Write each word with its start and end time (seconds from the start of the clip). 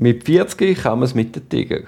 Mit 0.00 0.22
40 0.22 0.80
kann 0.80 1.00
man 1.00 1.06
es 1.06 1.14
mit 1.16 1.34
den 1.34 1.48
Tiger. 1.48 1.80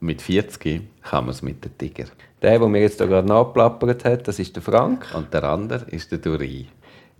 Mit 0.00 0.22
40 0.22 0.82
kann 1.02 1.24
man 1.24 1.30
es 1.30 1.40
mit 1.40 1.64
den 1.64 1.78
Tiger. 1.78 2.06
Der, 2.42 2.58
der 2.58 2.68
mir 2.68 2.80
jetzt 2.80 2.98
gerade 2.98 3.28
nachplappert 3.28 4.04
hat, 4.04 4.26
das 4.26 4.40
ist 4.40 4.56
der 4.56 4.62
Frank. 4.64 5.06
Und 5.14 5.32
der 5.32 5.44
andere 5.44 5.84
ist 5.88 6.10
der 6.10 6.18
Duri. 6.18 6.66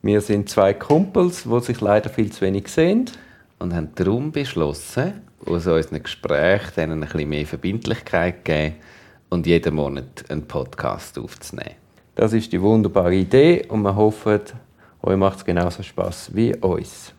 Wir 0.03 0.21
sind 0.21 0.49
zwei 0.49 0.75
Kumpels, 0.75 1.45
die 1.45 1.61
sich 1.61 1.81
leider 1.81 2.11
viel 2.11 2.33
zu 2.33 2.41
wenig 2.41 2.67
sehen. 2.67 3.09
Und 3.61 3.73
haben 3.73 3.91
darum 3.95 4.33
beschlossen, 4.33 5.23
aus 5.47 5.69
unseren 5.69 6.03
Gesprächen 6.03 6.73
denen 6.77 6.93
ein 7.05 7.09
bisschen 7.09 7.29
mehr 7.29 7.47
Verbindlichkeit 7.47 8.39
zu 8.39 8.43
geben 8.43 8.75
und 9.29 9.47
jeden 9.47 9.77
Monat 9.77 10.25
einen 10.29 10.49
Podcast 10.49 11.17
aufzunehmen. 11.17 11.77
Das 12.17 12.33
ist 12.33 12.53
die 12.53 12.61
wunderbare 12.61 13.15
Idee 13.15 13.67
und 13.69 13.83
wir 13.83 13.95
hoffen, 13.95 14.41
euch 15.01 15.17
macht 15.17 15.39
es 15.39 15.45
genauso 15.45 15.85
Spaß 15.85 16.35
wie 16.35 16.57
uns. 16.57 17.15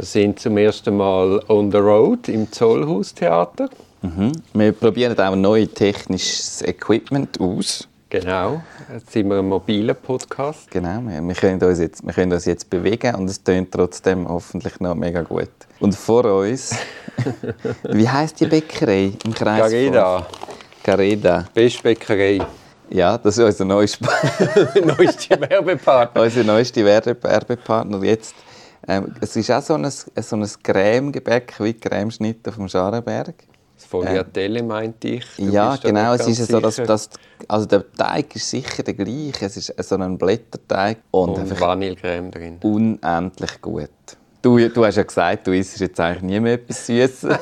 Wir 0.00 0.06
sind 0.06 0.40
zum 0.40 0.56
ersten 0.56 0.96
Mal 0.96 1.42
on 1.48 1.70
the 1.70 1.76
road 1.76 2.26
im 2.30 2.50
Zollhaustheater. 2.50 3.68
Mhm. 4.00 4.32
Wir 4.54 4.72
probieren 4.72 5.18
auch 5.20 5.36
neues 5.36 5.74
technisches 5.74 6.62
Equipment 6.62 7.38
aus. 7.38 7.86
Genau, 8.08 8.62
jetzt 8.90 9.12
sind 9.12 9.28
wir 9.28 9.40
ein 9.40 9.46
mobiler 9.46 9.92
Podcast. 9.92 10.70
Genau, 10.70 11.02
wir, 11.02 11.20
wir, 11.20 11.34
können 11.34 11.62
uns 11.62 11.80
jetzt, 11.80 12.02
wir 12.02 12.14
können 12.14 12.32
uns 12.32 12.46
jetzt 12.46 12.70
bewegen 12.70 13.14
und 13.14 13.28
es 13.28 13.44
tönt 13.44 13.72
trotzdem 13.72 14.26
hoffentlich 14.26 14.80
noch 14.80 14.94
mega 14.94 15.20
gut. 15.20 15.50
Und 15.80 15.94
vor 15.94 16.24
uns, 16.24 16.74
wie 17.82 18.08
heißt 18.08 18.40
die 18.40 18.46
Bäckerei 18.46 19.12
im 19.22 19.34
Kreis? 19.34 19.70
Gareda. 19.70 20.26
Gareda. 20.82 21.44
Bestbäckerei. 21.52 22.38
Ja, 22.88 23.18
das 23.18 23.36
ist 23.36 23.44
unser 23.44 23.64
neuester 23.66 24.08
neueste 24.82 25.38
Werbepartner. 25.50 26.22
unser 26.22 26.44
neuester 26.44 26.86
Werbepartner 26.86 28.02
jetzt. 28.02 28.34
Ähm, 28.88 29.14
es 29.20 29.36
ist 29.36 29.50
auch 29.50 29.62
so 29.62 29.74
ein, 29.74 29.90
so 29.90 30.36
ein 30.36 30.46
Creme-Gebäck 30.62 31.54
wie 31.60 31.74
Cremeschnitt 31.74 32.46
auf 32.48 32.56
dem 32.56 32.68
Scharenberg. 32.68 33.34
Das 33.76 33.86
Foliatelle 33.86 34.62
meinte 34.62 35.08
ich. 35.08 35.24
Du 35.36 35.44
ja, 35.44 35.76
genau. 35.76 36.12
Es 36.14 36.26
ist 36.26 36.50
so, 36.50 36.60
dass, 36.60 36.76
dass, 36.76 37.08
also 37.48 37.64
der 37.66 37.90
Teig 37.92 38.36
ist 38.36 38.50
sicher 38.50 38.82
der 38.82 38.94
gleiche. 38.94 39.46
Es 39.46 39.56
ist 39.56 39.88
so 39.88 39.96
ein 39.96 40.18
Blätterteig 40.18 40.98
und, 41.10 41.30
Und 41.30 41.60
Vanillecreme 41.60 42.30
drin. 42.30 42.58
unendlich 42.62 43.60
gut. 43.62 43.88
Du, 44.42 44.58
du 44.68 44.84
hast 44.84 44.96
ja 44.96 45.02
gesagt, 45.02 45.46
du 45.46 45.52
isst 45.54 45.80
jetzt 45.80 45.98
eigentlich 46.00 46.22
nie 46.22 46.40
mehr 46.40 46.54
etwas 46.54 46.86
Süßes. 46.86 47.26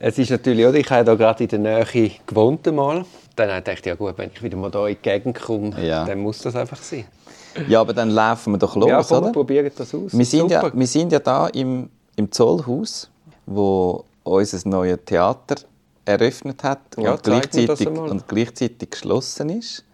Es 0.00 0.18
ist 0.18 0.30
natürlich, 0.30 0.64
oder? 0.64 0.78
ich 0.78 0.88
habe 0.90 1.04
da 1.04 1.14
gerade 1.14 1.44
in 1.44 1.64
der 1.64 1.84
Nähe 1.84 2.10
gewohnt 2.26 2.66
einmal. 2.68 3.04
Dann 3.36 3.48
dachte 3.48 3.72
ich, 3.72 3.84
ja 3.84 3.94
gut, 3.94 4.14
wenn 4.16 4.30
ich 4.32 4.42
wieder 4.42 4.56
mal 4.56 4.70
hier 4.70 4.86
in 4.88 4.94
die 4.96 5.02
Gegend 5.02 5.40
komme, 5.40 5.84
Ja. 5.84 6.04
dann 6.04 6.18
muss 6.20 6.38
das 6.40 6.54
einfach 6.56 6.80
sein. 6.82 7.04
ja, 7.68 7.80
aber 7.80 7.92
dann 7.92 8.10
laufen 8.10 8.52
wir 8.52 8.58
doch 8.58 8.76
los, 8.76 8.88
ja, 8.88 9.02
komm, 9.02 9.18
oder? 9.24 9.32
probieren 9.32 9.70
das 9.76 9.94
aus. 9.94 10.16
Wir 10.16 10.24
sind, 10.24 10.50
ja, 10.50 10.70
wir 10.72 10.86
sind 10.86 11.12
ja 11.12 11.18
da 11.18 11.48
im, 11.48 11.88
im 12.16 12.30
Zollhaus, 12.30 13.10
wo 13.46 14.04
unser 14.22 14.68
neues 14.68 14.98
Theater 15.04 15.56
eröffnet 16.04 16.62
hat 16.62 16.80
Ja, 16.96 17.12
und, 17.12 17.22
gleichzeitig, 17.22 17.86
und 17.88 18.28
gleichzeitig 18.28 18.90
geschlossen 18.90 19.50
ist. 19.50 19.84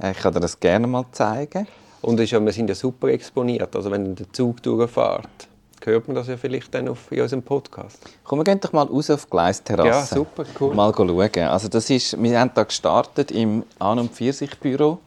Äh, 0.00 0.12
Ich 0.12 0.18
kann 0.18 0.32
dir 0.34 0.40
das 0.40 0.58
gerne 0.60 0.86
mal 0.86 1.04
zeigen. 1.12 1.66
Und 2.02 2.20
ist 2.20 2.30
ja, 2.30 2.40
wir 2.44 2.52
sind 2.52 2.68
ja 2.68 2.74
super 2.74 3.08
exponiert. 3.08 3.74
Also 3.74 3.90
wenn 3.90 4.14
der 4.14 4.32
Zug 4.32 4.62
durchfährt, 4.62 5.28
hört 5.86 6.08
man 6.08 6.14
das 6.14 6.28
ja 6.28 6.36
vielleicht 6.36 6.74
dann 6.74 6.88
auf, 6.88 7.10
in 7.10 7.20
unserem 7.20 7.42
Podcast. 7.42 7.98
Komm, 8.24 8.40
wir 8.40 8.44
gehen 8.44 8.60
doch 8.60 8.72
mal 8.72 8.86
raus 8.86 9.10
auf 9.10 9.24
die 9.24 9.30
Gleisterrasse. 9.30 9.88
Ja, 9.88 10.04
super, 10.04 10.44
cool. 10.60 10.74
Mal 10.74 10.92
schauen. 10.94 11.48
Also 11.48 11.68
das 11.68 11.88
ist, 11.90 12.20
wir 12.22 12.40
haben 12.40 12.50
da 12.54 12.64
gestartet 12.64 13.30
im 13.30 13.64
An- 13.78 13.98
und 13.98 14.12
Pfirsichbüro. 14.12 14.98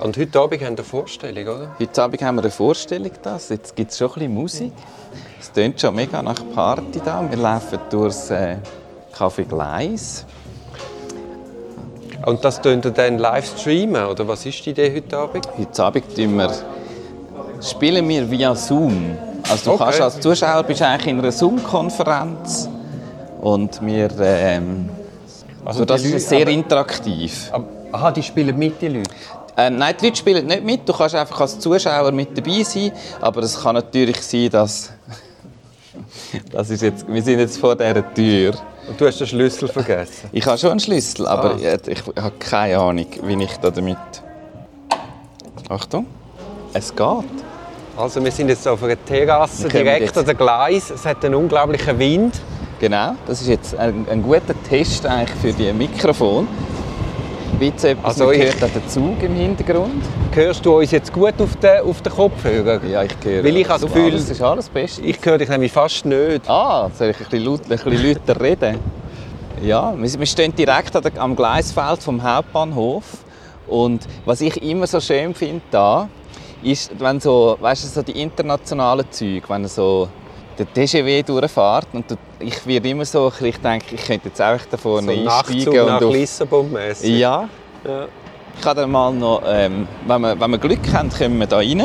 Und 0.00 0.18
heute 0.18 0.40
Abend 0.40 0.60
haben 0.60 0.60
wir 0.60 0.68
eine 0.68 0.84
Vorstellung, 0.84 1.42
oder? 1.44 1.76
Heute 1.78 2.02
Abend 2.02 2.22
haben 2.22 2.36
wir 2.36 2.42
eine 2.42 2.50
Vorstellung. 2.50 3.12
Da. 3.22 3.38
Jetzt 3.48 3.74
gibt 3.76 3.90
es 3.90 3.98
schon 3.98 4.08
ein 4.08 4.14
bisschen 4.14 4.34
Musik. 4.34 4.72
Es 5.40 5.50
tönt 5.52 5.80
schon 5.80 5.94
mega 5.94 6.22
nach 6.22 6.38
Party 6.54 7.00
da. 7.04 7.26
Wir 7.28 7.38
laufen 7.38 7.78
durchs 7.90 8.30
äh, 8.30 8.56
Café 9.16 9.44
Gleis. 9.44 10.26
Und 12.26 12.44
das 12.44 12.60
könnt 12.60 12.84
ihr 12.84 12.90
dann 12.90 13.18
live 13.18 13.58
streamen, 13.58 14.06
oder 14.06 14.26
was 14.26 14.44
ist 14.44 14.66
die 14.66 14.70
Idee 14.70 14.92
heute 14.94 15.16
Abend? 15.16 15.48
Heute 15.56 15.84
Abend 15.84 16.16
wir, 16.16 16.52
spielen 17.62 18.08
wir 18.08 18.28
via 18.28 18.54
Zoom. 18.54 19.16
Also 19.50 19.64
du 19.64 19.70
Okay. 19.72 19.84
kannst 19.84 20.00
als 20.00 20.20
Zuschauer 20.20 20.62
bist 20.64 20.82
eigentlich 20.82 21.06
in 21.08 21.18
einer 21.20 21.32
Zoom-Konferenz 21.32 22.68
und 23.40 23.84
wir, 23.84 24.10
ähm, 24.20 24.88
also 25.64 25.84
das 25.84 26.02
die 26.02 26.08
ist 26.08 26.12
Leute- 26.14 26.24
sehr 26.26 26.42
aber- 26.42 26.50
interaktiv. 26.50 27.48
Aber- 27.52 27.64
Aha, 27.92 28.10
die 28.10 28.22
spielen 28.22 28.58
mit, 28.58 28.80
die 28.82 28.88
Leute? 28.88 29.10
Äh, 29.56 29.70
nein, 29.70 29.94
die 30.00 30.06
Leute 30.06 30.16
spielen 30.18 30.46
nicht 30.46 30.64
mit. 30.64 30.86
Du 30.88 30.92
kannst 30.92 31.14
einfach 31.14 31.40
als 31.40 31.58
Zuschauer 31.58 32.10
mit 32.12 32.36
dabei 32.36 32.62
sein. 32.62 32.92
Aber 33.20 33.40
es 33.42 33.58
kann 33.62 33.74
natürlich 33.74 34.20
sein, 34.20 34.50
dass. 34.50 34.90
das 36.52 36.68
ist 36.70 36.82
jetzt, 36.82 37.06
wir 37.08 37.22
sind 37.22 37.38
jetzt 37.38 37.56
vor 37.58 37.74
dieser 37.76 38.12
Tür. 38.12 38.52
Und 38.88 39.00
du 39.00 39.06
hast 39.06 39.18
den 39.18 39.26
Schlüssel 39.26 39.68
vergessen. 39.68 40.28
Ich 40.32 40.44
habe 40.46 40.58
schon 40.58 40.72
einen 40.72 40.80
Schlüssel, 40.80 41.26
aber 41.26 41.54
Ah. 41.54 41.58
äh, 41.58 41.78
ich 41.86 42.02
habe 42.20 42.32
keine 42.38 42.78
Ahnung, 42.78 43.06
wie 43.22 43.42
ich 43.44 43.56
da 43.58 43.70
damit. 43.70 43.96
Achtung, 45.68 46.06
es 46.74 46.94
geht. 46.94 47.24
Also 47.96 48.22
wir 48.22 48.30
sind 48.30 48.48
jetzt 48.48 48.66
auf 48.68 48.82
einer 48.82 49.02
Terrasse 49.04 49.68
direkt 49.68 50.16
an 50.18 50.24
der 50.26 50.34
Gleis. 50.34 50.90
Es 50.90 51.06
hat 51.06 51.24
einen 51.24 51.34
unglaublichen 51.34 51.98
Wind. 51.98 52.40
Genau, 52.78 53.12
das 53.26 53.40
ist 53.40 53.48
jetzt 53.48 53.74
ein, 53.74 54.06
ein 54.10 54.22
guter 54.22 54.54
Test 54.68 55.06
eigentlich 55.06 55.38
für 55.40 55.52
die 55.52 55.72
Mikrofon. 55.72 56.46
Jetzt 57.58 57.84
etwas, 57.86 58.04
Also 58.04 58.26
man 58.26 58.34
ich- 58.34 58.42
hört 58.42 58.62
auch 58.64 58.68
den 58.68 58.86
Zug 58.86 59.22
im 59.22 59.34
Hintergrund. 59.34 60.02
Hörst 60.34 60.66
du 60.66 60.76
uns 60.78 60.90
jetzt 60.90 61.10
gut 61.10 61.32
auf 61.40 61.56
den, 61.56 61.80
auf 61.80 62.02
den 62.02 62.12
Kopfhörer? 62.12 62.84
Ja, 62.84 63.02
ich 63.02 63.12
höre. 63.24 63.42
Weil 63.42 63.56
ich 63.56 63.66
das 63.66 63.80
Gefühl- 63.80 64.10
das 64.10 64.28
ist 64.28 64.42
alles 64.42 64.68
Beste. 64.68 65.00
Ich 65.00 65.18
höre 65.24 65.38
dich 65.38 65.48
nämlich 65.48 65.72
fast 65.72 66.04
nicht. 66.04 66.42
Ah, 66.50 66.90
soll 66.94 67.08
ich 67.10 67.16
ein 67.16 67.24
bisschen, 67.30 67.44
laut, 67.46 67.60
ein 67.62 67.68
bisschen 67.68 68.12
lauter 68.14 68.40
reden? 68.42 68.78
Ja, 69.62 69.94
wir 69.96 70.26
stehen 70.26 70.54
direkt 70.54 70.94
am 71.18 71.34
Gleisfeld 71.34 72.02
vom 72.02 72.22
Hauptbahnhof. 72.22 73.04
Und 73.66 74.02
was 74.26 74.42
ich 74.42 74.62
immer 74.62 74.86
so 74.86 75.00
schön 75.00 75.34
finde 75.34 75.62
da, 75.70 76.10
ist, 76.62 76.98
wenn 76.98 77.20
so, 77.20 77.56
weißt 77.60 77.84
du, 77.84 77.88
so 77.88 78.02
die 78.02 78.20
internationalen 78.20 79.10
Züge, 79.10 79.48
wenn 79.48 79.66
so 79.66 80.08
der 80.58 80.72
TGW 80.72 81.22
durchfährt 81.22 81.88
und 81.92 82.04
ich 82.40 82.66
werde 82.66 82.88
immer 82.88 83.04
so, 83.04 83.30
ich 83.40 83.58
denke, 83.58 83.94
ich 83.94 84.04
könnte 84.06 84.28
jetzt 84.28 84.40
einfach 84.40 84.66
da 84.66 84.76
So 84.76 84.82
vorne 84.84 85.16
Nachtzug 85.22 85.54
einsteigen 85.54 85.86
nach 85.86 86.00
und 86.00 86.06
auf, 86.06 86.12
Lissabon 86.14 86.72
mäßig. 86.72 87.18
ja, 87.18 87.48
Ja. 87.84 88.06
ich 88.54 88.60
kann 88.62 88.76
dann 88.76 88.90
mal 88.90 89.12
noch, 89.12 89.42
ähm, 89.46 89.86
wenn, 90.06 90.20
wir, 90.22 90.40
wenn 90.40 90.50
wir 90.50 90.58
Glück 90.58 90.92
haben, 90.92 91.10
kommen 91.10 91.38
wir 91.38 91.46
da 91.46 91.58
rein. 91.58 91.78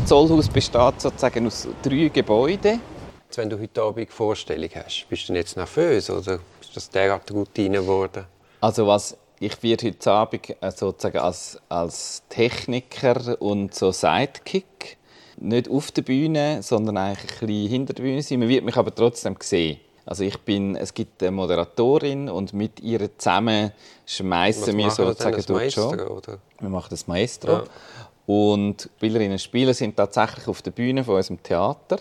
Das 0.00 0.08
Zollhaus 0.08 0.48
besteht 0.48 1.00
sozusagen 1.00 1.46
aus 1.46 1.68
drei 1.82 2.08
Gebäuden. 2.12 2.80
Jetzt, 3.26 3.38
Wenn 3.38 3.50
du 3.50 3.60
heute 3.60 3.82
Abend 3.82 4.10
Vorstellung 4.10 4.70
hast, 4.74 5.06
bist 5.08 5.28
du 5.28 5.34
jetzt 5.34 5.56
nervös 5.56 6.08
oder 6.08 6.38
ist 6.60 6.74
das 6.74 6.88
derart 6.88 7.30
Routine 7.30 7.78
geworden? 7.80 8.24
Also 8.60 8.86
was 8.86 9.16
ich 9.40 9.62
werde 9.62 9.88
heute 9.88 10.10
Abend 10.10 10.50
äh, 10.60 10.70
sozusagen 10.70 11.18
als, 11.18 11.58
als 11.68 12.22
Techniker 12.28 13.40
und 13.40 13.74
so 13.74 13.92
Sidekick 13.92 14.96
nicht 15.38 15.68
auf 15.68 15.90
der 15.90 16.02
Bühne, 16.02 16.62
sondern 16.62 16.96
eigentlich 16.96 17.42
ein 17.42 17.46
bisschen 17.46 17.68
hinter 17.68 17.92
der 17.92 18.02
Bühne 18.02 18.22
sein. 18.22 18.38
Man 18.38 18.48
wird 18.48 18.64
mich 18.64 18.76
aber 18.76 18.94
trotzdem 18.94 19.36
sehen. 19.40 19.78
Also 20.06 20.22
ich 20.22 20.38
bin, 20.38 20.76
es 20.76 20.94
gibt 20.94 21.22
eine 21.22 21.32
Moderatorin 21.32 22.30
und 22.30 22.52
mit 22.52 22.80
ihr 22.80 23.18
zusammen 23.18 23.72
schmeißen 24.06 24.76
wir 24.76 24.90
sozusagen 24.90 25.42
durch 25.44 25.64
die 25.64 25.70
Show. 25.72 25.90
Maestro, 25.90 26.16
oder? 26.16 26.38
Wir 26.60 26.68
machen 26.68 26.86
das 26.90 27.06
Maestro. 27.08 27.52
Ja. 27.52 27.64
Und 28.24 28.88
Spielerinnen 28.96 29.32
und 29.32 29.40
Spieler 29.40 29.74
sind 29.74 29.96
tatsächlich 29.96 30.46
auf 30.46 30.62
der 30.62 30.70
Bühne 30.70 31.02
von 31.02 31.16
unserem 31.16 31.42
Theater. 31.42 31.98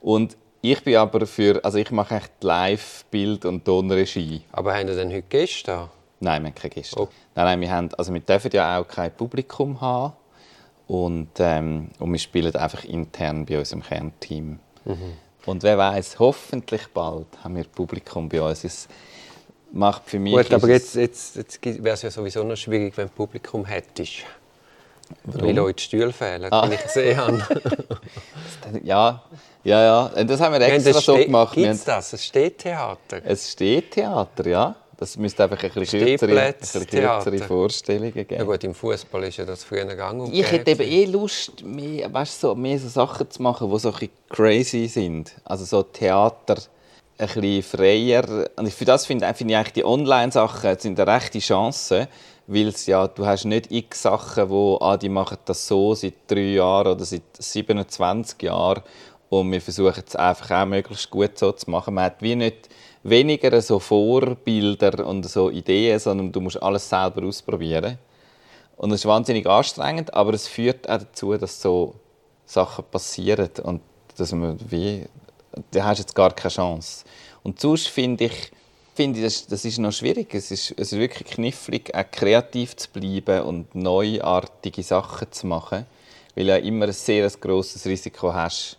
Und 0.00 0.36
ich 0.62 0.82
bin 0.82 0.96
aber 0.96 1.26
für, 1.26 1.62
also 1.62 1.78
ich 1.78 1.90
mache 1.90 2.16
echt 2.16 2.32
Live, 2.42 3.04
Bild 3.10 3.44
und 3.44 3.64
Tonregie. 3.64 4.42
Aber 4.52 4.74
haben 4.74 4.88
wir 4.88 4.96
denn 4.96 5.10
heute 5.10 5.22
Gäste 5.22 5.64
da? 5.66 5.90
Nein, 6.22 6.42
wir 6.42 6.48
haben 6.50 6.54
keine 6.54 6.70
Gäste. 6.70 7.00
Oh. 7.00 7.08
Nein, 7.34 7.44
nein, 7.46 7.60
wir, 7.60 7.70
haben, 7.70 7.94
also 7.94 8.12
wir 8.14 8.20
dürfen 8.20 8.50
ja 8.52 8.78
auch 8.78 8.86
kein 8.86 9.10
Publikum 9.12 9.80
haben. 9.80 10.12
Und, 10.86 11.30
ähm, 11.38 11.90
und 11.98 12.12
wir 12.12 12.18
spielen 12.18 12.54
einfach 12.54 12.84
intern 12.84 13.46
bei 13.46 13.58
unserem 13.58 13.82
Kernteam. 13.82 14.58
Mhm. 14.84 14.96
Und 15.46 15.62
wer 15.62 15.76
weiß, 15.78 16.18
hoffentlich 16.18 16.86
bald 16.94 17.26
haben 17.42 17.56
wir 17.56 17.64
Publikum 17.64 18.28
bei 18.28 18.40
uns. 18.40 18.62
Es 18.62 18.88
macht 19.72 20.02
für 20.06 20.18
mich. 20.18 20.34
Gut, 20.34 20.52
aber 20.52 20.68
jetzt, 20.68 20.94
jetzt, 20.94 21.36
jetzt 21.36 21.64
wäre 21.64 21.94
es 21.94 22.02
ja 22.02 22.10
sowieso 22.10 22.44
noch 22.44 22.56
schwierig, 22.56 22.96
wenn 22.96 23.08
du 23.08 23.12
Publikum 23.14 23.64
hättest. 23.64 24.24
Warum? 25.24 25.48
Weil 25.48 25.58
euch 25.60 25.76
die 25.76 25.82
Stühle 25.82 26.12
fehlen, 26.12 26.52
Ah. 26.52 26.70
wie 26.70 26.74
ich 26.74 26.82
gesehen 26.82 27.16
habe. 27.20 27.38
es, 27.38 28.80
ja, 28.84 29.22
ja, 29.64 29.82
ja. 29.82 30.06
Und 30.06 30.30
das 30.30 30.40
haben 30.40 30.52
wir 30.52 30.60
extra 30.60 30.92
so 31.00 31.16
gemacht. 31.16 31.54
Gibt's 31.54 31.80
haben, 31.86 31.96
das? 31.96 32.12
Ein 32.12 32.18
Stehtheater? 32.18 33.20
es 33.24 33.50
steht 33.50 33.90
Theater, 33.92 34.46
ja. 34.46 34.76
Das 35.02 35.16
müsste 35.16 35.42
einfach 35.42 35.60
ein 35.60 35.70
bisschen 35.72 36.06
kürzere, 36.06 36.40
ein 36.40 36.54
bisschen 36.54 36.86
kürzere. 36.86 37.38
Vorstellungen 37.38 38.12
geben. 38.12 38.36
Ja 38.36 38.44
gut, 38.44 38.62
im 38.62 38.72
Fußball 38.72 39.24
ist 39.24 39.36
ja 39.36 39.44
das 39.44 39.64
früher 39.64 39.84
gang 39.96 40.20
und 40.20 40.32
Ich 40.32 40.48
hätte 40.48 40.70
eben 40.70 40.82
eh 40.82 41.06
Lust, 41.06 41.64
mehr, 41.64 42.14
weißt, 42.14 42.40
so, 42.40 42.54
mehr 42.54 42.78
so 42.78 42.86
Sachen 42.86 43.28
zu 43.28 43.42
machen, 43.42 43.68
die 43.68 43.78
so 43.80 43.88
ein 43.88 43.94
bisschen 43.94 44.12
crazy 44.30 44.86
sind. 44.86 45.34
Also 45.44 45.64
so 45.64 45.82
Theater 45.82 46.54
ein 47.18 47.26
bisschen 47.26 47.62
freier. 47.64 48.48
Und 48.54 48.72
für 48.72 48.84
das 48.84 49.04
finde 49.04 49.26
finde 49.34 49.54
ich 49.54 49.58
eigentlich 49.58 49.72
die 49.72 49.84
Online-Sachen 49.84 50.78
sind 50.78 51.00
eine 51.00 51.12
rechte 51.12 51.40
Chance, 51.40 52.06
weil 52.46 52.72
ja, 52.86 53.08
du 53.08 53.26
hast 53.26 53.44
nicht 53.44 53.72
x 53.72 54.02
Sachen, 54.02 54.50
wo 54.50 54.78
ah, 54.80 54.96
die 54.96 55.08
machen 55.08 55.38
das 55.46 55.66
so 55.66 55.96
seit 55.96 56.14
drei 56.28 56.52
Jahren 56.52 56.92
oder 56.92 57.04
seit 57.04 57.22
27 57.36 58.40
Jahren 58.40 58.84
und 59.30 59.50
wir 59.50 59.60
versuchen 59.60 60.04
es 60.06 60.14
einfach 60.14 60.62
auch 60.62 60.66
möglichst 60.66 61.10
gut 61.10 61.36
so 61.36 61.50
zu 61.50 61.68
machen. 61.68 61.94
Man 61.94 62.04
hat 62.04 62.22
wie 62.22 62.36
nicht 62.36 62.68
weniger 63.02 63.60
so 63.60 63.78
Vorbilder 63.78 65.06
und 65.06 65.28
so 65.28 65.50
Ideen, 65.50 65.98
sondern 65.98 66.32
du 66.32 66.40
musst 66.40 66.62
alles 66.62 66.88
selber 66.88 67.26
ausprobieren. 67.26 67.98
Und 68.76 68.90
es 68.92 69.00
ist 69.00 69.06
wahnsinnig 69.06 69.46
anstrengend, 69.46 70.12
aber 70.14 70.34
es 70.34 70.48
führt 70.48 70.88
auch 70.88 70.98
dazu, 70.98 71.36
dass 71.36 71.60
so 71.60 71.94
Sachen 72.46 72.84
passieren 72.90 73.50
und 73.62 73.80
dass 74.16 74.32
man 74.32 74.58
wie, 74.70 75.04
da 75.70 75.84
hast 75.84 75.98
jetzt 75.98 76.14
gar 76.14 76.32
keine 76.32 76.52
Chance. 76.52 77.04
Und 77.42 77.60
sonst 77.60 77.88
finde 77.88 78.24
ich, 78.24 78.52
finde 78.94 79.18
ich 79.18 79.24
das, 79.24 79.46
das 79.46 79.64
ist 79.64 79.78
noch 79.78 79.92
schwierig. 79.92 80.34
Es 80.34 80.50
ist, 80.50 80.72
es 80.76 80.92
ist 80.92 80.98
wirklich 80.98 81.28
knifflig, 81.28 81.94
auch 81.94 82.10
kreativ 82.10 82.76
zu 82.76 82.88
bleiben 82.90 83.42
und 83.42 83.74
neuartige 83.74 84.82
Sachen 84.82 85.30
zu 85.30 85.46
machen, 85.46 85.86
weil 86.34 86.44
du 86.44 86.50
ja 86.50 86.56
immer 86.56 86.86
ein 86.86 86.92
sehr 86.92 87.28
grosses 87.30 87.86
Risiko 87.86 88.32
hast, 88.32 88.78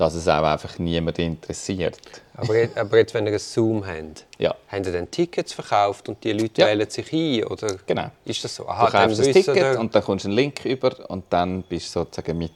dass 0.00 0.14
es 0.14 0.26
auch 0.26 0.42
einfach 0.42 0.78
niemand 0.78 1.18
interessiert. 1.18 1.98
Aber 2.34 2.56
jetzt, 2.56 2.78
aber 2.78 2.96
jetzt 2.96 3.12
wenn 3.12 3.26
ihr 3.26 3.34
ein 3.34 3.38
Zoom 3.38 3.86
habt, 3.86 4.24
ja. 4.38 4.54
haben 4.68 4.82
Sie 4.82 4.92
dann 4.92 5.10
Tickets 5.10 5.52
verkauft 5.52 6.08
und 6.08 6.24
die 6.24 6.32
Leute 6.32 6.62
ja. 6.62 6.68
wählen 6.68 6.88
sich 6.88 7.12
ein? 7.12 7.44
Oder 7.44 7.76
genau. 7.86 8.10
Ist 8.24 8.42
das 8.42 8.56
so? 8.56 8.66
Aha, 8.66 8.86
du 8.86 8.92
kaufst 8.92 9.20
ein 9.20 9.32
Ticket 9.32 9.56
oder? 9.56 9.78
und 9.78 9.94
dann 9.94 10.02
kommst 10.02 10.24
du 10.24 10.28
einen 10.28 10.38
Link 10.38 10.64
über 10.64 11.10
und 11.10 11.24
dann 11.28 11.62
bist 11.64 11.94
du 11.94 12.00
sozusagen 12.00 12.38
mit, 12.38 12.52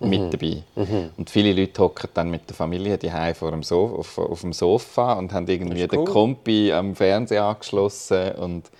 mhm. 0.00 0.08
mit 0.08 0.32
dabei. 0.32 0.62
Mhm. 0.76 1.10
Und 1.18 1.28
viele 1.28 1.52
Leute 1.52 1.82
hocken 1.82 2.08
dann 2.14 2.30
mit 2.30 2.48
der 2.48 2.56
Familie 2.56 2.96
die 2.96 3.10
vor 3.34 3.50
dem 3.50 3.62
Sofa, 3.62 3.94
auf, 3.96 4.16
auf, 4.16 4.40
dem 4.40 4.54
Sofa 4.54 5.12
und 5.12 5.30
haben 5.34 5.46
irgendwie 5.46 5.82
cool. 5.82 5.88
den 5.88 6.04
Kompi 6.06 6.72
am 6.72 6.96
Fernseher 6.96 7.44
angeschlossen 7.44 8.32
und 8.32 8.70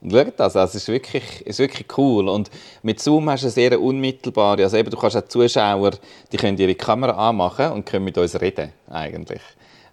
und 0.00 0.12
schaut 0.12 0.34
das, 0.36 0.56
also 0.56 0.76
es 0.76 0.82
ist 0.82 0.88
wirklich, 0.88 1.46
ist 1.46 1.58
wirklich 1.58 1.86
cool. 1.96 2.28
Und 2.28 2.50
mit 2.82 3.00
Zoom 3.00 3.30
hast 3.30 3.42
du 3.42 3.46
eine 3.46 3.52
sehr 3.52 3.80
unmittelbare, 3.80 4.62
also 4.62 4.76
eben, 4.76 4.90
du 4.90 4.96
kannst 4.96 5.16
auch 5.16 5.26
Zuschauer, 5.26 5.92
die 6.30 6.36
können 6.36 6.58
ihre 6.58 6.74
Kamera 6.74 7.28
anmachen 7.28 7.72
und 7.72 7.86
können 7.86 8.04
mit 8.04 8.18
uns 8.18 8.40
reden, 8.40 8.72
eigentlich. 8.90 9.42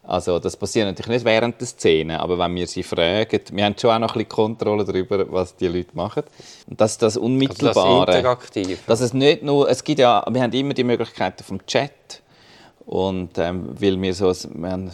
Also 0.06 0.38
das 0.38 0.58
passiert 0.58 0.86
natürlich 0.86 1.10
nicht 1.10 1.26
während 1.26 1.62
der 1.62 1.68
Szene, 1.68 2.20
aber 2.20 2.38
wenn 2.38 2.54
wir 2.56 2.68
sie 2.68 2.84
fragen, 2.84 3.40
wir 3.52 3.64
haben 3.64 3.76
schon 3.80 3.90
auch 3.90 4.00
noch 4.00 4.10
ein 4.10 4.26
bisschen 4.26 4.30
Kontrolle 4.30 4.84
darüber, 4.84 5.32
was 5.32 5.56
die 5.56 5.68
Leute 5.68 5.92
machen. 5.94 6.24
Und 6.70 6.80
das 6.82 6.92
ist 6.92 7.02
das 7.02 7.16
Unmittelbare. 7.16 7.80
Also 7.80 8.06
das 8.06 8.16
interaktiv. 8.18 8.84
Dass 8.86 9.00
es 9.00 9.14
nicht 9.14 9.44
nur, 9.44 9.70
es 9.70 9.82
gibt 9.82 10.00
ja, 10.00 10.26
wir 10.30 10.42
haben 10.42 10.52
immer 10.52 10.74
die 10.74 10.84
Möglichkeiten 10.84 11.42
vom 11.42 11.66
Chat 11.66 12.22
und 12.86 13.38
ähm, 13.38 13.70
weil 13.80 14.02
wir 14.02 14.14
so, 14.14 14.26
wir 14.26 14.72
haben 14.72 14.92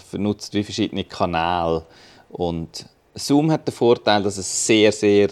wie 0.52 0.64
verschiedene 0.64 1.04
Kanäle 1.06 1.84
und 2.30 2.86
Zoom 3.20 3.52
hat 3.52 3.68
den 3.68 3.74
Vorteil, 3.74 4.24
dass 4.24 4.38
es 4.38 4.66
sehr, 4.66 4.92
sehr, 4.92 5.30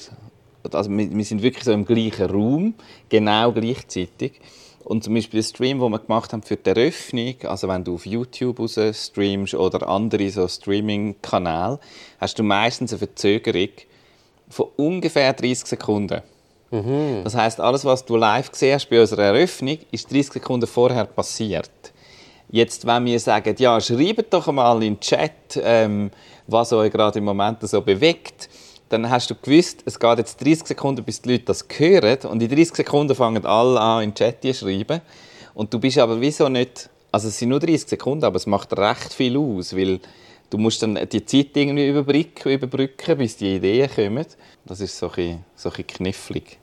also 0.71 0.89
wir, 0.89 1.11
wir 1.11 1.25
sind 1.25 1.41
wirklich 1.41 1.63
so 1.63 1.71
im 1.71 1.85
gleichen 1.85 2.29
Raum, 2.29 2.73
genau 3.09 3.51
gleichzeitig. 3.51 4.33
Und 4.83 5.03
zum 5.03 5.15
Beispiel 5.15 5.41
der 5.41 5.47
Stream, 5.47 5.79
den 5.79 5.91
wir 5.91 5.99
gemacht 5.99 6.31
haben 6.31 6.43
für 6.43 6.55
die 6.55 6.69
Eröffnung, 6.69 7.35
also 7.43 7.67
wenn 7.67 7.83
du 7.83 7.95
auf 7.95 8.05
YouTube 8.05 8.59
raus 8.59 8.79
streamst 8.93 9.53
oder 9.53 9.87
andere 9.87 10.29
so 10.29 10.47
Streaming-Kanäle, 10.47 11.79
hast 12.19 12.39
du 12.39 12.43
meistens 12.43 12.93
eine 12.93 12.99
Verzögerung 12.99 13.69
von 14.47 14.67
ungefähr 14.77 15.33
30 15.33 15.67
Sekunden. 15.67 16.21
Mhm. 16.71 17.21
Das 17.23 17.35
heißt, 17.35 17.59
alles, 17.59 17.83
was 17.83 18.05
du 18.05 18.15
live 18.15 18.51
gesehen 18.51 18.75
hast 18.75 18.89
bei 18.89 19.01
unserer 19.01 19.23
Eröffnung, 19.23 19.77
ist 19.91 20.09
30 20.09 20.33
Sekunden 20.33 20.67
vorher 20.67 21.05
passiert. 21.05 21.69
Jetzt, 22.49 22.87
wenn 22.87 23.05
wir 23.05 23.19
sagen, 23.19 23.55
ja, 23.59 23.79
schreibt 23.81 24.33
doch 24.33 24.47
mal 24.51 24.75
in 24.75 24.93
den 24.93 24.99
Chat, 24.99 25.59
ähm, 25.61 26.11
was 26.47 26.71
euch 26.71 26.91
gerade 26.91 27.19
im 27.19 27.25
Moment 27.25 27.67
so 27.67 27.81
bewegt, 27.81 28.49
dann 28.89 29.09
hast 29.09 29.29
du 29.29 29.35
gewusst, 29.35 29.83
es 29.85 29.99
geht 29.99 30.17
jetzt 30.17 30.41
30 30.41 30.67
Sekunden, 30.67 31.03
bis 31.03 31.21
die 31.21 31.33
Leute 31.33 31.43
das 31.45 31.65
hören 31.77 32.19
und 32.29 32.41
in 32.41 32.49
30 32.49 32.73
Sekunden 32.73 33.15
fangen 33.15 33.45
alle 33.45 33.79
an, 33.79 34.03
in 34.03 34.09
den 34.11 34.15
Chat 34.15 34.41
zu 34.41 34.53
schreiben. 34.53 35.01
Und 35.53 35.73
du 35.73 35.79
bist 35.79 35.97
aber 35.97 36.21
wieso 36.21 36.47
nicht, 36.47 36.89
also 37.11 37.27
es 37.27 37.37
sind 37.37 37.49
nur 37.49 37.59
30 37.59 37.89
Sekunden, 37.89 38.23
aber 38.23 38.37
es 38.37 38.45
macht 38.45 38.77
recht 38.77 39.13
viel 39.13 39.37
aus, 39.37 39.75
weil 39.75 39.99
du 40.49 40.57
musst 40.57 40.81
dann 40.81 40.97
die 41.11 41.25
Zeit 41.25 41.47
irgendwie 41.53 41.89
überbrücken, 41.89 42.51
überbrücken 42.51 43.17
bis 43.17 43.35
die 43.35 43.55
Ideen 43.55 43.89
kommen. 43.93 44.25
Das 44.65 44.79
ist 44.79 44.97
so 44.97 45.07
ein 45.07 45.15
bisschen, 45.15 45.45
so 45.55 45.69
ein 45.69 45.75
bisschen 45.75 45.87
knifflig. 45.87 46.57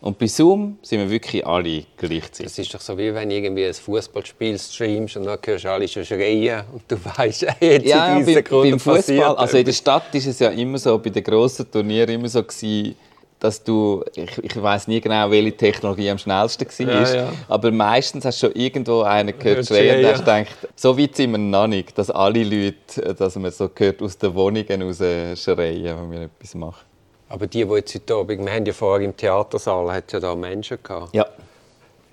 Und 0.00 0.18
bei 0.18 0.26
Zoom 0.26 0.78
sind 0.80 1.00
wir 1.00 1.10
wirklich 1.10 1.46
alle 1.46 1.84
gleichzeitig. 1.98 2.46
Das 2.46 2.58
ist 2.58 2.74
doch 2.74 2.80
so, 2.80 2.96
wie 2.96 3.14
wenn 3.14 3.28
du 3.28 3.34
irgendwie 3.34 3.66
ein 3.66 3.74
Fußballspiel 3.74 4.58
streamst 4.58 5.16
und 5.18 5.24
dann 5.26 5.38
hörst 5.44 5.64
du 5.64 5.70
alle 5.70 5.86
schon 5.88 6.04
schreien 6.06 6.64
und 6.72 6.82
du 6.88 6.96
weißt, 7.16 7.46
jetzt 7.60 7.86
ja, 7.86 8.12
in 8.12 8.20
dieser 8.20 8.38
Sekunde 8.38 8.70
beim 8.70 8.80
Fußball, 8.80 9.36
also 9.36 9.58
in 9.58 9.64
der 9.64 9.72
Stadt 9.72 10.14
ist 10.14 10.26
es 10.26 10.38
ja 10.38 10.48
immer 10.50 10.78
so, 10.78 10.98
bei 10.98 11.10
den 11.10 11.22
grossen 11.22 11.70
Turnieren 11.70 12.08
immer 12.14 12.28
so 12.28 12.42
gewesen, 12.42 12.96
dass 13.38 13.62
du, 13.62 14.02
ich, 14.14 14.38
ich 14.42 14.62
weiß 14.62 14.88
nie 14.88 15.00
genau, 15.00 15.30
welche 15.30 15.56
Technologie 15.56 16.10
am 16.10 16.18
schnellsten 16.18 16.66
war, 16.66 16.94
ja, 16.94 17.14
ja. 17.14 17.32
aber 17.48 17.70
meistens 17.70 18.24
hast 18.24 18.42
du 18.42 18.46
schon 18.46 18.56
irgendwo 18.56 19.02
einen 19.02 19.38
gehört 19.38 19.66
schreien 19.66 20.04
und 20.04 20.12
hast 20.12 20.20
gedacht, 20.20 20.68
so 20.76 20.98
weit 20.98 21.16
sind 21.16 21.32
wir 21.32 21.38
noch 21.38 21.66
nicht, 21.66 21.96
dass 21.96 22.10
alle 22.10 22.42
Leute, 22.42 23.14
dass 23.14 23.36
man 23.36 23.50
so 23.50 23.68
gehört 23.68 24.02
aus 24.02 24.16
den 24.16 24.34
Wohnungen 24.34 24.82
raus 24.82 24.98
schreien, 24.98 25.84
wenn 25.84 26.10
wir 26.10 26.22
etwas 26.22 26.54
machen. 26.54 26.89
Aber 27.30 27.46
die, 27.46 27.64
die 27.64 27.74
jetzt 27.74 27.94
heute 27.94 28.14
Abend, 28.16 28.44
wir 28.44 28.52
haben 28.52 28.66
ja 28.66 28.72
vorher 28.72 29.06
im 29.06 29.16
Theatersaal 29.16 29.92
hat 29.92 30.12
ja 30.12 30.18
da 30.18 30.34
Menschen 30.34 30.78
gehabt. 30.82 31.14
Ja. 31.14 31.24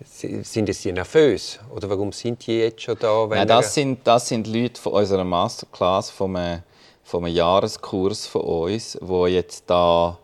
Sind 0.05 0.71
sie 0.71 0.91
nervös? 0.91 1.59
Oder 1.75 1.89
warum 1.89 2.11
sind 2.11 2.45
die 2.45 2.59
jetzt 2.59 2.83
schon 2.83 2.99
da? 2.99 3.25
Nein, 3.27 3.47
das, 3.47 3.73
sind, 3.73 4.05
das 4.05 4.27
sind 4.27 4.45
Leute 4.45 4.79
von 4.79 4.93
unserer 4.93 5.23
Masterclass, 5.23 6.11
von 6.11 6.35
einem, 6.35 6.61
von 7.03 7.25
einem 7.25 7.33
Jahreskurs 7.33 8.27
von 8.27 8.41
uns, 8.41 8.95
die 9.01 9.25
jetzt 9.29 9.63
da 9.67 10.19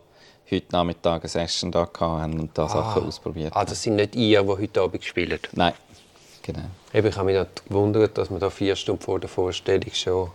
heute 0.52 0.66
Nachmittag 0.72 1.24
eine 1.24 1.30
Session 1.30 1.72
da 1.72 1.90
haben 2.00 2.40
und 2.40 2.56
da 2.56 2.66
ah. 2.66 2.70
Sachen 2.70 3.08
ausprobiert 3.08 3.56
haben. 3.56 3.62
Ah, 3.62 3.66
das 3.66 3.82
sind 3.82 3.96
nicht 3.96 4.16
ihr, 4.16 4.44
die 4.44 4.48
heute 4.48 4.80
Abend 4.80 5.04
spielen? 5.04 5.40
Nein, 5.54 5.74
genau. 6.44 6.66
Eben, 6.94 7.08
ich 7.08 7.18
habe 7.18 7.34
mich 7.34 7.48
gewundert, 7.68 8.16
dass 8.20 8.30
man 8.30 8.40
da 8.40 8.52
vier 8.52 8.76
Stunden 8.76 9.02
vor 9.02 9.20
der 9.20 9.30
Vorstellung 9.30 9.92
schon 9.92 10.30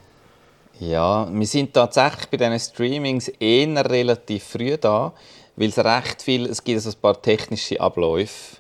ja, 0.81 1.29
wir 1.31 1.47
sind 1.47 1.75
tatsächlich 1.75 2.29
bei 2.29 2.37
diesen 2.37 2.59
Streamings 2.59 3.29
eher 3.29 3.89
relativ 3.91 4.45
früh 4.45 4.77
da, 4.77 5.13
weil 5.57 5.69
es 5.69 5.79
recht 5.79 6.23
viel, 6.23 6.47
es 6.47 6.63
gibt 6.63 6.77
also 6.77 6.91
ein 6.91 7.01
paar 7.01 7.21
technische 7.21 7.81
Abläufe, 7.81 8.59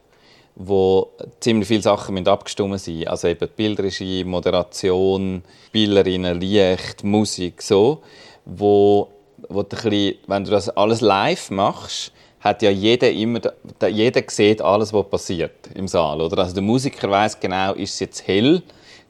wo 0.56 1.10
ziemlich 1.38 1.68
viele 1.68 1.82
Sachen 1.82 2.26
abgestimmt 2.26 2.80
sind. 2.80 3.06
Also 3.06 3.28
eben 3.28 3.48
Bildregie, 3.54 4.24
Moderation, 4.24 5.42
Bilderinnen, 5.70 6.40
Licht, 6.40 7.04
Musik, 7.04 7.62
so, 7.62 8.02
wo, 8.44 9.08
wo 9.48 9.62
du 9.62 9.76
bisschen, 9.76 10.16
wenn 10.26 10.44
du 10.44 10.50
das 10.50 10.68
alles 10.70 11.00
live 11.00 11.50
machst, 11.50 12.12
hat 12.40 12.62
ja 12.62 12.70
jeder 12.70 13.10
immer, 13.10 13.40
jeder 13.88 14.22
sieht 14.28 14.62
alles, 14.62 14.92
was 14.92 15.08
passiert 15.08 15.68
im 15.74 15.88
Saal, 15.88 16.20
oder? 16.20 16.38
Also 16.38 16.54
der 16.54 16.62
Musiker 16.62 17.10
weiß 17.10 17.38
genau, 17.38 17.74
ist 17.74 17.94
es 17.94 18.00
jetzt 18.00 18.26
hell, 18.26 18.62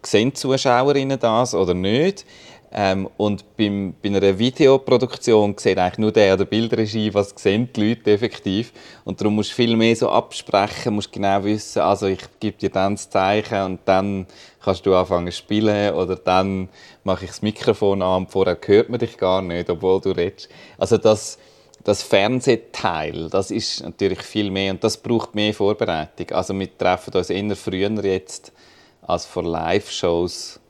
sehen 0.02 0.30
die 0.30 0.34
Zuschauerinnen 0.34 1.18
das 1.18 1.54
oder 1.54 1.74
nicht? 1.74 2.24
Ähm, 2.70 3.08
und 3.16 3.56
beim, 3.56 3.94
bei 4.02 4.10
einer 4.10 4.38
Videoproduktion 4.38 5.56
sieht 5.56 5.78
eigentlich 5.78 5.98
nur 5.98 6.12
der 6.12 6.36
der 6.36 6.44
Bildregie, 6.44 7.12
was 7.14 7.32
sehen 7.36 7.70
die 7.74 7.88
Leute 7.88 8.12
effektiv. 8.12 8.72
Und 9.04 9.20
darum 9.20 9.36
musst 9.36 9.52
du 9.52 9.54
viel 9.54 9.74
mehr 9.74 9.96
so 9.96 10.10
absprechen, 10.10 10.94
musst 10.94 11.10
genau 11.10 11.42
wissen, 11.44 11.80
also 11.80 12.06
ich 12.06 12.20
gebe 12.40 12.58
dir 12.58 12.68
dann 12.68 12.94
das 12.94 13.08
Zeichen 13.08 13.62
und 13.62 13.80
dann 13.86 14.26
kannst 14.62 14.84
du 14.84 14.94
anfangen 14.94 15.32
zu 15.32 15.38
spielen 15.38 15.94
oder 15.94 16.16
dann 16.16 16.68
mache 17.04 17.24
ich 17.24 17.30
das 17.30 17.42
Mikrofon 17.42 18.02
an 18.02 18.24
und 18.24 18.30
vorher 18.30 18.58
hört 18.66 18.90
man 18.90 18.98
dich 18.98 19.16
gar 19.16 19.40
nicht, 19.40 19.70
obwohl 19.70 20.00
du 20.02 20.10
redest. 20.10 20.50
Also 20.76 20.98
das, 20.98 21.38
das 21.84 22.02
Fernsehteil, 22.02 23.30
das 23.30 23.50
ist 23.50 23.82
natürlich 23.82 24.20
viel 24.20 24.50
mehr 24.50 24.72
und 24.72 24.84
das 24.84 24.98
braucht 24.98 25.34
mehr 25.34 25.54
Vorbereitung. 25.54 26.30
Also 26.32 26.58
wir 26.58 26.76
treffen 26.76 27.14
uns 27.14 27.30
eher 27.30 27.56
früher 27.56 27.90
jetzt 28.04 28.52
als 29.00 29.24
vor 29.24 29.42
Live-Shows, 29.42 30.60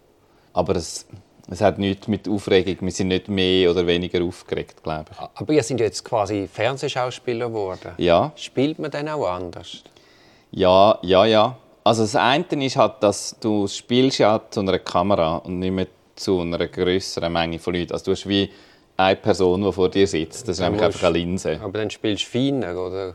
aber 0.52 0.76
es 0.76 1.04
es 1.50 1.60
hat 1.60 1.78
nichts 1.78 2.08
mit 2.08 2.28
Aufregung, 2.28 2.76
wir 2.80 2.90
sind 2.90 3.08
nicht 3.08 3.28
mehr 3.28 3.70
oder 3.70 3.86
weniger 3.86 4.22
aufgeregt, 4.22 4.82
glaube 4.82 5.06
ich. 5.12 5.18
Aber 5.18 5.52
ihr 5.52 5.62
seid 5.62 5.80
jetzt 5.80 6.04
quasi 6.04 6.48
Fernsehschauspieler 6.52 7.48
geworden. 7.48 7.92
Ja. 7.96 8.32
Spielt 8.36 8.78
man 8.78 8.90
dann 8.90 9.08
auch 9.08 9.26
anders? 9.26 9.82
Ja, 10.50 10.98
ja, 11.02 11.24
ja. 11.24 11.56
Also 11.84 12.02
das 12.02 12.16
eine 12.16 12.44
ist 12.64 12.76
halt, 12.76 12.94
dass 13.00 13.36
du 13.40 13.66
spielst 13.66 14.18
ja 14.18 14.40
zu 14.50 14.60
einer 14.60 14.78
Kamera 14.78 15.36
und 15.36 15.58
nicht 15.58 15.72
mehr 15.72 15.86
zu 16.16 16.40
einer 16.40 16.66
größeren 16.66 17.32
Menge 17.32 17.58
von 17.58 17.74
Leuten. 17.74 17.92
Also 17.92 18.06
du 18.06 18.10
hast 18.10 18.28
wie 18.28 18.50
eine 18.98 19.16
Person, 19.16 19.62
die 19.62 19.72
vor 19.72 19.88
dir 19.88 20.06
sitzt. 20.06 20.48
Das 20.48 20.58
ist 20.58 20.60
nämlich 20.60 20.82
einfach 20.82 21.04
eine 21.04 21.16
Linse. 21.18 21.58
Aber 21.62 21.78
dann 21.78 21.88
spielst 21.88 22.24
du 22.24 22.30
feiner, 22.30 22.76
oder? 22.76 23.14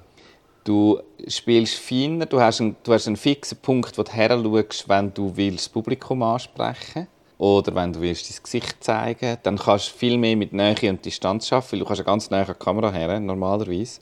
Du 0.63 0.99
spielst 1.27 1.75
feiner, 1.75 2.25
du 2.25 2.39
hast 2.39 2.61
einen, 2.61 2.77
du 2.83 2.93
hast 2.93 3.05
einen 3.05 3.17
fixen 3.17 3.57
Punkt, 3.57 3.97
wo 3.97 4.03
du 4.03 4.11
her 4.11 4.29
schaust, 4.29 4.87
wenn 4.87 5.13
du 5.13 5.35
willst, 5.35 5.65
das 5.65 5.69
Publikum 5.69 6.23
ansprechen 6.23 6.93
willst. 6.95 7.12
Oder 7.37 7.75
wenn 7.75 7.93
du 7.93 8.01
willst, 8.01 8.29
dein 8.29 8.43
Gesicht 8.43 8.83
zeigen 8.83 9.37
dann 9.43 9.57
kannst 9.57 9.89
du 9.89 9.97
viel 9.97 10.17
mehr 10.17 10.35
mit 10.35 10.53
Nähe 10.53 10.89
und 10.89 11.03
Distanz 11.03 11.51
arbeiten, 11.51 11.71
weil 11.73 11.79
du 11.79 11.85
kannst 11.85 12.01
eine 12.01 12.05
ganz 12.05 12.29
nahe 12.29 12.45
die 12.45 12.53
Kamera 12.53 12.91
her, 12.91 13.19
normalerweise. 13.19 14.01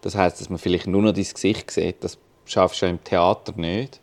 Das 0.00 0.14
heißt, 0.14 0.40
dass 0.40 0.48
man 0.48 0.58
vielleicht 0.58 0.86
nur 0.86 1.02
noch 1.02 1.12
dein 1.12 1.24
Gesicht 1.24 1.70
sieht. 1.70 2.02
Das 2.02 2.18
schaffst 2.46 2.80
du 2.80 2.86
ja 2.86 2.90
im 2.90 3.04
Theater 3.04 3.52
nicht. 3.56 4.00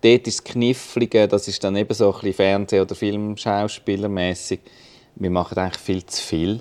Dort 0.00 0.26
ist 0.28 0.38
das 0.38 0.44
Knifflige, 0.44 1.26
das 1.26 1.48
ist 1.48 1.64
dann 1.64 1.74
eben 1.74 1.92
so 1.92 2.12
ein 2.12 2.20
bisschen 2.20 2.34
Fernseh- 2.34 2.80
oder 2.80 2.94
Filmschauspielermäßig. 2.94 4.60
Wir 5.16 5.30
machen 5.30 5.58
eigentlich 5.58 5.82
viel 5.82 6.06
zu 6.06 6.22
viel. 6.22 6.60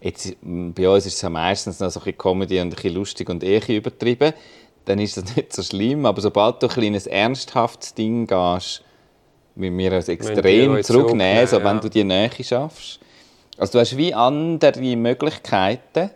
Jetzt, 0.00 0.36
bei 0.40 0.88
uns 0.88 1.04
ist 1.04 1.16
es 1.16 1.22
ja 1.22 1.28
meistens 1.28 1.80
noch 1.80 1.90
so 1.90 2.00
ein 2.00 2.04
bisschen 2.04 2.18
Comedy 2.18 2.60
und 2.60 2.68
ein 2.68 2.70
bisschen 2.70 2.94
lustig 2.94 3.28
und 3.28 3.42
eh 3.42 3.54
ein 3.54 3.60
bisschen 3.60 3.76
übertrieben. 3.76 4.32
Dann 4.86 4.98
ist 4.98 5.16
das 5.16 5.24
nicht 5.36 5.52
so 5.52 5.62
schlimm. 5.62 6.06
Aber 6.06 6.22
sobald 6.22 6.62
du 6.62 6.68
ein 6.68 6.72
kleines 6.72 7.06
ernsthaftes 7.06 7.92
Ding 7.92 8.26
gehst, 8.26 8.82
wie 9.58 9.76
wir 9.76 9.92
uns 9.92 10.08
extrem 10.08 10.82
zurücknehmen, 10.82 11.46
so, 11.46 11.58
wenn 11.58 11.76
ja. 11.76 11.80
du 11.80 11.88
die 11.88 12.04
Nähe 12.04 12.30
schaffst. 12.42 13.00
Also 13.56 13.72
du 13.72 13.80
hast 13.80 13.96
wie 13.96 14.14
andere 14.14 14.96
Möglichkeiten. 14.96 16.10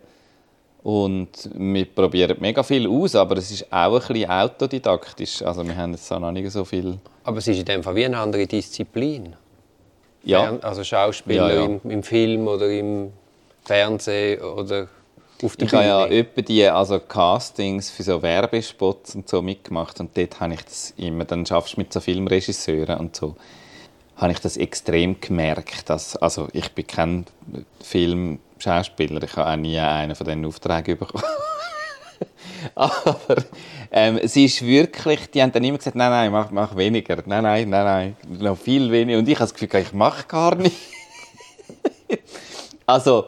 Und 0.85 1.49
wir 1.55 1.85
probieren 1.85 2.37
mega 2.41 2.63
viel 2.65 2.89
aus, 2.89 3.15
aber 3.15 3.37
es 3.37 3.53
ist 3.53 3.73
auch 3.73 3.95
ein 3.95 4.01
bisschen 4.01 4.29
autodidaktisch. 4.29 5.43
Also 5.43 5.65
wir 5.65 5.77
haben 5.77 5.93
jetzt 5.93 6.11
auch 6.13 6.19
noch 6.19 6.33
nicht 6.33 6.51
so 6.51 6.65
viel... 6.65 6.99
Aber 7.23 7.39
es 7.39 7.47
ist 7.47 7.59
in 7.59 7.65
dem 7.65 7.85
Fall 7.85 7.95
wie 7.95 8.05
eine 8.05 8.19
andere 8.19 8.49
Disziplin. 8.49 9.37
Ja, 10.25 10.59
Also 10.61 10.83
Schauspieler 10.83 11.49
Ja, 11.49 11.55
ja. 11.55 11.65
Im, 11.67 11.81
im 11.85 12.03
Film 12.03 12.49
oder 12.49 12.69
im 12.69 13.13
Fernsehen 13.65 14.43
oder 14.43 14.89
auf 15.43 15.57
der 15.57 15.67
Ich 15.67 15.75
habe 15.75 15.85
ja 15.85 16.07
etwa 16.07 16.43
die 16.43 16.67
also 16.67 16.99
Castings 16.99 17.91
für 17.91 18.03
so 18.03 18.23
Werbespots 18.23 19.15
und 19.15 19.29
so 19.29 19.43
mitgemacht 19.43 20.01
und 20.01 20.17
dort 20.17 20.41
habe 20.41 20.55
ich 20.55 20.65
das 20.65 20.95
immer, 20.97 21.25
dann 21.25 21.45
schaffst 21.47 21.77
du 21.77 21.81
mit 21.81 21.93
so 21.93 22.01
Filmregisseuren 22.01 22.99
und 22.99 23.17
so, 23.17 23.37
habe 24.17 24.33
ich 24.33 24.39
das 24.39 24.57
extrem 24.57 25.21
gemerkt, 25.21 25.91
dass, 25.91 26.17
also 26.17 26.49
ich 26.53 26.71
bin 26.73 26.87
kein 26.87 27.27
Filmschauspieler, 27.83 29.23
ich 29.23 29.37
habe 29.37 29.51
auch 29.51 29.57
nie 29.57 29.79
einen 29.79 30.15
von 30.15 30.27
diesen 30.27 30.45
Aufträgen 30.47 30.99
bekommen. 30.99 31.25
Aber 32.77 33.19
ähm, 33.91 34.19
es 34.23 34.37
ist 34.37 34.63
wirklich, 34.63 35.31
die 35.31 35.43
haben 35.43 35.51
dann 35.51 35.65
immer 35.65 35.79
gesagt, 35.79 35.97
nein, 35.97 36.11
nein, 36.11 36.31
mach, 36.31 36.51
mach 36.51 36.77
weniger, 36.77 37.17
nein, 37.27 37.43
nein, 37.43 37.69
nein, 37.69 37.85
nein, 37.85 38.17
noch 38.39 38.57
viel 38.57 38.91
weniger. 38.93 39.19
Und 39.19 39.29
ich 39.29 39.35
habe 39.35 39.51
das 39.51 39.55
Gefühl, 39.55 39.81
ich 39.81 39.93
mache 39.93 40.27
gar 40.27 40.55
nicht. 40.55 40.77
Also, 42.85 43.27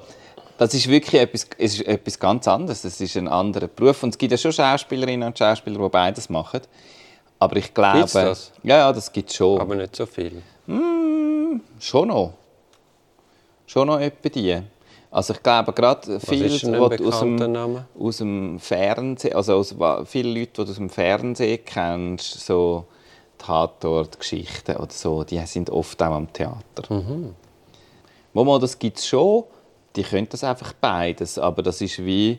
das 0.59 0.75
ist 0.75 0.89
wirklich 0.89 1.21
etwas, 1.21 1.47
es 1.59 1.81
ist 1.81 1.87
etwas 1.87 2.19
ganz 2.19 2.47
anderes. 2.49 2.85
Es 2.85 3.01
ist 3.01 3.17
ein 3.17 3.29
anderer 3.29 3.69
Beruf. 3.69 4.03
Und 4.03 4.11
es 4.11 4.19
gibt 4.19 4.33
ja 4.33 4.39
schon 4.39 4.53
Schauspielerinnen 4.53 5.27
und 5.27 5.39
Schauspieler, 5.39 5.79
die 5.79 5.89
beides 5.89 6.29
machen. 6.29 6.61
Aber 7.39 7.57
ich 7.57 7.75
glaube... 7.75 7.99
Gibt's 7.99 8.13
das? 8.13 8.53
Ja, 8.63 8.79
ja, 8.79 8.93
das 8.93 9.13
gibt 9.13 9.31
es 9.31 9.37
schon. 9.37 9.61
Aber 9.61 9.75
nicht 9.75 9.95
so 9.97 10.07
viel. 10.07 10.43
Schon 11.79 12.09
noch. 12.09 12.35
Schon 13.67 13.89
noch 13.89 14.01
etwa 14.01 14.29
die. 14.29 14.63
Also 15.11 15.33
ich 15.35 15.43
glaube, 15.43 15.73
gerade 15.73 16.19
viele, 16.19 16.49
die 16.49 17.05
aus 17.05 17.21
dem, 17.21 17.37
Name? 17.37 17.87
aus 17.97 18.17
dem 18.17 18.59
Fernsehen, 18.59 19.37
also 19.37 19.55
aus, 19.55 19.75
viele 20.07 20.41
Leute, 20.41 20.47
die 20.47 20.65
du 20.65 20.71
aus 20.71 20.75
dem 20.75 20.91
Fernsehen 20.91 21.61
kennst, 21.65 22.45
so 22.45 22.87
Tatort, 23.39 24.19
Geschichten 24.19 24.77
oder 24.77 24.91
so, 24.91 25.23
die 25.23 25.39
sind 25.47 25.71
oft 25.71 26.03
auch 26.03 26.15
am 26.15 26.33
Theater. 26.33 26.93
Mhm. 26.93 27.35
Momo, 28.33 28.59
das 28.59 28.77
gibt 28.77 28.99
es 28.99 29.07
schon. 29.07 29.45
Die 29.97 30.03
können 30.03 30.29
das 30.29 30.45
einfach 30.45 30.73
beides, 30.73 31.39
aber 31.39 31.63
das 31.63 31.81
ist 31.81 32.05
wie 32.05 32.39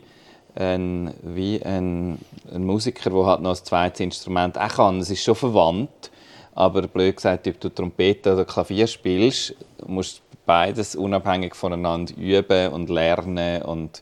ein, 0.56 1.14
wie 1.22 1.62
ein, 1.64 2.20
ein 2.54 2.66
Musiker, 2.66 3.10
der 3.10 3.26
halt 3.26 3.42
noch 3.42 3.52
ein 3.52 3.64
zweites 3.64 4.00
Instrument 4.02 4.58
auch 4.58 4.68
kann. 4.68 5.00
Es 5.00 5.10
ist 5.10 5.24
schon 5.24 5.36
verwandt, 5.36 6.12
aber 6.54 6.84
blöd 6.84 7.16
gesagt, 7.16 7.48
ob 7.48 7.60
du 7.60 7.70
Trompete 7.70 8.34
oder 8.34 8.46
Klavier 8.46 8.88
spielst, 8.88 9.56
musst 9.86 10.18
du 10.18 10.38
beides 10.46 10.96
unabhängig 10.96 11.56
voneinander 11.56 12.16
üben 12.18 12.72
und 12.74 12.90
lernen 12.90 13.62
und, 13.64 14.02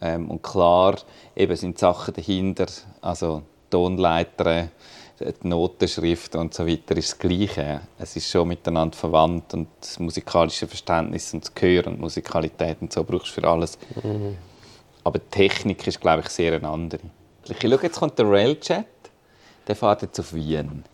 ähm, 0.00 0.30
und 0.30 0.42
klar, 0.42 0.96
eben 1.36 1.56
sind 1.56 1.78
Sachen 1.78 2.14
dahinter, 2.14 2.66
also 3.00 3.42
Tonleiter, 3.70 4.68
die 5.20 5.48
Notenschrift 5.48 6.36
und 6.36 6.54
so 6.54 6.66
weiter 6.66 6.96
ist 6.96 7.12
das 7.12 7.18
Gleiche. 7.18 7.80
Es 7.98 8.16
ist 8.16 8.30
schon 8.30 8.48
miteinander 8.48 8.96
verwandt 8.96 9.54
und 9.54 9.68
das 9.80 9.98
musikalische 9.98 10.66
Verständnis 10.66 11.32
und 11.34 11.44
das 11.44 11.54
Gehör 11.54 11.86
und 11.86 12.00
Musikalität 12.00 12.78
und 12.80 12.92
so 12.92 13.04
brauchst 13.04 13.36
du 13.36 13.40
für 13.40 13.48
alles. 13.48 13.78
Aber 15.04 15.18
die 15.18 15.28
Technik 15.30 15.86
ist, 15.86 16.00
glaube 16.00 16.22
ich, 16.22 16.28
sehr 16.28 16.54
eine 16.54 16.68
andere. 16.68 17.00
Ich 17.48 17.60
schaue, 17.60 17.78
jetzt 17.82 17.98
kommt 17.98 18.18
der 18.18 18.30
Railchat, 18.30 18.86
der 19.66 19.76
fährt 19.76 20.02
jetzt 20.02 20.20
auf 20.20 20.34
Wien. 20.34 20.84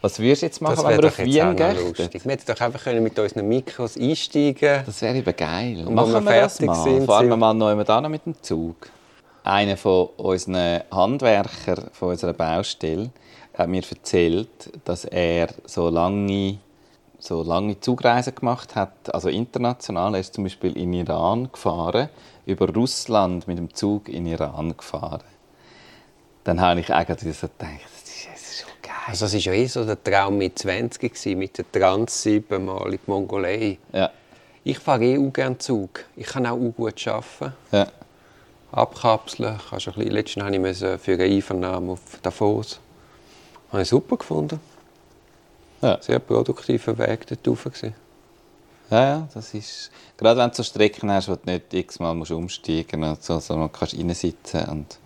Was 0.00 0.18
würdest 0.18 0.42
du 0.42 0.46
jetzt 0.46 0.60
machen, 0.60 0.84
wenn 0.84 1.00
wir 1.00 1.08
auf 1.08 1.18
Wien 1.18 1.56
gehen? 1.56 1.76
Wir 1.96 2.32
hätten 2.32 2.52
doch 2.52 2.60
einfach 2.60 2.82
können 2.82 3.02
mit 3.04 3.16
unseren 3.16 3.46
Mikros 3.46 3.96
einsteigen 3.96 4.82
Das 4.84 5.00
wäre 5.00 5.16
eben 5.16 5.36
geil. 5.36 5.86
Und 5.86 5.94
Machen 5.94 6.12
wir 6.12 6.24
wir 6.24 6.40
das 6.40 6.56
fertig 6.56 6.66
mal. 6.66 6.82
sind, 6.82 7.06
Fahren 7.06 7.28
wir 7.28 7.36
mal 7.36 7.54
noch 7.54 7.68
an 7.68 8.10
mit 8.10 8.26
dem 8.26 8.42
Zug. 8.42 8.90
Einer 9.44 9.76
von 9.76 10.08
unseren 10.16 10.82
Handwerkern 10.90 11.90
von 11.92 12.10
unserer 12.10 12.32
Baustelle 12.32 13.10
hat 13.62 13.68
mir 13.68 13.82
erzählt, 13.88 14.48
dass 14.84 15.04
er 15.04 15.48
so 15.64 15.88
lange, 15.88 16.58
so 17.18 17.42
lange 17.42 17.80
Zugreisen 17.80 18.34
gemacht 18.34 18.74
hat, 18.74 19.14
also 19.14 19.28
international. 19.28 20.14
Er 20.14 20.20
ist 20.20 20.34
zum 20.34 20.44
Beispiel 20.44 20.76
in 20.76 20.92
Iran 20.92 21.50
gefahren, 21.52 22.08
über 22.46 22.72
Russland 22.72 23.46
mit 23.48 23.58
dem 23.58 23.72
Zug 23.74 24.08
in 24.08 24.26
Iran 24.26 24.76
gefahren. 24.76 25.22
Dann 26.44 26.60
habe 26.60 26.80
ich 26.80 26.92
eigentlich 26.92 27.38
so 27.38 27.46
gedacht, 27.46 27.70
das 27.84 28.02
ist, 28.02 28.26
das 28.32 28.42
ist 28.42 28.60
schon 28.60 28.70
geil. 28.82 28.92
Also 29.06 29.26
das 29.26 29.34
war 29.34 29.40
ja 29.40 29.52
eh 29.52 29.66
so 29.66 29.84
der 29.84 30.02
Traum 30.02 30.38
mit 30.38 30.58
20 30.58 31.00
gewesen, 31.00 31.38
mit 31.38 31.56
der 31.56 31.70
Trans 31.70 32.22
siebenmal 32.22 32.86
in 32.86 32.98
die 33.04 33.10
Mongolei. 33.10 33.78
Ja, 33.92 34.10
Ich 34.64 34.78
fahre 34.78 35.04
eh 35.04 35.18
auch 35.18 35.32
gerne 35.32 35.58
Zug. 35.58 36.04
Ich 36.16 36.26
kann 36.26 36.46
auch, 36.46 36.56
gut 36.56 37.06
arbeiten. 37.06 37.54
ja. 37.70 37.86
Abkapseln. 38.72 39.58
Kannst 39.68 39.88
ein 39.88 39.94
bisschen, 39.94 40.10
letztens 40.12 40.58
musste 40.58 40.94
ich 40.94 41.00
für 41.02 41.12
eine 41.12 41.24
Einvernahme 41.24 41.92
auf 41.92 42.00
Davos. 42.22 42.80
Habe 43.72 43.82
ich 43.82 43.88
super 43.88 44.16
gefunden. 44.16 44.60
Ja. 45.80 45.98
Sehr 46.00 46.18
produktiver 46.18 46.96
Weg 46.98 47.26
dort 47.26 47.48
rauf. 47.48 47.64
gewesen. 47.64 47.94
Ja, 48.90 49.02
ja, 49.04 49.28
das 49.32 49.54
ist... 49.54 49.90
Gerade 50.18 50.38
wenn 50.40 50.50
du 50.50 50.56
so 50.56 50.62
Strecken 50.62 51.10
hast, 51.10 51.28
wo 51.28 51.34
du 51.34 51.40
nicht 51.50 51.72
x-mal 51.72 52.14
musst 52.14 52.30
umsteigen 52.30 53.00
musst, 53.00 53.24
so, 53.24 53.38
sondern 53.38 53.72
kannst 53.72 53.96
reinsitzen 53.96 54.64
und, 54.68 54.98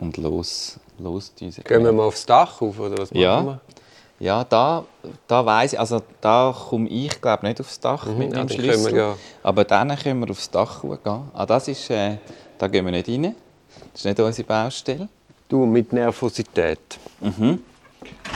und 0.00 0.16
los, 0.16 0.78
losdüsen. 0.98 1.62
Gehen 1.64 1.84
wir 1.84 1.92
mal 1.92 2.02
aufs 2.04 2.26
Dach 2.26 2.60
auf, 2.60 2.78
oder 2.80 2.98
was 2.98 3.10
machen 3.12 3.20
Ja. 3.22 3.44
wir? 3.44 3.60
Ja, 4.20 4.42
da, 4.42 4.84
da 5.28 5.46
weiss 5.46 5.74
ich, 5.74 5.78
also 5.78 6.02
da 6.20 6.52
komme 6.68 6.88
ich 6.88 7.20
glaube 7.20 7.46
nicht 7.46 7.60
aufs 7.60 7.78
Dach 7.78 8.04
mit 8.06 8.32
ja, 8.32 8.40
dem 8.40 8.48
Schlüssel. 8.48 8.92
wir 8.92 8.98
ja- 9.00 9.16
Aber 9.44 9.62
dann 9.62 9.96
können 9.96 10.18
wir 10.18 10.30
aufs 10.32 10.50
Dach 10.50 10.82
gehen. 10.82 10.98
Ah, 11.32 11.46
das 11.46 11.68
ist, 11.68 11.88
äh, 11.90 12.16
da 12.58 12.66
gehen 12.66 12.84
wir 12.84 12.90
nicht 12.90 13.08
rein. 13.08 13.36
Das 13.92 14.00
ist 14.00 14.04
nicht 14.06 14.18
unsere 14.18 14.48
Baustelle. 14.48 15.08
Du, 15.48 15.64
mit 15.64 15.92
Nervosität. 15.92 16.98
Mhm. 17.20 17.62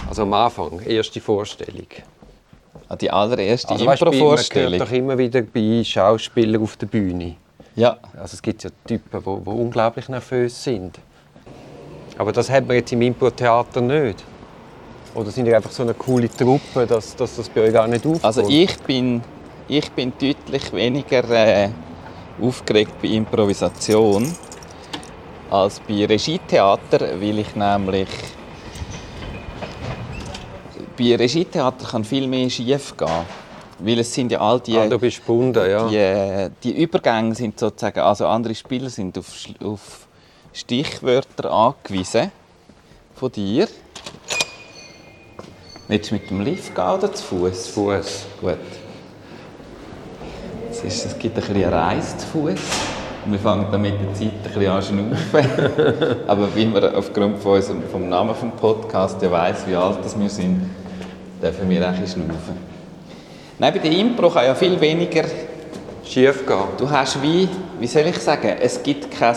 Also 0.09 0.23
am 0.23 0.33
Anfang, 0.33 0.81
erste 0.81 1.21
Vorstellung. 1.21 1.87
Ah, 2.89 2.97
die 2.97 3.11
allererste 3.11 3.71
Also, 3.71 3.85
bei- 3.85 3.97
man 4.01 4.13
Impro-Vorstellung. 4.13 4.73
hört 4.73 4.83
doch 4.89 4.93
immer 4.93 5.17
wieder 5.19 5.43
bei 5.43 5.83
Schauspielern 5.85 6.63
auf 6.63 6.77
der 6.77 6.87
Bühne. 6.87 7.37
Ja, 7.75 7.97
Also 8.21 8.35
es 8.35 8.43
gibt 8.43 8.63
ja 8.65 8.71
Typen, 8.87 9.23
die, 9.23 9.45
die 9.45 9.51
unglaublich 9.51 10.09
nervös 10.09 10.63
sind. 10.63 10.99
Aber 12.19 12.33
das 12.33 12.51
hat 12.51 12.67
man 12.67 12.77
jetzt 12.77 12.93
im 12.93 13.01
Impro-Theater 13.03 13.81
nicht. 13.81 14.23
Oder 15.15 15.31
sind 15.31 15.47
ihr 15.47 15.57
einfach 15.57 15.71
so 15.71 15.83
eine 15.83 15.95
coole 15.95 16.29
Truppe, 16.31 16.87
dass, 16.87 17.17
dass 17.17 17.37
das 17.37 17.49
bei 17.49 17.63
euch 17.63 17.73
gar 17.73 17.87
nicht 17.89 18.05
aufkommt? 18.05 18.25
also 18.25 18.47
ich 18.49 18.77
bin, 18.81 19.23
ich 19.69 19.91
bin 19.93 20.13
deutlich 20.21 20.73
weniger 20.73 21.29
äh, 21.31 21.69
aufgeregt 22.41 22.93
bei 23.01 23.09
Improvisation 23.09 24.35
als 25.51 25.81
bei 25.81 26.05
Regietheater, 26.07 27.01
weil 27.21 27.39
ich 27.39 27.55
nämlich 27.55 28.09
bei 30.97 31.17
Regietheater 31.17 31.87
kann 31.87 32.05
viel 32.05 32.27
mehr 32.27 32.49
schief 32.51 32.97
gehen, 32.97 33.09
weil 33.79 33.99
es 33.99 34.13
sind 34.13 34.33
ja 34.33 34.41
all 34.41 34.61
die 34.61 34.77
ah, 34.79 34.87
du 34.87 34.99
bist 34.99 35.19
gebunden, 35.19 35.69
ja. 35.69 35.89
die, 35.89 35.97
äh, 35.97 36.51
die 36.63 36.83
Übergänge 36.83 37.35
sind 37.35 37.59
sozusagen, 37.59 38.01
also 38.01 38.27
andere 38.27 38.55
Spieler 38.55 38.91
sind 38.91 39.17
auf, 39.19 39.27
auf 39.63 40.07
Stichwörter 40.53 41.51
angewiesen 41.51 42.31
von 43.15 43.33
dir. 43.33 43.69
Willst 45.89 46.11
du 46.11 46.15
mit 46.15 46.31
dem 46.31 46.41
Lift 46.41 46.75
gehen 46.75 46.85
oder 46.85 47.13
zu 47.13 47.23
Fuß? 47.25 47.69
Fuß. 47.69 48.27
Gut. 48.41 48.59
Es, 50.71 50.85
ist, 50.85 51.07
es 51.07 51.19
gibt 51.19 51.37
ein 51.37 51.45
bisschen 51.45 51.73
Reis 51.73 52.17
zu 52.19 52.27
Fuß. 52.27 52.61
Wir 53.27 53.39
fangen 53.39 53.67
dann 53.71 53.83
mit 53.83 53.95
der 54.01 54.15
Zeit 54.15 54.33
ein 54.33 54.43
bisschen 54.43 54.69
an 54.69 54.83
zu 54.83 54.93
schnaufen. 54.93 56.19
Aber 56.27 56.55
wie 56.57 56.67
man 56.67 56.95
aufgrund 56.95 57.39
von 57.39 57.57
unserem, 57.57 57.83
vom 57.91 58.09
Namen 58.09 58.31
des 58.35 58.61
Podcasts 58.61 59.23
ja 59.23 59.31
weiss, 59.31 59.67
wie 59.67 59.77
alt 59.77 59.99
das 60.03 60.19
wir 60.19 60.29
sind, 60.29 60.69
dürfen 61.43 61.69
wir 61.69 61.81
auch 61.83 61.95
schnaufen. 61.95 62.57
Nein, 63.59 63.73
bei 63.75 63.79
der 63.81 63.91
Impro 63.91 64.31
kann 64.31 64.45
ja 64.45 64.55
viel 64.55 64.81
weniger 64.81 65.25
Schief 66.05 66.47
gehen. 66.47 66.59
Du 66.79 66.89
hast 66.89 67.21
wie, 67.23 67.49
wie 67.81 67.87
soll 67.87 68.07
ich 68.07 68.19
sagen, 68.19 68.57
es 68.61 68.83
gibt 68.83 69.11
kein 69.11 69.37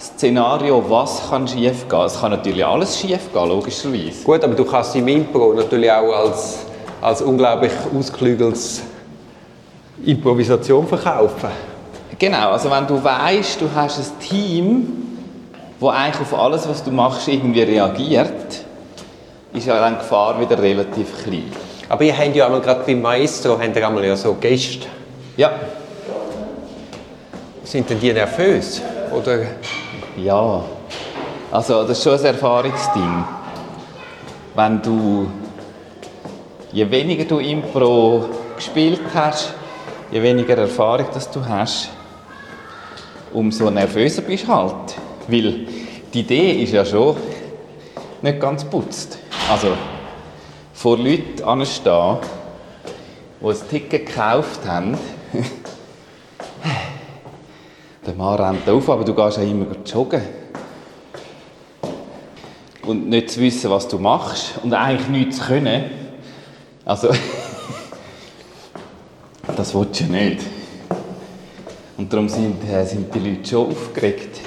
Szenario, 0.00 0.84
was 0.88 1.28
kann 1.30 1.46
schief 1.46 1.88
gehen. 1.88 2.00
Es 2.00 2.20
kann 2.20 2.32
natürlich 2.32 2.64
alles 2.64 2.98
schief 2.98 3.32
gehen, 3.32 3.48
logischerweise. 3.48 4.24
Gut, 4.24 4.44
aber 4.44 4.54
du 4.54 4.64
kannst 4.64 4.96
im 4.96 5.08
Impro 5.08 5.52
natürlich 5.52 5.90
auch 5.90 6.12
als, 6.12 6.58
als 7.00 7.22
unglaublich 7.22 7.72
ausgeklügeltes 7.96 8.82
Improvisation 10.04 10.86
verkaufen. 10.86 11.50
Genau, 12.18 12.50
also 12.52 12.70
wenn 12.70 12.86
du 12.86 13.02
weißt, 13.02 13.60
du 13.60 13.68
hast 13.74 13.98
ein 13.98 14.18
Team, 14.20 14.92
das 15.78 15.90
eigentlich 15.90 16.20
auf 16.20 16.38
alles, 16.38 16.68
was 16.68 16.82
du 16.82 16.90
machst, 16.90 17.28
irgendwie 17.28 17.62
reagiert, 17.62 18.65
ist 19.52 19.66
ja 19.66 19.78
dann 19.78 19.94
die 19.94 19.98
Gefahr 20.00 20.40
wieder 20.40 20.60
relativ 20.60 21.22
klein. 21.22 21.50
Aber 21.88 22.04
ihr 22.04 22.16
habt 22.16 22.34
ja 22.34 22.46
einmal 22.46 22.60
gerade 22.60 22.82
beim 22.84 23.00
Maestro 23.00 23.58
habt 23.58 23.76
ihr 23.76 23.86
einmal 23.86 24.04
ja 24.04 24.16
so 24.16 24.34
Gäste. 24.34 24.86
Ja. 25.36 25.52
Sind 27.64 27.88
denn 27.90 28.00
die 28.00 28.12
nervös? 28.12 28.82
Oder 29.12 29.38
Ja, 30.16 30.64
also 31.50 31.82
das 31.82 31.98
ist 31.98 32.04
schon 32.04 32.18
ein 32.18 32.24
Erfahrungsding. 32.24 33.24
Wenn 34.54 34.82
du, 34.82 35.28
je 36.72 36.90
weniger 36.90 37.24
du 37.24 37.38
Impro 37.38 38.24
gespielt 38.56 39.00
hast, 39.14 39.52
je 40.10 40.22
weniger 40.22 40.56
Erfahrung 40.56 41.06
dass 41.12 41.30
du 41.30 41.44
hast, 41.44 41.90
umso 43.32 43.70
nervöser 43.70 44.22
bist 44.22 44.44
du 44.44 44.48
halt. 44.48 44.94
Weil 45.28 45.66
die 46.14 46.20
Idee 46.20 46.62
ist 46.62 46.72
ja 46.72 46.84
schon 46.84 47.16
nicht 48.22 48.40
ganz 48.40 48.64
putzt. 48.64 49.18
Also 49.48 49.76
vor 50.74 50.98
Leuten 50.98 51.44
anstehen, 51.44 52.18
die 53.40 53.46
ein 53.46 53.56
Ticket 53.70 54.06
gekauft 54.06 54.66
haben, 54.66 54.98
der 58.04 58.14
Mann 58.14 58.40
rennt 58.40 58.68
auf, 58.68 58.90
aber 58.90 59.04
du 59.04 59.14
gehst 59.14 59.36
ja 59.36 59.44
immer 59.44 59.66
joggen. 59.86 60.22
Und 62.82 63.08
nicht 63.08 63.30
zu 63.30 63.40
wissen, 63.40 63.70
was 63.70 63.86
du 63.86 63.98
machst 63.98 64.54
und 64.64 64.74
eigentlich 64.74 65.08
nichts 65.08 65.38
zu 65.38 65.44
können. 65.44 65.90
Also, 66.84 67.08
das 69.56 69.74
willst 69.74 70.00
du 70.00 70.04
ja 70.04 70.10
nicht. 70.10 70.42
Und 71.96 72.12
darum 72.12 72.28
sind, 72.28 72.68
äh, 72.68 72.84
sind 72.84 73.14
die 73.14 73.20
Leute 73.20 73.48
schon 73.48 73.70
aufgeregt. 73.70 74.40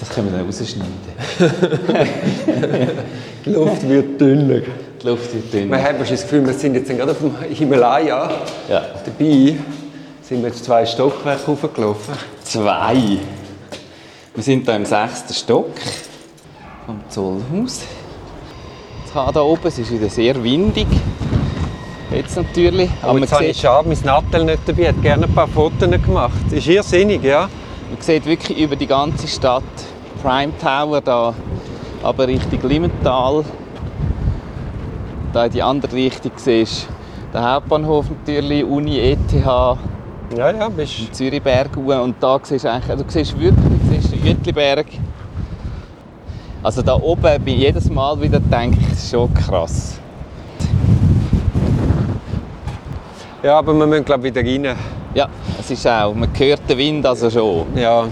Das 0.00 0.10
können 0.10 0.30
wir 0.30 0.38
dann 0.38 0.46
rausschneiden. 0.46 0.92
die 3.46 3.50
Luft 3.50 3.88
wird 3.88 4.20
dünner. 4.20 4.60
Die 5.02 5.06
Luft 5.06 5.32
wird 5.34 5.52
Man 5.52 5.78
dünner. 5.78 5.82
hat 5.82 6.00
das 6.00 6.22
Gefühl, 6.22 6.46
wir 6.46 6.52
sind 6.52 6.74
jetzt 6.74 6.88
gerade 6.88 7.12
auf 7.12 7.18
dem 7.18 7.34
Himalaya. 7.50 8.30
Ja. 8.68 8.82
Dabei 9.04 9.56
sind 10.22 10.42
wir 10.42 10.48
jetzt 10.48 10.64
zwei 10.64 10.84
Stockwerke 10.84 11.46
hochgelaufen. 11.46 12.14
Zwei. 12.44 13.18
Wir 14.34 14.42
sind 14.42 14.66
hier 14.66 14.76
im 14.76 14.84
sechsten 14.84 15.32
Stock 15.32 15.70
vom 16.84 17.00
Zollhaus. 17.08 17.82
Jetzt 19.04 19.14
habe 19.14 19.32
da 19.32 19.40
oben, 19.40 19.66
es 19.66 19.78
ist 19.78 19.90
wieder 19.90 20.10
sehr 20.10 20.42
windig. 20.42 20.86
Jetzt 22.10 22.36
natürlich. 22.36 22.90
Aber 23.02 23.14
man 23.14 23.22
jetzt 23.22 23.32
habe 23.32 23.46
ich 23.46 23.58
schade, 23.58 23.88
mein 23.88 23.98
Nattel 24.04 24.44
nicht 24.44 24.60
dabei. 24.66 24.82
Ich 24.82 24.88
hätte 24.88 25.00
gerne 25.00 25.24
ein 25.26 25.34
paar 25.34 25.48
Fotos 25.48 25.90
gemacht. 25.90 26.52
Ist 26.52 26.66
irrsinnig, 26.66 27.22
ja? 27.22 27.48
Man 27.90 28.00
sieht 28.00 28.26
wirklich 28.26 28.58
über 28.58 28.76
die 28.76 28.86
ganze 28.86 29.28
Stadt 29.28 29.62
Prime 30.22 30.52
Tower 30.58 31.00
da, 31.00 31.34
aber 32.02 32.26
Richtung 32.26 32.60
Limmental. 32.68 33.44
Da 35.32 35.46
in 35.46 35.52
die 35.52 35.62
andere 35.62 35.92
Richtung 35.92 36.32
siehst 36.36 36.88
du 37.32 37.38
den 37.38 37.46
Hauptbahnhof 37.46 38.06
natürlich, 38.10 38.64
Uni, 38.64 38.98
ETH, 38.98 39.32
Ja, 40.36 40.50
ja, 40.50 40.68
bist 40.68 41.14
Zürichberg 41.14 41.76
hoch. 41.76 42.02
und 42.02 42.16
da 42.20 42.40
siehst 42.42 42.64
du 42.64 42.70
eigentlich, 42.70 42.96
du 42.96 43.04
siehst 43.06 43.38
wirklich 43.38 43.54
du 43.54 43.94
siehst 43.94 44.12
den 44.12 44.24
Jütliberg. 44.24 44.86
Also 46.62 46.82
da 46.82 46.94
oben 46.94 47.44
bin 47.44 47.54
ich 47.54 47.60
jedes 47.60 47.88
Mal 47.90 48.20
wieder 48.20 48.40
denke 48.40 48.78
ich, 48.80 48.92
ist 48.92 49.10
schon 49.10 49.32
krass. 49.32 50.00
Ja, 53.42 53.58
aber 53.58 53.72
wir 53.74 53.86
müssen 53.86 54.04
glaube 54.04 54.26
ich 54.26 54.34
wieder 54.34 54.44
rein. 54.44 54.76
Ja, 55.16 55.30
es 55.58 55.70
ist 55.70 55.86
auch, 55.86 56.12
man 56.12 56.28
hört 56.38 56.68
den 56.68 56.76
Wind 56.76 57.06
also 57.06 57.30
schon. 57.30 57.64
Ja. 57.74 58.06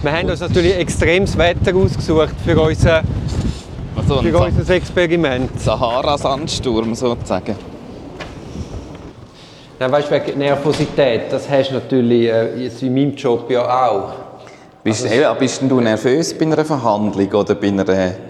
Wir 0.00 0.12
haben 0.12 0.30
uns 0.30 0.38
natürlich 0.38 0.76
extremes 0.76 1.36
Wetter 1.36 1.74
ausgesucht 1.74 2.36
für 2.44 2.60
unser, 2.60 3.02
Also 3.96 4.22
für 4.22 4.38
unser 4.38 4.74
Experiment. 4.76 5.60
Sahara-Sandsturm 5.60 6.94
sozusagen. 6.94 7.56
Nein, 9.80 9.90
weißt 9.90 10.12
du, 10.12 10.14
wegen 10.14 10.38
Nervosität, 10.38 11.22
das 11.28 11.50
hast 11.50 11.70
du 11.70 11.74
natürlich 11.74 12.28
äh, 12.28 12.68
in 12.86 12.94
meinem 12.94 13.16
Job 13.16 13.50
ja 13.50 13.88
auch. 13.88 14.25
Bist, 14.86 15.04
eben, 15.04 15.38
bist 15.40 15.60
du 15.62 15.80
nervös 15.80 16.32
bei 16.32 16.46
einer 16.46 16.64
Verhandlung 16.64 17.32
oder 17.32 17.56
bei 17.56 17.66
einer 17.66 17.84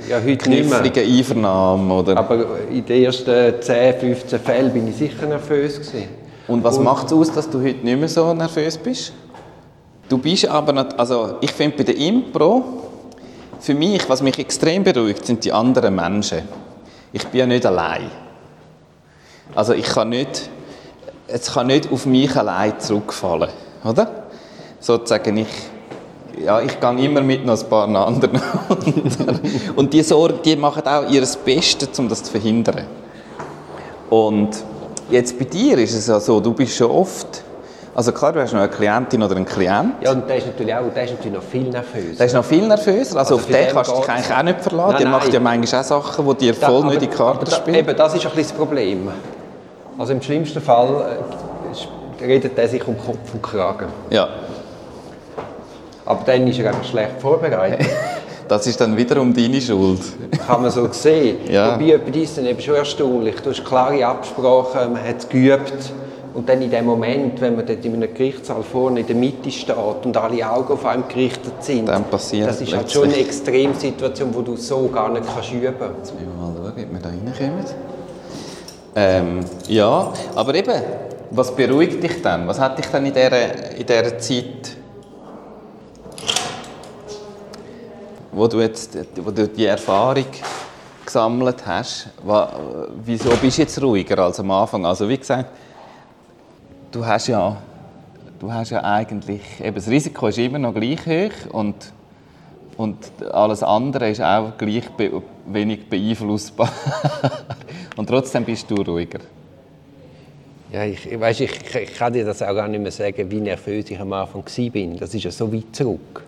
Ja, 0.09 0.21
kniffligen 0.21 1.05
Einvernahme? 1.07 1.93
Oder? 1.93 2.17
Aber 2.17 2.47
in 2.71 2.83
den 2.83 3.05
ersten 3.05 3.61
10, 3.61 4.01
15 4.01 4.41
Fällen 4.41 4.73
bin 4.73 4.89
ich 4.89 4.97
sicher 4.97 5.27
nervös. 5.27 5.75
Gewesen. 5.75 6.09
Und 6.49 6.65
was 6.65 6.79
macht 6.79 7.09
es 7.09 7.13
aus, 7.13 7.31
dass 7.31 7.51
du 7.51 7.59
heute 7.59 7.85
nicht 7.85 7.99
mehr 7.99 8.09
so 8.09 8.33
nervös 8.33 8.79
bist? 8.79 9.13
Du 10.09 10.17
bist 10.17 10.49
aber 10.49 10.73
nicht, 10.73 10.99
also 10.99 11.35
ich 11.43 11.53
finde 11.53 11.77
bei 11.77 11.83
der 11.83 11.99
Impro, 11.99 12.65
für 13.61 13.75
mich, 13.75 14.09
was 14.09 14.23
mich 14.23 14.39
extrem 14.39 14.83
beruhigt, 14.83 15.27
sind 15.27 15.45
die 15.45 15.53
anderen 15.53 15.95
Menschen. 15.95 16.39
Ich 17.13 17.27
bin 17.27 17.41
ja 17.41 17.47
nicht 17.47 17.67
allein. 17.67 18.11
Also 19.55 19.75
ich 19.75 19.85
kann 19.85 20.09
nicht, 20.09 20.49
es 21.29 21.53
kann 21.53 21.67
nicht 21.67 21.93
auf 21.93 22.07
mich 22.07 22.35
allein 22.35 22.81
zurückfallen, 22.81 23.51
oder? 23.85 24.25
Sozusagen 24.81 25.37
ich, 25.37 25.49
ja, 26.47 26.61
ich 26.61 26.79
gehe 26.81 27.05
immer 27.05 27.21
mit 27.21 27.45
noch 27.45 27.61
ein 27.61 27.69
paar 27.69 27.89
anderen. 27.89 28.41
Und 29.77 29.93
die, 29.93 30.03
Sorgen, 30.03 30.39
die 30.45 30.57
machen 30.57 30.83
auch 30.87 31.11
ihr 31.11 31.25
Bestes, 31.45 31.99
um 31.99 32.09
das 32.09 32.23
zu 32.23 32.31
verhindern. 32.31 32.85
Und 34.09 34.51
jetzt 35.11 35.39
bei 35.39 35.45
dir 35.45 35.77
ist 35.79 35.95
es 35.95 36.07
ja 36.07 36.21
so, 36.21 36.39
du 36.41 36.53
bist 36.53 36.77
schon 36.77 36.91
oft, 36.91 37.43
also 37.95 38.13
klar, 38.13 38.33
du 38.33 38.41
hast 38.41 38.53
noch 38.53 38.61
eine 38.61 38.69
Klientin 38.69 39.23
oder 39.23 39.35
einen 39.35 39.45
Klient, 39.45 39.95
Ja, 40.03 40.13
und 40.13 40.29
der 40.29 40.37
ist 40.37 40.47
natürlich 40.47 40.75
auch 40.75 40.83
der 40.95 41.05
ist 41.05 41.11
natürlich 41.11 41.35
noch 41.35 41.43
viel 41.43 41.63
nervös. 41.69 42.17
der 42.19 42.27
ist 42.27 42.33
noch 42.35 42.45
viel 42.45 42.67
nervöser, 42.69 43.19
also, 43.19 43.19
Also 43.19 43.35
auf 43.37 43.47
den 43.47 43.69
kannst 43.73 43.91
du 43.91 43.97
dich 43.97 44.09
eigentlich 44.09 44.37
auch 44.37 44.43
nicht 44.45 44.61
verlassen, 44.61 44.93
Nein, 44.93 45.03
der 45.03 45.11
macht 45.11 45.25
nein. 45.25 45.33
ja 45.35 45.41
manchmal 45.41 45.81
auch 45.81 45.85
Sachen, 45.85 46.27
die 46.29 46.35
dir 46.37 46.53
Da- 46.55 46.67
voll 46.69 46.77
aber- 46.77 46.85
nicht 46.87 47.03
in 47.03 47.11
die 47.11 47.17
aber 47.17 47.17
Karten 47.33 47.45
da- 47.47 47.51
spielen. 47.51 47.77
Eben, 47.77 47.97
das 47.97 48.15
ist 48.15 48.25
ein 48.27 48.31
bisschen 48.33 48.49
das 48.51 48.53
Problem. 48.53 49.09
Also 49.99 50.13
im 50.13 50.23
schlimmsten 50.23 50.61
Fall 50.61 51.19
äh, 52.21 52.25
redet 52.25 52.57
er 52.59 52.69
sich 52.69 52.87
um 52.87 52.97
Kopf 52.99 53.33
und 53.33 53.43
Kragen. 53.43 53.87
Ja, 54.11 54.29
Aber 56.07 56.23
dann 56.25 56.47
ist 56.47 56.59
er 56.59 56.69
einfach 56.69 56.85
schlecht 56.85 57.21
vorbereitet. 57.21 57.87
das 58.49 58.67
ist 58.67 58.81
dann 58.81 58.97
wiederum 58.97 59.35
deine 59.35 59.61
Schuld. 59.61 60.01
Kann 60.47 60.63
man 60.63 60.71
so 60.71 60.89
sehen. 60.93 61.39
Ja. 61.51 61.75
Wobei 61.75 61.93
etwas 61.93 62.17
ist 62.17 62.39
dann 62.39 62.47
eben 62.47 62.61
schon 62.61 62.77
erstaunlich. 62.77 63.37
Du 63.41 63.51
hast 63.51 63.65
klare 63.65 64.07
Absprachen, 64.07 64.93
man 64.93 65.03
hat 65.03 65.19
es 65.19 65.29
geübt. 65.29 65.93
Und 66.37 66.49
dann 66.51 66.61
in 66.61 66.71
dem 66.71 66.85
Moment, 66.85 67.41
wenn 67.41 67.57
man 67.57 67.65
dort 67.65 67.83
in 67.83 67.95
einem 67.95 68.13
Gerichtssaal 68.13 68.63
vorne 68.63 69.01
in 69.01 69.07
der 69.07 69.17
Mitte 69.17 69.51
steht 69.51 69.75
und 70.05 70.15
alle 70.19 70.49
Augen 70.49 70.71
auf 70.71 70.85
einem 70.85 71.09
gerichtet 71.09 71.65
sind, 71.65 71.87
Dann 71.87 72.05
passiert 72.05 72.47
das 72.47 72.61
ist 72.61 72.77
halt 72.77 72.93
schon 72.93 73.05
eine 73.05 73.17
Extremsituation, 73.17 74.35
wo 74.35 74.43
du 74.43 74.55
so 74.57 74.87
gar 74.93 75.11
nicht 75.11 75.25
kannst 75.25 75.51
üben 75.51 75.75
kannst. 75.79 76.13
Jetzt 76.13 76.15
müssen 76.15 76.29
wir 76.29 76.47
mal 76.47 76.55
schauen, 76.55 76.85
ob 76.85 76.93
wir 76.93 77.01
da 77.01 77.09
reinkommen. 77.09 77.65
Ähm, 78.99 79.41
ja, 79.69 80.13
aber 80.35 80.55
eben, 80.55 80.75
was 81.31 81.57
beruhigt 81.57 82.03
dich 82.03 82.21
dann? 82.21 82.47
Was 82.47 82.61
hat 82.61 82.79
dich 82.79 82.87
dann 82.87 83.07
in 83.07 83.15
dieser, 83.15 83.75
in 83.75 83.87
dieser 83.87 84.19
Zeit, 84.19 84.76
wo 88.37 88.47
du 88.47 88.61
jetzt 88.61 88.99
wo 89.17 89.31
du 89.31 89.49
die 89.49 89.65
Erfahrung 89.65 90.27
gesammelt 91.05 91.67
hast, 91.67 92.11
wieso 93.05 93.31
bist 93.37 93.57
du 93.57 93.63
jetzt 93.63 93.81
ruhiger 93.81 94.19
als 94.19 94.39
am 94.41 94.51
Anfang? 94.51 94.85
Also 94.85 95.09
wie 95.09 95.17
gesagt, 95.17 95.51
du 96.93 97.05
hast 97.05 97.29
ja, 97.29 97.57
du 98.39 98.53
hast 98.53 98.71
ja 98.71 98.85
eigentlich, 98.85 99.41
eben 99.61 99.75
das 99.75 99.89
Risiko 99.89 100.27
ist 100.27 100.37
immer 100.37 100.59
noch 100.59 100.75
gleich 100.75 101.07
hoch 101.07 101.53
und 101.53 101.93
und 102.77 103.11
alles 103.33 103.63
andere 103.63 104.11
ist 104.11 104.21
auch 104.21 104.59
gleich 104.59 104.87
be 104.91 105.23
wenig 105.47 105.89
beeinflussbar. 105.89 106.71
und 107.97 108.07
trotzdem 108.07 108.45
bist 108.45 108.71
du 108.71 108.75
ruhiger. 108.83 109.21
Ja, 110.71 110.85
ich, 110.85 111.11
ich, 111.11 111.19
weißt, 111.19 111.41
ich, 111.41 111.75
ich 111.75 111.95
kann 111.95 112.13
dir 112.13 112.27
das 112.27 112.43
auch 112.43 112.55
gar 112.55 112.69
nicht 112.69 112.83
mehr 112.83 112.93
sagen, 112.93 113.31
wie 113.31 113.41
nervös 113.41 113.91
ich 113.91 113.99
am 113.99 114.13
Anfang 114.13 114.45
war. 114.45 114.99
Das 114.99 115.15
ist 115.15 115.25
ja 115.25 115.31
so 115.31 115.51
weit 115.51 115.75
zurück. 115.75 116.26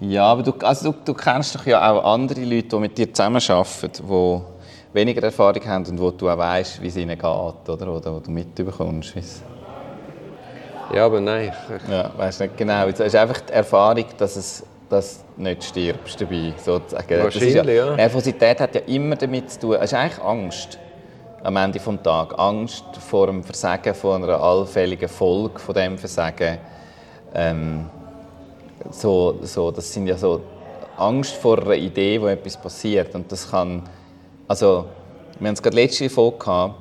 Ja, 0.00 0.24
aber 0.24 0.42
du, 0.42 0.52
also 0.60 0.92
du, 0.92 0.98
du 1.04 1.14
kennst 1.14 1.54
doch 1.54 1.64
ja 1.66 1.90
auch 1.90 2.04
andere 2.04 2.44
Leute, 2.44 2.68
die 2.68 2.76
mit 2.76 2.98
dir 2.98 3.12
zusammenarbeiten, 3.12 3.90
die 3.92 4.40
weniger 4.92 5.22
Erfahrung 5.22 5.64
haben 5.66 5.86
und 5.86 6.00
wo 6.00 6.10
du 6.10 6.28
auch 6.28 6.36
weißt, 6.36 6.82
wie 6.82 6.88
es 6.88 6.96
ihnen 6.96 7.16
geht, 7.16 7.24
oder? 7.24 7.68
Oder 7.68 8.14
wo 8.14 8.20
du 8.20 8.30
mitbekommst. 8.30 9.14
Ja, 10.94 11.06
aber 11.06 11.20
nein. 11.20 11.52
Ich, 11.84 11.90
Ja, 11.90 12.10
weißt 12.16 12.40
nicht 12.40 12.56
genau. 12.56 12.86
Es 12.86 13.00
ist 13.00 13.16
einfach 13.16 13.40
die 13.40 13.52
Erfahrung, 13.52 14.04
dass 14.18 14.36
es 14.36 14.64
dass 14.88 15.24
du 15.36 15.42
nicht 15.42 15.64
stirbst 15.64 16.20
dabei, 16.20 16.54
sozusagen. 16.56 17.22
Wahrscheinlich, 17.22 17.76
ja. 17.76 17.96
Nervosität 17.96 18.60
hat 18.60 18.74
ja 18.74 18.82
immer 18.82 19.16
damit 19.16 19.50
zu 19.50 19.60
tun, 19.60 19.74
es 19.74 19.92
ist 19.92 19.94
eigentlich 19.94 20.22
Angst 20.22 20.78
am 21.42 21.56
Ende 21.56 21.78
des 21.78 22.02
Tages. 22.02 22.38
Angst 22.38 22.84
vor 23.08 23.26
dem 23.26 23.42
Versagen 23.42 23.94
von 23.94 24.22
einer 24.22 24.40
allfälligen 24.40 25.08
Folge 25.08 25.58
von 25.58 25.74
dem 25.74 25.98
Versagen. 25.98 26.58
Ähm, 27.34 27.86
so, 28.90 29.38
so, 29.42 29.70
das 29.70 29.92
sind 29.92 30.06
ja 30.06 30.16
so 30.16 30.40
Angst 30.96 31.34
vor 31.34 31.58
einer 31.62 31.74
Idee, 31.74 32.20
wo 32.20 32.26
etwas 32.26 32.56
passiert. 32.56 33.14
Und 33.14 33.30
das 33.30 33.50
kann, 33.50 33.82
also, 34.48 34.86
wir 35.38 35.48
haben 35.48 35.54
es 35.54 35.62
gerade 35.62 35.76
letzte 35.76 36.08
Folge 36.08 36.38
gehabt, 36.38 36.74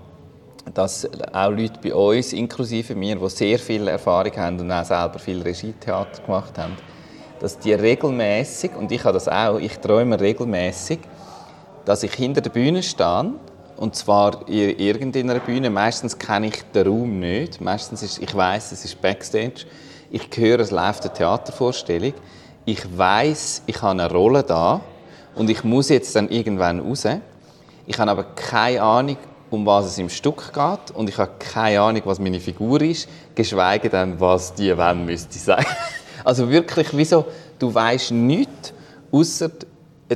dass 0.74 1.08
auch 1.34 1.50
Leute 1.50 1.80
bei 1.82 1.94
uns, 1.94 2.34
inklusive 2.34 2.96
mir, 2.96 3.16
die 3.16 3.30
sehr 3.30 3.60
viel 3.60 3.88
Erfahrung 3.88 4.36
haben 4.36 4.60
und 4.60 4.72
auch 4.72 4.84
selber 4.84 5.20
viel 5.20 5.42
Regietheater 5.42 6.24
gemacht 6.24 6.58
haben, 6.58 6.76
dass 7.40 7.60
die 7.60 7.74
regelmäßig 7.74 8.72
und 8.76 8.92
ich 8.92 9.04
habe 9.04 9.14
das 9.14 9.28
auch, 9.28 9.60
ich 9.60 9.78
träume 9.78 10.20
regelmäßig, 10.20 11.00
dass 11.86 12.04
ich 12.04 12.14
hinter 12.14 12.42
der 12.42 12.50
Bühne 12.50 12.82
stehe 12.82 13.34
Und 13.78 13.96
zwar 13.96 14.48
in 14.48 14.80
irgendeiner 14.80 15.40
Bühne. 15.40 15.70
Meistens 15.70 16.18
kenne 16.18 16.48
ich 16.48 16.64
den 16.74 16.88
Raum 16.88 17.20
nicht. 17.20 17.62
Meistens 17.62 18.02
ist, 18.02 18.20
ich 18.20 18.34
weiß, 18.34 18.72
es 18.72 18.86
ist 18.86 19.02
Backstage. 19.02 19.66
Ich 20.12 20.30
höre, 20.36 20.60
es 20.60 20.72
läuft 20.72 21.04
eine 21.04 21.14
Theatervorstellung. 21.14 22.14
Ich 22.66 22.98
weiß, 22.98 23.64
ich 23.66 23.82
habe 23.82 23.92
eine 23.92 24.12
Rolle 24.12 24.44
da 24.44 24.82
und 25.36 25.50
ich 25.50 25.64
muss 25.64 25.90
jetzt 25.90 26.16
dann 26.16 26.30
irgendwann 26.30 26.80
raus. 26.80 27.06
Ich 27.86 28.00
habe 28.00 28.12
aber 28.12 28.24
keine 28.24 28.82
Ahnung, 28.82 29.18
um 29.50 29.66
was 29.66 29.86
es 29.86 29.98
im 29.98 30.10
Stück 30.10 30.54
geht 30.54 30.96
und 30.96 31.10
ich 31.10 31.18
habe 31.18 31.32
keine 31.40 31.82
Ahnung, 31.82 32.02
was 32.06 32.20
meine 32.20 32.40
Figur 32.40 32.82
ist, 32.82 33.08
geschweige 33.36 33.90
denn, 33.90 34.20
was 34.20 34.54
die 34.54 34.78
wenn 34.78 35.06
müsste 35.06 35.38
sein. 35.38 35.66
Also 36.24 36.50
wirklich, 36.50 36.88
wieso 36.92 37.26
du 37.60 37.72
weißt 37.72 38.12
nichts, 38.12 38.74
außer 39.12 39.52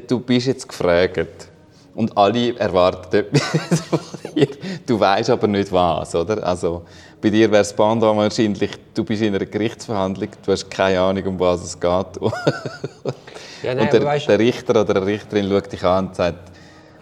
du 0.07 0.19
bist 0.19 0.47
jetzt 0.47 0.67
gefragt 0.67 1.49
und 1.93 2.17
alle 2.17 2.57
erwarten 2.57 3.15
etwas 3.15 3.81
von 3.89 3.99
dir. 4.33 4.47
Du 4.87 4.99
weißt 4.99 5.29
aber 5.29 5.47
nicht 5.47 5.71
was, 5.71 6.15
oder? 6.15 6.43
Also 6.43 6.83
bei 7.21 7.29
dir 7.29 7.51
wäre 7.51 7.61
es 7.61 7.73
Pendant 7.73 8.17
wahrscheinlich, 8.17 8.71
du 8.93 9.03
bist 9.03 9.21
in 9.21 9.35
einer 9.35 9.45
Gerichtsverhandlung, 9.45 10.29
du 10.45 10.51
hast 10.51 10.69
keine 10.69 11.01
Ahnung, 11.01 11.25
um 11.27 11.39
was 11.39 11.63
es 11.63 11.79
geht. 11.79 11.89
ja, 13.63 13.75
nein, 13.75 13.79
und 13.79 13.93
der, 13.93 14.03
weißt... 14.03 14.27
der, 14.29 14.39
Richter 14.39 14.81
oder 14.81 14.93
die 15.01 15.11
Richterin 15.11 15.49
schaut 15.49 15.71
dich 15.71 15.83
an 15.83 16.07
und 16.07 16.15
sagt, 16.15 16.51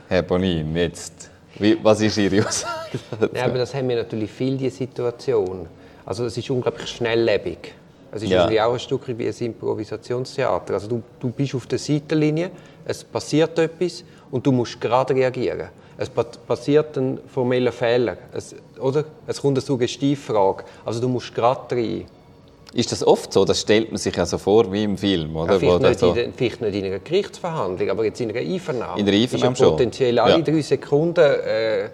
Herr 0.08 0.23
Bonin, 0.23 0.75
jetzt, 0.75 1.30
wie, 1.60 1.77
was 1.84 2.01
ist 2.01 2.17
Ihre 2.17 2.45
Aussage? 2.45 2.99
ja, 3.34 3.45
aber 3.45 3.60
das 3.60 3.73
haben 3.73 3.89
wir 3.89 3.97
natürlich 3.97 4.32
viel, 4.32 4.58
die 4.58 4.69
Situation. 4.69 5.67
Also 6.06 6.25
es 6.25 6.38
ist 6.38 6.49
unglaublich 6.49 6.88
schnelllebig. 6.89 7.73
Es 8.12 8.23
ist 8.23 8.30
ja. 8.30 8.65
auch 8.65 8.73
ein 8.73 8.80
Stück 8.80 9.08
wie 9.08 9.27
ein 9.27 9.36
Improvisationstheater. 9.38 10.73
Also 10.73 10.88
du, 10.88 11.03
du 11.19 11.30
bist 11.30 11.53
auf 11.53 11.67
der 11.67 11.77
Seitenlinie, 11.77 12.51
es 12.86 13.03
passiert 13.03 13.60
etwas 13.60 14.03
und 14.32 14.45
du 14.45 14.51
musst 14.51 14.80
gerade 14.80 15.13
reagieren. 15.13 15.67
Es 15.97 16.10
passiert 16.10 16.97
ein 16.97 17.19
formeller 17.27 17.71
Fehler, 17.71 18.17
es, 18.32 18.56
oder? 18.79 19.05
Es 19.25 19.41
kommt 19.41 19.57
eine 19.57 19.61
Suggestivfrage, 19.61 20.63
also 20.85 20.99
du 20.99 21.07
musst 21.07 21.33
gerade 21.33 21.75
rein. 21.75 22.05
Ist 22.73 22.91
das 22.91 23.05
oft 23.05 23.31
so? 23.31 23.45
Das 23.45 23.61
stellt 23.61 23.91
man 23.91 23.97
sich 23.97 24.15
ja 24.15 24.25
so 24.25 24.37
vor 24.37 24.71
wie 24.71 24.83
im 24.83 24.97
Film, 24.97 25.35
oder? 25.35 25.53
Ja, 25.53 25.59
vielleicht, 25.59 25.81
nicht 25.81 25.99
so 25.99 26.11
in, 26.13 26.33
vielleicht, 26.33 26.61
nicht 26.61 26.75
in, 26.75 26.85
einer 26.85 26.99
Gerichtsverhandlung, 26.99 27.89
aber 27.89 28.05
jetzt 28.05 28.19
in 28.19 28.29
einer 28.29 28.39
Einvernahme. 28.39 28.99
In 28.99 29.07
einer 29.07 29.17
Einvernahme 29.17 29.53
ist 29.53 29.59
ja 29.59 29.69
potenziell 29.69 30.19
alle 30.19 30.37
ja. 30.37 30.41
drei 30.41 30.61
Sekunden 30.61 31.19
äh, 31.21 31.89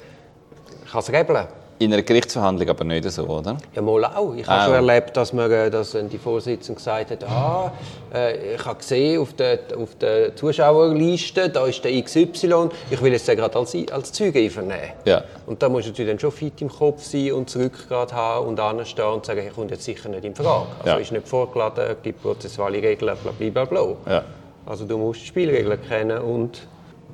kann 0.91 0.99
es 0.99 1.11
rebeln. 1.11 1.47
In 1.83 1.91
einer 1.91 2.01
Gerichtsverhandlung 2.01 2.69
aber 2.69 2.85
nicht 2.85 3.11
so, 3.11 3.23
oder? 3.27 3.57
Ja, 3.75 3.81
mal 3.81 4.05
auch. 4.05 4.33
Ich 4.35 4.47
habe 4.47 4.63
schon 4.63 4.87
erlebt, 4.87 5.17
dass, 5.17 5.33
man, 5.33 5.51
dass 5.69 5.91
die 5.91 6.17
Vorsitzende 6.17 6.77
gesagt 6.77 7.11
hat, 7.11 7.23
ah, 7.25 7.73
äh, 8.13 8.55
ich 8.55 8.65
habe 8.65 8.79
gesehen 8.79 9.19
auf 9.21 9.33
der, 9.33 9.59
auf 9.77 9.93
der 9.95 10.33
Zuschauerliste, 10.33 11.49
da 11.49 11.65
ist 11.65 11.83
der 11.83 12.01
XY, 12.01 12.69
ich 12.89 13.01
will 13.01 13.11
jetzt 13.11 13.27
den 13.27 13.35
gerade 13.35 13.59
als, 13.59 13.75
als 13.91 14.13
Zeuge 14.13 14.39
einvernehmen. 14.39 14.91
Ja. 15.03 15.25
Und 15.45 15.61
da 15.61 15.67
musst 15.67 15.87
du 15.87 15.89
natürlich 15.91 16.11
dann 16.11 16.19
schon 16.19 16.31
fit 16.31 16.61
im 16.61 16.69
Kopf 16.69 17.03
sein 17.03 17.33
und 17.33 17.49
zurückgerade 17.49 18.13
haben 18.13 18.47
und 18.47 18.59
anstehen 18.61 19.05
und 19.05 19.25
sagen, 19.25 19.45
ich 19.45 19.53
komme 19.53 19.69
jetzt 19.69 19.83
sicher 19.83 20.07
nicht 20.07 20.23
in 20.23 20.35
Frage. 20.35 20.67
Also 20.79 20.89
ja. 20.89 20.95
ist 20.95 21.11
nicht 21.11 21.27
vorgeladen, 21.27 21.97
gibt 22.01 22.21
prozessuale 22.21 22.81
Regeln, 22.81 23.17
bla 23.21 23.33
bla 23.37 23.65
bla. 23.65 23.95
Ja. 24.09 24.23
Also 24.65 24.85
du 24.85 24.97
musst 24.97 25.19
die 25.21 25.25
Spielregeln 25.25 25.79
kennen 25.85 26.19
und, 26.19 26.65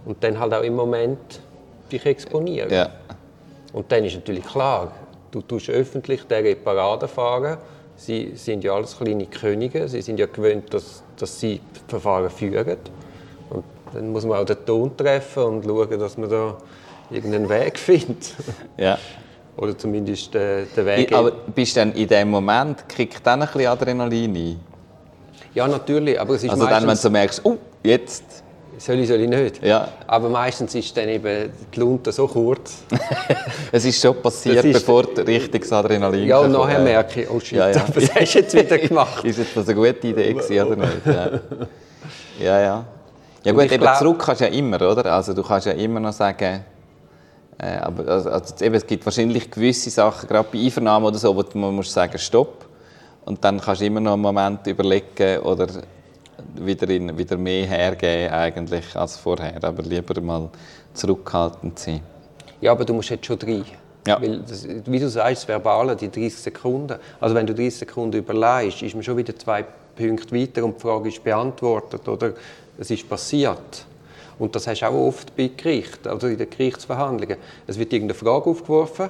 und 0.06 0.24
dann 0.24 0.40
halt 0.40 0.54
auch 0.54 0.62
im 0.62 0.76
Moment 0.76 1.42
dich 1.92 2.06
exponieren. 2.06 2.72
Ja. 2.72 2.90
Und 3.74 3.92
dann 3.92 4.04
ist 4.04 4.16
natürlich 4.16 4.46
klar, 4.46 4.92
du 5.32 5.42
tust 5.42 5.70
öffentlich 5.70 6.22
diese 6.24 6.56
Parade 6.56 7.08
fahren. 7.08 7.58
Sie 7.96 8.32
sind 8.36 8.64
ja 8.64 8.74
alles 8.74 8.98
kleine 8.98 9.26
Könige, 9.26 9.88
sie 9.88 10.02
sind 10.02 10.20
ja 10.20 10.26
gewöhnt, 10.26 10.74
dass, 10.74 11.04
dass 11.18 11.40
sie 11.40 11.60
Verfahren 11.88 12.30
führen. 12.30 12.78
Und 13.50 13.64
dann 13.94 14.12
muss 14.12 14.26
man 14.26 14.40
auch 14.40 14.46
den 14.46 14.66
Ton 14.66 14.96
treffen 14.96 15.44
und 15.44 15.66
schauen, 15.66 16.00
dass 16.00 16.18
man 16.18 16.30
da 16.30 16.58
irgendeinen 17.10 17.50
Weg 17.50 17.78
findet. 17.80 18.34
Ja. 18.78 18.98
Oder 19.58 19.78
zumindest 19.78 20.34
den, 20.34 20.68
den 20.76 20.86
Weg. 20.86 21.12
Aber 21.12 21.32
bist 21.32 21.76
du 21.76 21.82
dann 21.82 21.92
in 21.92 22.08
dem 22.08 22.30
Moment, 22.30 22.88
kriegt 22.88 23.26
dann 23.28 23.42
ein 23.42 23.48
bisschen 23.48 23.68
Adrenalin 23.68 24.36
ein? 24.36 24.60
Ja, 25.54 25.68
natürlich. 25.68 26.20
Aber 26.20 26.36
es 26.36 26.44
ist 26.44 26.52
also 26.52 26.66
dann, 26.66 26.88
wenn 26.88 26.98
du 26.98 27.10
merkst, 27.10 27.42
oh, 27.44 27.58
jetzt 27.84 28.44
soll 28.80 29.00
ich, 29.00 29.08
soll 29.08 29.20
ich 29.20 29.30
nicht. 29.30 29.64
Ja. 29.64 29.88
Aber 30.08 30.30
meistens 30.30 30.74
ist 30.74 30.96
dann 30.96 31.10
eben 31.10 31.52
die 31.74 31.80
Lunte 31.80 32.12
so 32.12 32.28
kurz. 32.28 32.84
es 33.72 33.86
ist 33.86 34.02
schon 34.02 34.22
passiert, 34.22 34.66
ist, 34.66 34.74
bevor 34.74 35.04
du 35.04 35.22
richtiges 35.22 35.72
Adrenalin 35.72 36.28
Ja, 36.28 36.40
und 36.40 36.52
nachher 36.52 36.80
merke 36.80 37.24
ich, 37.24 37.30
oh 37.30 37.40
shit, 37.40 37.58
ja, 37.58 37.70
ja. 37.70 37.86
was 37.94 38.16
hast 38.16 38.34
du 38.34 38.40
jetzt 38.40 38.54
wieder 38.54 38.78
gemacht? 38.88 39.24
ist 39.24 39.38
jetzt 39.38 39.56
das 39.56 39.68
eine 39.68 39.76
gute 39.76 40.08
Idee 40.08 40.34
gewesen, 40.34 40.66
oder 40.66 40.76
nicht? 40.76 41.06
Ja, 41.06 42.60
ja. 42.60 42.60
Ja, 42.64 42.86
ja 43.44 43.52
gut, 43.52 43.72
eben 43.72 43.82
glaub... 43.82 43.98
zurück 43.98 44.20
kannst 44.20 44.42
du 44.42 44.46
ja 44.46 44.52
immer, 44.52 44.78
oder? 44.78 45.06
Also 45.14 45.34
du 45.34 45.44
kannst 45.44 45.68
ja 45.68 45.74
immer 45.74 46.00
noch 46.00 46.14
sagen, 46.14 46.64
äh, 47.58 47.78
aber 47.78 48.08
also, 48.08 48.30
also, 48.30 48.64
eben, 48.64 48.76
es 48.76 48.88
gibt 48.88 49.06
wahrscheinlich 49.06 49.52
gewisse 49.52 49.90
Sachen, 49.90 50.28
gerade 50.28 50.48
bei 50.52 50.60
Einvernahmen 50.60 51.06
oder 51.06 51.18
so, 51.18 51.36
wo 51.36 51.44
man 51.58 51.76
muss 51.76 51.92
sagen, 51.92 52.18
stopp. 52.18 52.66
Und 53.26 53.44
dann 53.44 53.60
kannst 53.60 53.82
du 53.82 53.86
immer 53.86 54.00
noch 54.00 54.14
einen 54.14 54.22
Moment 54.22 54.66
überlegen 54.66 55.40
oder 55.42 55.68
wieder, 56.56 56.90
in, 56.90 57.18
wieder 57.18 57.38
mehr 57.38 57.66
hergeben 57.66 58.34
eigentlich 58.34 58.96
als 58.96 59.18
vorher, 59.18 59.64
aber 59.64 59.84
lieber 59.84 60.20
mal 60.22 60.50
zurückhaltend 60.94 61.80
sein. 61.80 62.02
Ja, 62.62 62.72
aber 62.72 62.86
du 62.86 62.94
musst 62.94 63.10
jetzt 63.10 63.26
schon 63.26 63.40
rein. 63.40 63.66
Ja. 64.08 64.22
Weil 64.22 64.40
das, 64.40 64.68
wie 64.68 65.00
du 65.00 65.10
sagst, 65.10 65.44
das 65.44 65.48
Verbale, 65.48 65.96
die 65.96 66.10
30 66.10 66.36
Sekunden. 66.36 66.98
Also 67.20 67.36
wenn 67.36 67.46
du 67.46 67.54
30 67.54 67.80
Sekunden 67.80 68.18
überleist, 68.18 68.82
ist 68.82 68.96
man 68.96 69.04
schon 69.04 69.18
wieder 69.18 69.38
zwei 69.38 69.66
Punkte 69.96 70.36
weiter 70.36 70.64
und 70.64 70.78
die 70.78 70.82
Frage 70.82 71.10
ist 71.10 71.24
beantwortet 71.24 72.08
oder 72.08 72.34
es 72.78 72.90
ist 72.90 73.08
passiert. 73.08 73.86
Und 74.38 74.56
das 74.56 74.68
hast 74.68 74.82
du 74.82 74.86
auch 74.86 75.08
oft 75.08 75.36
bei 75.36 75.52
Gericht, 75.56 76.08
also 76.08 76.28
in 76.28 76.38
den 76.38 76.50
Gerichtsverhandlungen. 76.50 77.38
Es 77.68 77.78
wird 77.78 77.92
irgendeine 77.92 78.18
Frage 78.18 78.50
aufgeworfen 78.50 79.10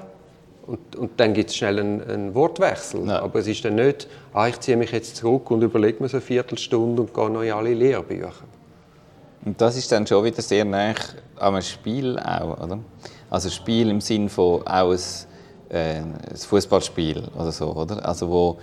und, 0.69 0.95
und 0.95 1.19
dann 1.19 1.33
gibt 1.33 1.49
es 1.49 1.55
schnell 1.55 1.79
einen, 1.79 2.07
einen 2.07 2.35
Wortwechsel. 2.35 3.07
Ja. 3.07 3.23
Aber 3.23 3.39
es 3.39 3.47
ist 3.47 3.65
dann 3.65 3.75
nicht, 3.75 4.07
ah, 4.33 4.47
ich 4.47 4.59
ziehe 4.59 4.77
mich 4.77 4.91
jetzt 4.91 5.15
zurück 5.15 5.49
und 5.49 5.63
überlege 5.63 6.03
mir 6.03 6.09
so 6.09 6.17
eine 6.17 6.21
Viertelstunde 6.21 7.01
und 7.01 7.11
gehe 7.11 7.29
noch 7.29 7.41
in 7.41 7.51
alle 7.51 7.73
Lehrbücher. 7.73 8.31
Und 9.45 9.59
das 9.59 9.77
ist 9.77 9.91
dann 9.91 10.05
schon 10.05 10.23
wieder 10.23 10.43
sehr 10.43 10.65
nah 10.65 10.93
an 11.37 11.55
einem 11.55 11.61
Spiel 11.63 12.19
auch, 12.19 12.63
oder? 12.63 12.77
Also 13.31 13.49
Spiel 13.49 13.89
im 13.89 13.99
Sinn 13.99 14.29
von 14.29 14.61
auch 14.67 14.91
ein, 14.91 14.99
äh, 15.69 16.01
ein 16.01 16.19
Fußballspiel 16.35 17.23
oder 17.35 17.51
so, 17.51 17.73
oder? 17.73 18.05
Also 18.07 18.29
wo 18.29 18.59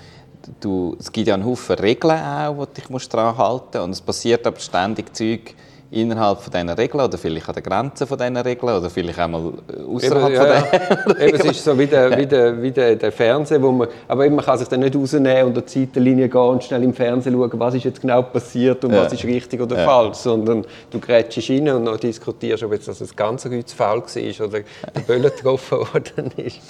du, 0.61 0.97
es 1.01 1.11
gibt 1.11 1.27
ja 1.27 1.35
einen 1.35 1.45
Haufen 1.45 1.75
Regeln 1.75 2.21
auch, 2.21 2.67
du 2.67 2.67
dich 2.67 3.09
daran 3.09 3.37
halten 3.37 3.65
musst 3.65 3.77
und 3.77 3.91
es 3.91 4.01
passiert 4.01 4.47
aber 4.47 4.61
ständig 4.61 5.13
Zeug, 5.13 5.55
innerhalb 5.91 6.41
von 6.41 6.53
diesen 6.53 6.69
Regeln 6.71 7.05
oder 7.05 7.17
vielleicht 7.17 7.49
an 7.49 7.55
den 7.55 7.63
Grenzen 7.63 8.07
von 8.07 8.19
diesen 8.19 8.37
Regeln 8.37 8.77
oder 8.77 8.91
vielleicht 8.91 9.21
auch 9.21 9.29
mal 9.29 9.53
außerhalb 9.89 10.33
ja, 10.33 10.45
von 10.45 10.53
diesen 10.53 11.21
ja. 11.21 11.27
Eben, 11.27 11.37
Es 11.39 11.45
ist 11.45 11.65
so 11.65 11.79
wie 11.79 11.87
der, 11.87 12.17
wie 12.19 12.27
der, 12.27 12.63
wie 12.63 12.71
der, 12.73 12.97
der 12.97 13.13
Fernseher, 13.13 13.63
wo 13.63 13.71
man, 13.71 13.89
aber 14.09 14.29
man 14.29 14.45
kann 14.45 14.59
sich 14.59 14.67
dann 14.69 14.81
nicht 14.81 14.97
rausnehmen 14.97 15.45
und 15.45 15.59
an 15.59 15.65
die 15.65 15.81
Seitenlinie 15.81 16.29
gehen 16.29 16.41
und 16.41 16.65
schnell 16.65 16.83
im 16.83 16.93
Fernsehen 16.93 17.35
schauen, 17.35 17.53
was 17.55 17.75
ist 17.75 17.85
jetzt 17.85 18.01
genau 18.01 18.23
passiert 18.23 18.85
und 18.85 18.93
ja. 18.93 19.05
was 19.05 19.13
ist 19.13 19.25
richtig 19.25 19.61
oder 19.61 19.77
falsch, 19.77 20.17
sondern 20.17 20.65
du 20.91 20.99
grätschst 20.99 21.51
rein 21.51 21.69
und 21.69 21.85
dann 21.85 21.99
diskutierst, 21.99 22.65
ob 22.65 22.73
jetzt 22.73 22.89
das 22.89 23.01
ein 23.01 23.09
ganzer 23.15 23.49
Kreuz 23.49 23.73
faul 23.73 24.03
war 24.03 24.47
oder 24.47 24.61
der 24.95 25.01
Böller 25.07 25.31
getroffen 25.37 25.79
worden 25.79 26.33
ist. 26.37 26.61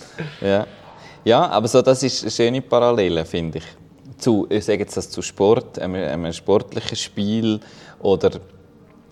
Ja. 0.43 0.67
ja, 1.25 1.47
aber 1.49 1.69
so, 1.69 1.81
das 1.81 2.03
ist 2.03 2.23
eine 2.23 2.31
schöne 2.31 2.61
Parallele, 2.61 3.25
finde 3.25 3.59
ich. 3.59 3.65
Zu, 4.19 4.47
ich 4.49 4.65
sage 4.65 4.81
jetzt 4.81 4.97
das 4.97 5.11
zu 5.11 5.23
Sport, 5.23 5.79
einem, 5.79 5.95
einem 5.95 6.33
sportlichen 6.33 6.97
Spiel 6.97 7.61
oder 8.01 8.31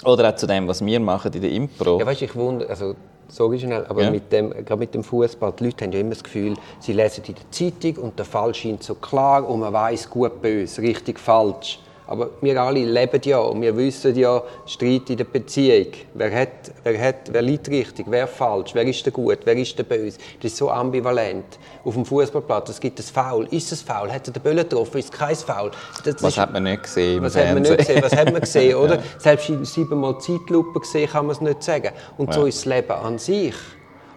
oder 0.04 0.30
auch 0.30 0.36
zu 0.36 0.46
dem, 0.46 0.68
was 0.68 0.84
wir 0.84 1.00
machen 1.00 1.32
in 1.32 1.40
der 1.42 1.50
Impro. 1.50 1.98
Ja, 1.98 2.06
weißt, 2.06 2.22
ich 2.22 2.34
wundere, 2.34 2.68
also 2.68 2.94
sorry 3.28 3.58
schnell, 3.58 3.84
aber 3.88 4.02
ja. 4.02 4.10
mit 4.10 4.30
dem, 4.32 4.50
gerade 4.50 4.76
mit 4.76 4.94
dem 4.94 5.02
Fußball, 5.02 5.52
die 5.58 5.64
Leute 5.64 5.84
haben 5.84 5.92
ja 5.92 6.00
immer 6.00 6.10
das 6.10 6.22
Gefühl, 6.22 6.54
sie 6.80 6.92
lesen 6.92 7.24
in 7.26 7.34
der 7.34 7.50
Zeitung 7.50 8.04
und 8.04 8.18
der 8.18 8.26
Fall 8.26 8.54
scheint 8.54 8.82
so 8.82 8.94
klar 8.94 9.48
und 9.48 9.60
man 9.60 9.72
weiß 9.72 10.08
gut 10.10 10.40
böse, 10.40 10.82
richtig 10.82 11.18
falsch. 11.18 11.78
Aber 12.06 12.30
wir 12.42 12.60
alle 12.60 12.84
leben 12.84 13.20
ja 13.24 13.38
und 13.38 13.62
wir 13.62 13.74
wissen 13.76 14.14
ja, 14.14 14.42
Streit 14.66 15.08
in 15.08 15.16
der 15.16 15.24
Beziehung. 15.24 15.86
Wer, 16.12 16.40
hat, 16.40 16.72
wer, 16.82 17.00
hat, 17.00 17.32
wer 17.32 17.40
liegt 17.40 17.68
richtig, 17.68 18.06
wer 18.08 18.26
falsch, 18.26 18.74
wer 18.74 18.84
ist 18.84 19.04
der 19.06 19.12
gut, 19.12 19.38
wer 19.44 19.56
ist 19.56 19.78
der 19.78 19.84
böse. 19.84 20.18
Das 20.40 20.52
ist 20.52 20.58
so 20.58 20.70
ambivalent. 20.70 21.58
Auf 21.82 21.94
dem 21.94 22.04
Fußballplatz, 22.04 22.70
es 22.70 22.80
gibt 22.80 22.98
ein 22.98 23.02
Foul. 23.02 23.46
Ist 23.50 23.72
es 23.72 23.80
Foul? 23.80 24.12
Hat 24.12 24.26
er 24.26 24.34
den 24.34 24.42
Böllen 24.42 24.58
getroffen? 24.58 24.98
Ist 24.98 25.12
es 25.12 25.18
kein 25.18 25.34
Foul? 25.34 25.70
Das 26.04 26.22
was 26.22 26.32
ist, 26.32 26.38
hat 26.38 26.52
man 26.52 26.64
nicht 26.64 26.82
gesehen 26.82 27.22
was 27.22 27.36
hat 27.36 27.54
man 27.54 27.62
nicht 27.62 27.78
gesehen? 27.78 28.02
Was 28.02 28.14
hat 28.14 28.32
man 28.32 28.40
gesehen, 28.40 28.74
oder? 28.76 28.96
ja. 28.96 29.02
Selbst 29.18 29.50
siebenmal 29.62 30.18
Zeitlupe 30.18 30.80
gesehen 30.80 31.08
kann 31.08 31.26
man 31.26 31.34
es 31.34 31.40
nicht 31.40 31.62
sagen. 31.62 31.90
Und 32.18 32.28
ja. 32.28 32.32
so 32.34 32.44
ist 32.44 32.58
das 32.58 32.64
Leben 32.66 32.92
an 32.92 33.18
sich. 33.18 33.54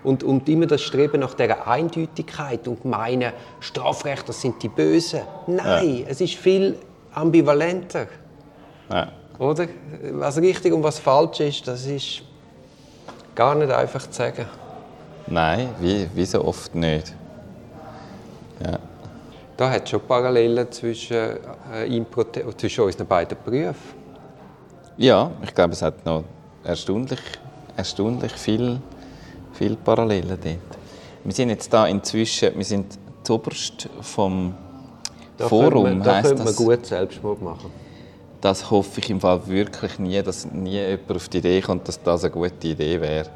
Und, 0.03 0.23
und 0.23 0.47
immer 0.47 0.67
das 0.67 0.81
Streben 0.81 1.21
nach 1.21 1.33
dieser 1.33 1.67
Eindeutigkeit 1.67 2.67
und 2.67 2.85
meinen, 2.85 3.33
Strafrecht, 3.59 4.29
das 4.29 4.41
sind 4.41 4.61
die 4.61 4.69
Bösen. 4.69 5.21
Nein, 5.47 5.99
ja. 5.99 6.05
es 6.07 6.21
ist 6.21 6.35
viel 6.35 6.77
ambivalenter. 7.17 8.07
Ja. 8.89 9.11
Oder? 9.39 9.67
Was 10.13 10.37
richtig 10.37 10.73
und 10.73 10.83
was 10.83 10.99
falsch 10.99 11.39
ist, 11.41 11.67
das 11.67 11.85
ist 11.85 12.21
gar 13.35 13.55
nicht 13.55 13.71
einfach 13.71 14.07
zu 14.07 14.13
sagen. 14.13 14.45
Nein, 15.27 15.69
wie, 15.79 16.07
wie 16.13 16.25
so 16.25 16.43
oft 16.43 16.73
nicht. 16.73 17.13
Ja. 18.63 18.79
Da 19.55 19.69
hat 19.69 19.83
es 19.83 19.89
schon 19.89 20.01
Parallelen 20.01 20.71
zwischen, 20.71 21.37
äh, 21.73 22.05
zwischen 22.57 22.83
unseren 22.83 23.07
beiden 23.07 23.37
Berufen. 23.43 23.97
Ja, 24.97 25.31
ich 25.43 25.53
glaube, 25.53 25.73
es 25.73 25.81
hat 25.81 26.05
noch 26.05 26.23
erstaunlich, 26.63 27.19
erstaunlich 27.75 28.31
viel, 28.33 28.79
viele 29.53 29.75
Parallelen 29.75 30.39
dort. 30.41 30.79
Wir 31.23 31.33
sind 31.33 31.49
jetzt 31.49 31.71
da 31.71 31.87
inzwischen, 31.87 32.55
wir 32.55 32.65
sind 32.65 32.97
zuoberst 33.23 33.89
vom 34.01 34.55
Da 35.37 35.47
Forum, 35.47 35.83
könnte 35.83 35.97
man, 35.97 36.03
da 36.03 36.15
heisst 36.15 36.27
könnte 36.27 36.43
man 36.43 36.47
das. 36.47 36.55
gut 36.55 36.85
Selbstmord 36.85 37.41
machen. 37.41 37.71
Das 38.41 38.69
hoffe 38.69 38.99
ich 38.99 39.09
im 39.09 39.19
Fall 39.19 39.47
wirklich 39.47 39.99
nie, 39.99 40.21
dass 40.21 40.45
nie 40.51 40.79
jemand 40.79 41.11
auf 41.11 41.29
die 41.29 41.37
Idee 41.39 41.61
kommt, 41.61 41.87
dass 41.87 42.01
das 42.01 42.23
eine 42.23 42.31
gute 42.31 42.67
Idee 42.67 43.01
wäre. 43.01 43.29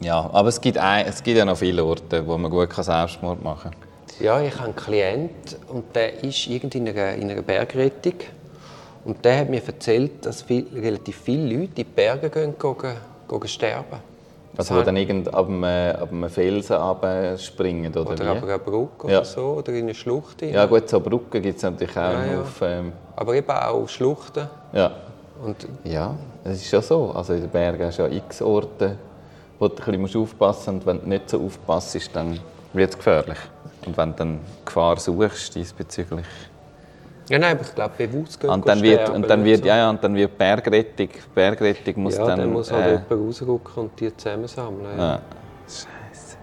Ja, 0.00 0.30
aber 0.32 0.48
es 0.48 0.60
gibt, 0.60 0.78
ein, 0.78 1.06
es 1.06 1.22
gibt 1.22 1.38
ja 1.38 1.44
noch 1.44 1.56
viele 1.56 1.84
Orte, 1.84 2.26
wo 2.26 2.38
man 2.38 2.50
gut 2.50 2.72
Selbstmord 2.72 3.42
machen 3.42 3.70
kann. 3.72 3.88
Ja, 4.20 4.40
ich 4.40 4.54
habe 4.54 4.64
einen 4.64 4.76
Klient 4.76 5.56
und 5.68 5.94
der 5.94 6.22
ist 6.24 6.46
irgendwie 6.46 6.78
in 6.78 6.88
einer, 6.88 7.14
in 7.14 7.30
einer 7.30 7.42
Bergrettung. 7.42 8.14
Und 9.04 9.24
der 9.24 9.40
hat 9.40 9.50
mir 9.50 9.64
erzählt, 9.64 10.26
dass 10.26 10.42
viel, 10.42 10.66
relativ 10.74 11.16
viele 11.16 11.44
Leute 11.44 11.62
in 11.64 11.74
die 11.76 11.84
Berge 11.84 12.28
gehen, 12.28 12.54
gehen, 12.58 12.76
gehen 13.28 13.48
sterben. 13.48 13.98
Also 14.58 14.74
wo 14.74 14.82
dann 14.82 14.96
irgend 14.96 15.32
ab 15.32 15.46
einem, 15.48 15.62
ab 15.64 16.10
einem 16.10 16.28
Felsen 16.28 16.76
springen 17.38 17.92
oder, 17.92 18.10
Oder 18.10 18.24
wie? 18.24 18.28
aber 18.28 18.48
eine 18.48 18.58
Brücke 18.58 19.08
Ja. 19.10 19.18
oder 19.18 19.24
so, 19.24 19.40
oder 19.58 19.72
in 19.72 19.84
eine 19.84 19.94
Schlucht. 19.94 20.42
rein. 20.42 20.52
Ja 20.52 20.66
gut, 20.66 20.88
so 20.88 20.98
Brücken 21.00 21.40
gibt 21.40 21.56
es 21.58 21.62
natürlich 21.62 21.96
auch 21.96 22.02
Ja, 22.12 22.26
ja. 22.26 22.40
auf... 22.40 22.60
Ähm, 22.62 22.92
Aber 23.14 23.34
eben 23.34 23.50
auch 23.50 23.88
Schluchten. 23.88 24.48
ja. 24.72 24.90
Und 25.44 25.68
ja, 25.84 26.16
es 26.42 26.56
ist 26.56 26.66
schon 26.68 26.82
so. 26.82 27.12
Also 27.14 27.34
in 27.34 27.42
den 27.42 27.50
Bergen 27.50 27.84
hast 27.86 28.00
du 28.00 28.02
ja 28.02 28.08
x 28.08 28.42
Orte, 28.42 28.96
wo 29.60 29.68
du 29.68 29.74
ein 29.74 29.76
bisschen 29.76 30.00
musst 30.00 30.16
aufpassen 30.16 30.74
musst. 30.74 30.86
Und 30.86 30.86
wenn 30.86 31.00
du 31.02 31.08
nicht 31.08 31.30
so 31.30 31.40
aufpasst, 31.40 32.10
dann 32.12 32.40
wird 32.72 32.90
es 32.90 32.96
gefährlich. 32.96 33.38
Und 33.86 33.96
wenn 33.96 34.10
du 34.10 34.16
dann 34.16 34.40
Gefahr 34.64 34.96
suchst 34.98 35.54
diesbezüglich... 35.54 36.26
ja, 37.28 37.38
nein, 37.38 37.56
aber 37.56 37.62
ich 37.62 37.74
glaube, 37.74 37.94
bewusst 37.98 38.40
gehen 38.40 38.50
Und 38.50 38.66
dann 38.66 38.82
wird, 38.82 39.00
sterben 39.00 39.22
und 39.22 39.30
dann 39.30 39.44
wird, 39.44 39.60
so. 39.60 39.66
ja, 39.66 39.76
ja, 39.76 39.90
und 39.90 40.02
dann 40.02 40.14
wird 40.14 40.36
Bergrettung, 40.38 41.08
Bergrettung 41.34 42.02
muss 42.02 42.16
ja, 42.16 42.26
dann... 42.26 42.38
dann 42.40 42.52
muss 42.52 42.72
halt 42.72 42.84
äh, 42.84 42.90
jemand 42.90 43.10
rausrücken 43.10 43.74
und 43.76 44.00
die 44.00 44.16
zusammensammeln. 44.16 44.98
Ja. 44.98 45.04
ja. 45.12 45.20
Scheiße. 45.66 46.36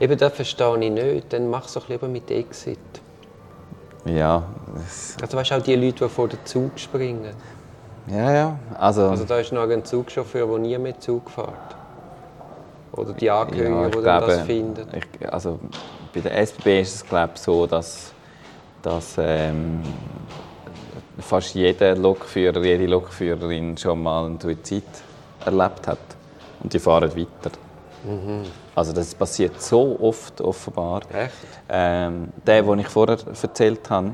Eben, 0.00 0.18
das 0.18 0.32
verstehe 0.32 0.78
ich 0.80 0.90
nicht. 0.90 1.32
Dann 1.32 1.48
mach 1.48 1.66
es 1.66 1.74
doch 1.74 1.88
lieber 1.88 2.08
mit 2.08 2.30
Exit. 2.30 2.78
Ja, 4.04 4.42
Also 5.20 5.36
weißt 5.36 5.50
du, 5.50 5.54
auch 5.56 5.62
die 5.62 5.76
Leute, 5.76 6.04
die 6.04 6.08
vor 6.08 6.28
den 6.28 6.38
Zug 6.44 6.78
springen. 6.78 7.34
ja, 8.08 8.32
ja. 8.32 8.58
Also, 8.78 9.08
Also 9.08 9.24
da 9.24 9.38
ist 9.38 9.52
noch 9.52 9.68
ein 9.68 9.84
Zugchauffeur, 9.84 10.46
der 10.46 10.58
nie 10.58 10.78
mehr 10.78 10.98
Zug 10.98 11.30
fährt. 11.30 11.76
Oder 12.92 13.12
die 13.12 13.30
Angehörigen, 13.30 13.82
ja, 13.82 13.88
die 13.88 14.02
dann 14.02 14.20
das 14.20 14.24
glaube, 14.26 14.44
finden. 14.44 14.88
ich, 14.92 15.32
also 15.32 15.60
bei 16.12 16.20
der 16.20 16.38
SBB 16.38 16.80
ist 16.80 16.94
es 16.96 17.06
glaube 17.06 17.32
ich, 17.34 17.40
so, 17.40 17.66
dass, 17.66 18.12
dass 18.82 19.16
ähm, 19.18 19.82
fast 21.18 21.54
jeder 21.54 21.96
Lokführer, 21.96 22.62
jede 22.62 22.86
Lokführerin 22.86 23.76
schon 23.76 24.02
mal 24.02 24.26
einen 24.26 24.40
Suizid 24.40 24.84
erlebt 25.44 25.86
hat. 25.86 25.98
Und 26.62 26.72
die 26.72 26.78
fahren 26.78 27.10
weiter. 27.16 27.56
Mhm. 28.04 28.44
Also 28.74 28.92
das 28.92 29.14
passiert 29.14 29.60
so 29.60 29.98
oft 30.00 30.40
offenbar. 30.40 31.02
Echt? 31.12 31.32
Ähm, 31.68 32.28
der, 32.46 32.62
den 32.62 32.78
ich 32.78 32.88
vorher 32.88 33.18
erzählt 33.42 33.88
habe, 33.90 34.12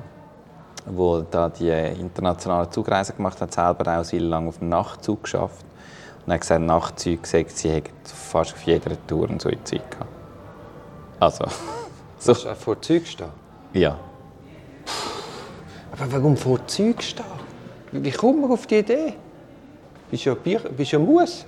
wo 0.87 1.21
da 1.21 1.49
die 1.49 1.71
internationale 1.71 2.71
Zugreise 2.71 3.13
gemacht 3.13 3.41
hat, 3.41 3.53
selber 3.53 3.99
auch 3.99 4.05
sehr 4.05 4.21
lange 4.21 4.49
auf 4.49 4.59
dem 4.59 4.69
Nachtzug 4.69 5.25
geschafft. 5.25 5.65
Und 6.25 6.31
er 6.31 6.35
hat 6.35 6.41
gesagt, 6.41 6.63
Nachtzüge 6.63 7.23
gesagt, 7.23 7.51
sie 7.51 7.71
hätten 7.71 7.93
fast 8.05 8.55
auf 8.55 8.63
jeder 8.63 8.93
Tour 9.07 9.29
einen 9.29 9.41
Suizid 9.41 9.89
gehabt. 9.91 10.11
Also, 11.21 11.45
so, 12.19 12.35
vor 12.35 12.81
Zug 12.81 13.07
stehen. 13.07 13.29
ja. 13.73 13.97
Aber 15.93 16.13
warum 16.13 16.37
vor 16.37 16.67
Zug 16.67 17.03
stehen? 17.03 17.25
Wie 17.93 18.11
kommt 18.11 18.41
man 18.41 18.51
auf 18.51 18.67
die 18.67 18.77
Idee? 18.79 19.15
Bist 20.11 20.25
du 20.27 20.31
ja, 20.31 20.35
Bier, 20.37 20.61
bist 20.77 20.93
ja 20.93 20.99
Muss? 20.99 21.45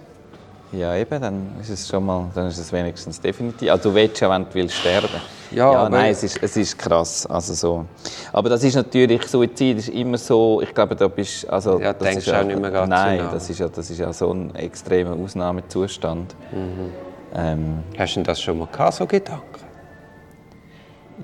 Ja, 0.72 0.94
eben, 0.96 1.20
dann 1.20 1.52
ist 1.60 1.70
es 1.70 1.88
schon 1.88 2.04
mal, 2.04 2.26
dann 2.34 2.48
ist 2.48 2.58
es 2.58 2.70
wenigstens 2.72 3.18
definitiv. 3.20 3.70
Also 3.70 3.88
du 3.88 3.94
willst 3.94 4.20
ja, 4.20 4.28
wenn 4.30 4.44
du 4.44 4.54
willst, 4.54 4.74
sterben. 4.76 5.08
Ja, 5.50 5.70
aber- 5.70 5.88
nein, 5.88 6.12
es 6.12 6.22
ist, 6.22 6.42
es 6.42 6.56
ist 6.58 6.78
krass. 6.78 7.24
Also 7.26 7.54
so. 7.54 7.84
Aber 8.32 8.50
das 8.50 8.62
ist 8.64 8.74
natürlich, 8.74 9.26
Suizid 9.26 9.78
ist 9.78 9.88
immer 9.88 10.18
so, 10.18 10.60
ich 10.60 10.74
glaube, 10.74 10.94
da 10.94 11.08
bist 11.08 11.48
also, 11.48 11.80
Ja, 11.80 11.94
das 11.94 12.02
denkst 12.02 12.18
ist 12.18 12.28
du 12.28 12.38
auch 12.38 12.44
nicht 12.44 12.60
mehr 12.60 12.72
rational. 12.72 13.16
Nein, 13.16 13.28
das 13.32 13.48
ist 13.48 13.58
ja, 13.60 13.68
das 13.68 13.88
ist 13.88 13.98
ja 13.98 14.12
so 14.12 14.30
ein 14.30 14.54
extremer 14.56 15.14
Ausnahmezustand. 15.16 16.34
Mhm. 16.52 16.92
Ähm, 17.34 17.78
Hast 17.98 18.16
du 18.16 18.22
das 18.22 18.40
schon 18.40 18.58
mal 18.58 18.68
gehabt, 18.70 18.94
so 18.94 19.06
Gedanken? 19.06 19.57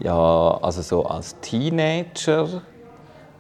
Ja, 0.01 0.59
also 0.63 0.83
so 0.83 1.05
als 1.07 1.39
Teenager 1.41 2.63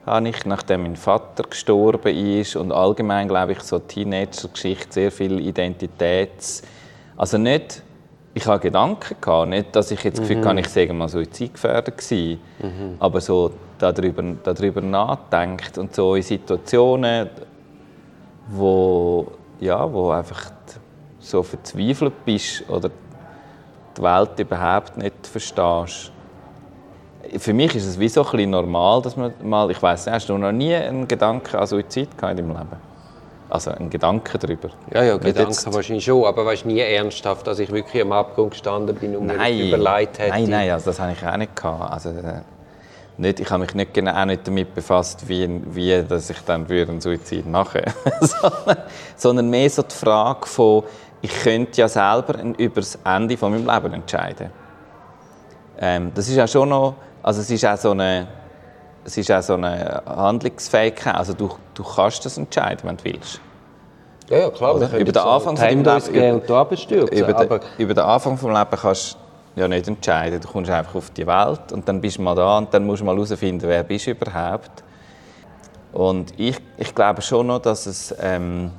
habe 0.07 0.29
ich, 0.29 0.45
nachdem 0.45 0.83
mein 0.83 0.97
Vater 0.97 1.45
gestorben 1.45 2.14
ist 2.14 2.57
und 2.57 2.73
allgemein 2.73 3.29
glaube 3.29 3.53
ich 3.53 3.61
so 3.61 3.79
Teenager-Geschichte 3.79 4.93
sehr 4.93 5.12
viel 5.12 5.40
Identitäts, 5.40 6.62
also 7.17 7.38
nicht, 7.38 7.83
ich 8.35 8.47
habe 8.47 8.61
Gedanken 8.61 9.17
gehabt, 9.21 9.49
nicht, 9.49 9.77
dass 9.77 9.90
ich 9.90 10.03
jetzt 10.03 10.19
das 10.19 10.29
Gefühl 10.29 10.45
habe, 10.45 10.61
ich 10.61 10.69
sei 10.69 10.87
mal 10.93 11.09
suizidgefährdet 11.09 11.97
gewesen, 11.97 12.40
aber 12.99 13.21
so 13.21 13.53
darüber, 13.79 14.23
darüber 14.43 14.81
nachdenkt 14.81 15.79
und 15.79 15.95
so 15.95 16.17
in 16.17 16.23
Situationen, 16.23 17.31
wo 18.49 19.29
ja, 19.61 19.90
wo 19.90 20.11
einfach 20.11 20.51
so 21.19 21.43
verzweifelt 21.43 22.25
bist 22.25 22.69
oder 22.69 22.90
die 23.97 24.03
Welt 24.03 24.38
überhaupt 24.38 24.97
nicht 24.97 25.27
verstehst. 25.27 26.12
Für 27.38 27.52
mich 27.52 27.74
ist 27.74 27.87
es 27.87 27.98
wie 27.98 28.08
so 28.08 28.24
ein 28.24 28.30
bisschen 28.30 28.50
normal, 28.50 29.02
dass 29.02 29.16
man 29.16 29.32
mal, 29.42 29.70
ich 29.70 29.82
weiß 29.82 30.06
nicht, 30.06 30.14
hast 30.14 30.28
du 30.28 30.38
noch 30.38 30.52
nie 30.52 30.74
einen 30.74 31.06
Gedanken 31.08 31.56
an 31.56 31.66
Suizid 31.66 32.16
gehabt 32.16 32.38
in 32.38 32.46
deinem 32.48 32.56
Leben? 32.56 32.94
Also 33.50 33.70
einen 33.70 33.90
Gedanken 33.90 34.38
darüber? 34.40 34.70
Ja, 34.92 35.02
ja, 35.02 35.14
Nicht 35.14 35.24
Gedanken 35.24 35.50
jetzt- 35.52 35.72
wahrscheinlich 35.72 36.04
schon, 36.04 36.24
aber 36.24 36.44
weißt 36.46 36.66
nie 36.66 36.80
ernsthaft, 36.80 37.46
dass 37.46 37.58
ich 37.58 37.70
wirklich 37.70 38.02
am 38.02 38.12
Abgrund 38.12 38.52
gestanden 38.52 38.96
bin 38.96 39.16
und 39.16 39.26
mir 39.26 39.34
überlegt 39.34 40.18
hätte. 40.18 40.30
Nein, 40.30 40.48
nein, 40.48 40.70
also 40.70 40.87
das 40.87 40.98
habe 41.00 41.12
ich 41.12 41.26
auch 41.26 41.37
nicht 41.37 41.54
gehabt. 41.54 41.92
Also, 41.92 42.08
äh, 42.10 42.40
nicht, 43.16 43.38
ich 43.40 43.48
habe 43.50 43.60
mich 43.62 43.74
nicht 43.74 43.94
genau 43.94 44.12
auch 44.20 44.24
nicht 44.24 44.46
damit 44.46 44.74
befasst, 44.74 45.28
wie, 45.28 45.48
wie 45.66 46.02
dass 46.02 46.30
ich 46.30 46.38
dann 46.46 46.68
würde 46.68 46.90
einen 46.92 47.00
Suizid 47.00 47.46
machen 47.46 47.82
sondern, 48.20 48.76
sondern 49.16 49.50
mehr 49.50 49.70
so 49.70 49.82
die 49.82 49.94
Frage 49.94 50.46
von, 50.46 50.82
ich 51.22 51.32
könnte 51.42 51.80
ja 51.80 51.88
selber 51.88 52.34
über 52.58 52.80
das 52.80 52.98
Ende 53.04 53.37
von 53.37 53.52
meinem 53.52 53.72
Leben 53.72 53.94
entscheiden. 53.94 54.50
Ähm, 55.78 56.10
das 56.14 56.28
ist 56.28 56.34
ja 56.37 56.46
schon 56.48 56.68
noch, 56.68 56.94
also 57.24 57.40
es 57.40 57.50
ist 57.50 57.64
auch 57.64 57.78
so 57.78 57.92
eine, 57.92 58.28
es 59.02 59.16
ist 59.16 59.32
auch 59.32 59.42
so 59.42 59.54
eine 59.54 60.02
Handlungsfähigkeit. 60.04 61.14
Also 61.14 61.32
du, 61.32 61.48
du 61.72 61.82
kannst 61.82 62.24
das 62.26 62.37
entscheiden, 62.37 62.80
wenn 62.84 62.98
du 62.98 63.04
willst. 63.04 63.40
Ja, 64.28 64.38
ja 64.40 64.50
klar. 64.50 64.76
Über 64.76 64.88
den 64.88 65.14
so 65.14 65.20
Anfang 65.20 65.56
von 65.56 65.66
Leben-. 65.66 65.80
Über, 67.10 67.32
den, 67.32 67.60
über 67.78 67.94
den 67.94 68.04
Anfang 68.04 68.34
des 68.34 68.42
Lebens 68.42 68.82
kannst 68.82 69.16
du 69.56 69.60
ja 69.60 69.68
nicht 69.68 69.88
entscheiden. 69.88 70.38
Du 70.38 70.48
kommst 70.48 70.70
einfach 70.70 70.94
auf 70.96 71.10
die 71.10 71.26
Welt 71.26 71.72
und 71.72 71.88
dann 71.88 71.98
bist 72.02 72.18
du 72.18 72.22
mal 72.22 72.34
da 72.34 72.58
und 72.58 72.74
dann 72.74 72.84
musst 72.84 73.00
du 73.00 73.06
mal 73.06 73.14
herausfinden, 73.14 73.66
wer 73.66 73.82
bist 73.84 74.06
du 74.06 74.10
überhaupt. 74.10 74.84
Und 75.94 76.38
ich, 76.38 76.58
ich 76.76 76.94
glaube 76.94 77.22
schon 77.22 77.46
noch, 77.46 77.60
dass 77.60 77.87
es 77.87 78.14
ähm, 78.20 78.70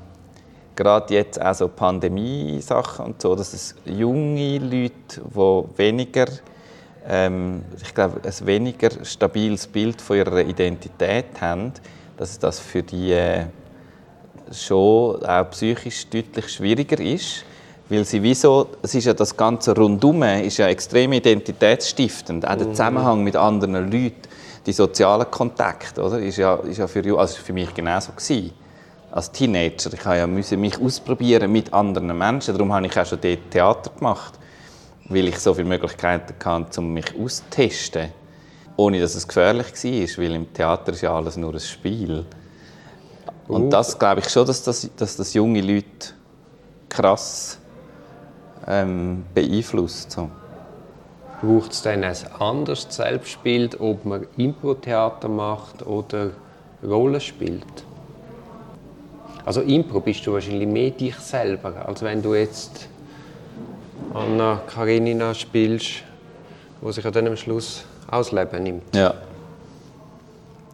gerade 0.76 1.16
jetzt 1.16 1.42
auch 1.42 1.56
so 1.56 1.68
Pandemie-Sachen 1.68 3.06
und 3.06 3.22
so, 3.22 3.34
dass 3.34 3.54
es 3.54 3.74
junge 3.86 4.60
Leute, 4.60 4.92
die 5.24 5.78
weniger, 5.78 6.26
ähm, 7.08 7.64
ich 7.82 7.94
glaube, 7.94 8.22
ein 8.24 8.48
weniger 8.48 8.90
stabiles 9.04 9.68
Bild 9.68 10.02
von 10.02 10.18
ihrer 10.18 10.42
Identität 10.42 11.40
haben, 11.40 11.72
dass 12.18 12.40
das 12.40 12.60
für 12.60 12.82
die 12.82 13.12
äh, 13.12 13.46
schon 14.52 15.24
auch 15.24 15.50
psychisch 15.52 16.08
deutlich 16.08 16.50
schwieriger 16.50 17.00
ist, 17.00 17.44
weil 17.90 18.06
sie 18.06 18.22
wieso, 18.24 18.70
es 18.82 18.96
ist 18.96 19.06
ja 19.06 19.14
das 19.14 19.36
ganze 19.36 19.76
Rundum 19.76 20.24
ist 20.24 20.58
ja 20.58 20.68
extrem 20.68 21.14
identitätsstiftend, 21.14 22.48
auch 22.48 22.56
der 22.56 22.70
Zusammenhang 22.70 23.24
mit 23.24 23.36
anderen 23.36 23.92
Leuten, 23.92 24.22
die 24.66 24.74
sozialen 24.74 25.30
Kontakte, 25.30 26.02
oder, 26.02 26.20
ist 26.20 26.38
ja, 26.38 26.56
ist 26.56 26.78
ja 26.78 26.88
für, 26.88 27.18
also 27.18 27.38
für 27.38 27.54
mich 27.54 27.74
genauso 27.74 28.12
gewesen. 28.14 28.52
Als 29.12 29.32
Teenager, 29.32 29.94
ich 29.94 30.04
habe 30.04 30.18
ja 30.18 30.28
mich 30.28 30.82
ausprobieren 30.82 31.52
mit 31.52 31.72
anderen 31.74 32.18
Menschen, 32.18 32.54
darum 32.54 32.74
habe 32.74 32.88
ich 32.88 33.00
auch 33.00 33.06
schon 33.06 33.20
dort 33.22 33.52
Theater 33.52 33.92
gemacht, 33.92 34.34
weil 35.06 35.28
ich 35.28 35.40
so 35.40 35.54
viele 35.54 35.68
Möglichkeiten 35.68 36.34
hatte, 36.44 36.80
um 36.80 36.94
mich 36.94 37.14
auszutesten, 37.20 38.10
ohne 38.76 39.00
dass 39.00 39.16
es 39.16 39.28
gefährlich 39.28 39.68
war, 39.68 40.24
weil 40.24 40.36
im 40.36 40.54
Theater 40.54 40.92
ist 40.92 41.02
ja 41.02 41.16
alles 41.16 41.38
nur 41.38 41.54
ein 41.54 41.60
Spiel. 41.60 42.26
Und 43.48 43.70
das 43.70 43.98
glaube 43.98 44.22
ich 44.22 44.30
schon, 44.30 44.48
dass 44.48 44.64
das, 44.64 44.90
dass 44.98 45.16
das 45.16 45.34
junge 45.34 45.62
Leute 45.62 46.14
krass 46.90 47.60
ähm, 48.68 49.24
beeinflusst. 49.34 50.12
So. 50.12 50.30
braucht 51.42 51.72
es 51.72 51.82
dann 51.84 52.04
ein 52.04 52.16
anderes 52.40 52.88
Selbstbild, 52.90 53.80
ob 53.80 54.06
man 54.06 54.26
Impro-Theater 54.38 55.28
macht 55.28 55.86
oder 55.86 56.32
Rollen 56.84 57.22
spielt? 57.22 57.64
Also 59.46 59.62
Impro 59.62 60.00
bist 60.00 60.26
du 60.26 60.34
wahrscheinlich 60.34 60.68
mehr 60.68 60.90
dich 60.90 61.16
selber, 61.18 61.88
als 61.88 62.02
wenn 62.02 62.24
du 62.24 62.34
jetzt 62.34 62.90
Anna 64.14 64.62
Karenina 64.68 65.34
spielst, 65.34 66.04
wo 66.82 66.92
sich 66.92 67.04
ja 67.04 67.12
dann 67.12 67.28
am 67.28 67.38
Schluss 67.38 67.86
ausleben 68.10 68.64
nimmt. 68.64 68.96
Ja. 68.96 69.14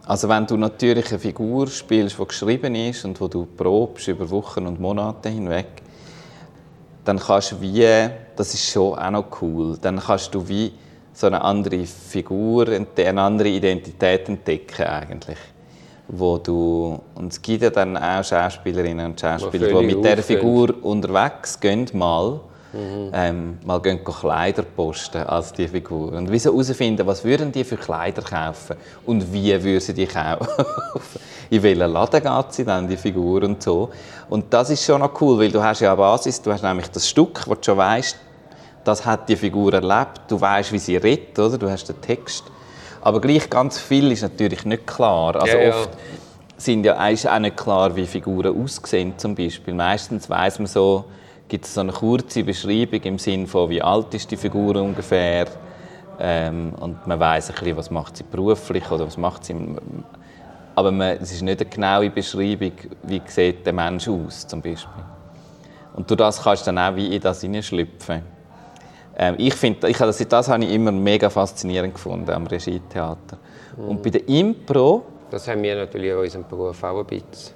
Also 0.06 0.28
wenn 0.28 0.46
du 0.46 0.56
natürlich 0.56 1.08
eine 1.10 1.18
Figur 1.18 1.66
spielst, 1.68 2.18
die 2.18 2.24
geschrieben 2.24 2.74
ist 2.74 3.04
und 3.04 3.20
wo 3.20 3.28
du 3.28 3.46
probst 3.46 4.08
über 4.08 4.28
Wochen 4.30 4.66
und 4.66 4.80
Monate 4.80 5.28
hinweg, 5.28 5.66
dann 7.04 7.18
kannst 7.18 7.52
du 7.52 7.60
wie, 7.60 8.08
das 8.36 8.54
ist 8.54 8.70
schon 8.70 8.98
auch 8.98 9.10
noch 9.10 9.24
cool, 9.40 9.78
dann 9.80 10.00
kannst 10.00 10.34
du 10.34 10.46
wie 10.48 10.72
so 11.12 11.26
eine 11.26 11.42
andere 11.42 11.84
Figur, 11.84 12.66
eine 12.68 13.20
andere 13.20 13.48
Identität 13.48 14.28
entdecken 14.28 14.86
eigentlich. 14.86 15.38
Wo 16.08 16.38
du, 16.38 17.00
und 17.14 17.32
es 17.32 17.40
gibt 17.40 17.62
ja 17.62 17.70
dann 17.70 17.96
auch 17.96 18.24
Schauspielerinnen 18.24 19.06
und 19.06 19.20
Schauspieler, 19.20 19.68
die 19.68 19.86
mit 19.86 20.04
dieser 20.04 20.22
Figur 20.22 20.74
unterwegs 20.82 21.58
gehen 21.58 21.88
mal, 21.92 22.40
mhm. 22.72 23.10
ähm, 23.12 23.58
mal 23.64 23.80
gehen 23.80 24.02
Kleider 24.04 24.62
posten 24.62 25.22
als 25.22 25.52
die 25.52 25.68
Figur. 25.68 26.12
Und 26.12 26.30
wieso 26.30 26.52
herausfinden, 26.52 27.06
was 27.06 27.24
würden 27.24 27.52
die 27.52 27.64
für 27.64 27.76
Kleider 27.76 28.22
kaufen 28.22 28.76
und 29.06 29.32
wie 29.32 29.62
würden 29.62 29.80
sie 29.80 29.94
die 29.94 30.06
kaufen. 30.06 30.64
In 31.50 31.62
welchen 31.62 31.92
Laden 31.92 32.22
geht 32.22 32.52
sie 32.52 32.64
dann, 32.64 32.88
die 32.88 32.96
Figur 32.96 33.42
und 33.42 33.62
so. 33.62 33.90
Und 34.28 34.52
das 34.52 34.70
ist 34.70 34.84
schon 34.84 35.00
noch 35.00 35.20
cool, 35.20 35.38
weil 35.38 35.50
du 35.50 35.62
hast 35.62 35.80
ja 35.80 35.92
eine 35.92 35.98
Basis, 35.98 36.40
du 36.40 36.52
hast 36.52 36.62
nämlich 36.62 36.88
das 36.90 37.08
Stück, 37.08 37.46
wo 37.46 37.54
du 37.54 37.62
schon 37.62 37.76
weißt, 37.76 38.16
das 38.84 39.04
hat 39.06 39.28
die 39.28 39.36
Figur 39.36 39.72
erlebt, 39.72 40.22
du 40.28 40.40
weißt, 40.40 40.72
wie 40.72 40.78
sie 40.78 40.96
redet, 40.96 41.38
oder? 41.38 41.58
Du 41.58 41.70
hast 41.70 41.88
den 41.88 42.00
Text. 42.00 42.44
Aber 43.00 43.20
gleich 43.20 43.50
ganz 43.50 43.78
viel 43.78 44.12
ist 44.12 44.22
natürlich 44.22 44.64
nicht 44.64 44.86
klar. 44.86 45.36
Also 45.36 45.56
ja, 45.56 45.68
oft 45.70 45.90
ja. 45.90 45.98
sind 46.56 46.84
ja 46.84 47.08
ist 47.08 47.28
auch 47.28 47.38
nicht 47.38 47.56
klar, 47.56 47.94
wie 47.96 48.06
Figuren 48.06 48.60
aussehen 48.60 49.14
zum 49.16 49.34
Beispiel. 49.34 49.74
Meistens 49.74 50.30
weiß 50.30 50.60
man 50.60 50.66
so, 50.66 51.04
gibt 51.52 51.66
es 51.66 51.74
so 51.74 51.82
eine 51.82 51.92
kurze 51.92 52.44
Beschreibung 52.44 53.02
im 53.02 53.18
Sinne 53.18 53.46
von, 53.46 53.68
wie 53.68 53.82
alt 53.82 54.14
ist 54.14 54.30
die 54.30 54.38
Figur 54.38 54.74
ungefähr 54.76 55.44
ähm, 56.18 56.72
und 56.80 57.06
man 57.06 57.20
weiß 57.20 57.50
ein 57.50 57.56
bisschen, 57.56 57.76
was 57.76 57.90
macht 57.90 58.16
sie 58.16 58.24
beruflich 58.24 58.90
oder 58.90 59.04
was 59.04 59.18
macht 59.18 59.44
sie. 59.44 59.54
Aber 60.74 60.90
man, 60.90 61.18
es 61.20 61.30
ist 61.30 61.42
nicht 61.42 61.60
eine 61.60 61.68
genaue 61.68 62.08
Beschreibung, 62.08 62.72
wie 63.02 63.20
sieht 63.26 63.66
der 63.66 63.74
Mensch 63.74 64.08
aus 64.08 64.46
zum 64.46 64.62
Beispiel. 64.62 65.04
Und 65.94 66.08
durch 66.08 66.16
das 66.16 66.42
kannst 66.42 66.66
du 66.66 66.72
dann 66.72 66.78
auch 66.78 66.96
wie 66.96 67.14
in 67.14 67.20
das 67.20 67.42
hineinschlüpfen. 67.42 68.22
Ähm, 69.18 69.34
ich 69.36 69.52
finde, 69.52 69.90
ich, 69.90 69.98
das, 69.98 70.26
das 70.26 70.48
habe 70.48 70.64
ich 70.64 70.72
immer 70.72 70.90
mega 70.90 71.28
faszinierend 71.28 71.92
gefunden 71.92 72.30
am 72.30 72.46
Regietheater. 72.46 73.36
Mhm. 73.76 73.88
Und 73.88 74.02
bei 74.02 74.08
der 74.08 74.26
Impro... 74.26 75.04
Das 75.30 75.46
haben 75.48 75.62
wir 75.62 75.76
natürlich 75.76 76.12
in 76.12 76.16
unserem 76.16 76.44
Beruf 76.48 76.82
auch 76.82 77.00
ein 77.00 77.04
bisschen. 77.04 77.54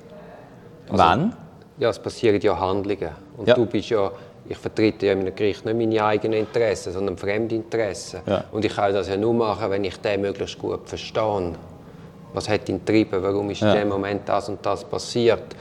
Also, 0.90 1.02
Wann? 1.02 1.34
Ja, 1.78 1.88
es 1.88 1.98
passieren 1.98 2.38
ja 2.42 2.60
Handlungen. 2.60 3.25
Und 3.36 3.48
ja. 3.48 3.54
du 3.54 3.66
bist 3.66 3.90
ja, 3.90 4.10
ich 4.48 4.56
vertrete 4.56 5.06
ja 5.06 5.12
in 5.12 5.20
einem 5.20 5.34
Gericht 5.34 5.64
nicht 5.64 5.76
meine 5.76 6.04
eigenen 6.04 6.40
Interessen, 6.40 6.92
sondern 6.92 7.16
Fremdinteressen. 7.16 8.20
Ja. 8.26 8.44
Und 8.52 8.64
ich 8.64 8.74
kann 8.74 8.92
das 8.92 9.08
ja 9.08 9.16
nur 9.16 9.34
machen, 9.34 9.70
wenn 9.70 9.84
ich 9.84 9.96
den 9.98 10.20
möglichst 10.20 10.58
gut 10.58 10.88
verstehe. 10.88 11.52
Was 12.32 12.48
hat 12.48 12.68
ihn 12.68 12.78
getrieben? 12.78 13.22
Warum 13.22 13.50
ist 13.50 13.60
ja. 13.60 13.72
in 13.72 13.80
dem 13.80 13.88
Moment 13.88 14.28
das 14.28 14.48
und 14.48 14.64
das 14.64 14.84
passiert? 14.84 15.56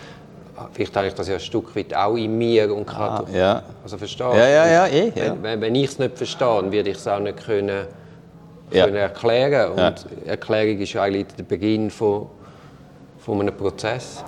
Vielleicht 0.71 0.95
habe 0.95 1.07
ich 1.07 1.13
das 1.13 1.27
ja 1.27 1.33
ein 1.35 1.39
Stück 1.39 1.75
weit 1.75 1.93
auch 1.93 2.15
in 2.15 2.38
mir 2.38 2.73
und 2.73 2.85
kann 2.85 3.25
ah, 3.25 3.25
ja. 3.33 3.63
also 3.83 3.97
verstehen. 3.97 4.31
Ja, 4.33 4.47
ja, 4.47 4.67
ja, 4.67 4.88
eh, 4.88 5.11
ja. 5.13 5.35
Wenn, 5.41 5.59
wenn 5.59 5.75
ich 5.75 5.89
es 5.89 5.99
nicht 5.99 6.17
verstehe, 6.17 6.71
würde 6.71 6.89
ich 6.89 6.97
es 6.97 7.07
auch 7.07 7.19
nicht 7.19 7.45
können, 7.45 7.88
ja. 8.71 8.85
können 8.85 8.95
erklären. 8.95 9.71
Und 9.71 9.77
ja. 9.77 9.93
Erklärung 10.27 10.79
ist 10.79 10.95
eigentlich 10.95 11.27
der 11.38 11.43
Beginn 11.43 11.89
von, 11.89 12.27
von 13.19 13.41
einem 13.41 13.55
Prozess. 13.55 14.23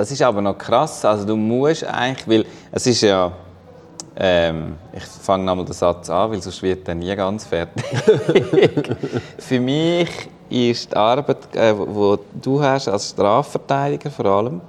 Das 0.00 0.10
ist 0.10 0.22
aber 0.22 0.40
noch 0.40 0.56
krass. 0.56 1.04
Also 1.04 1.26
du 1.26 1.36
musst 1.36 1.84
eigentlich, 1.84 2.26
weil 2.26 2.46
es 2.72 2.86
ist 2.86 3.02
ja, 3.02 3.30
ähm, 4.16 4.76
ich 4.94 5.02
fange 5.02 5.44
nochmal 5.44 5.66
den 5.66 5.74
Satz 5.74 6.08
an, 6.08 6.30
weil 6.30 6.40
sonst 6.40 6.62
wird 6.62 6.88
er 6.88 6.94
nie 6.94 7.14
ganz 7.14 7.44
fertig. 7.44 7.84
Für 9.38 9.60
mich 9.60 10.08
ist 10.48 10.90
die 10.90 10.96
Arbeit, 10.96 11.54
äh, 11.54 11.74
die 11.74 12.40
du 12.40 12.62
hast 12.62 12.88
als 12.88 13.10
Strafverteidiger 13.10 14.10
vor 14.10 14.24
allem, 14.24 14.62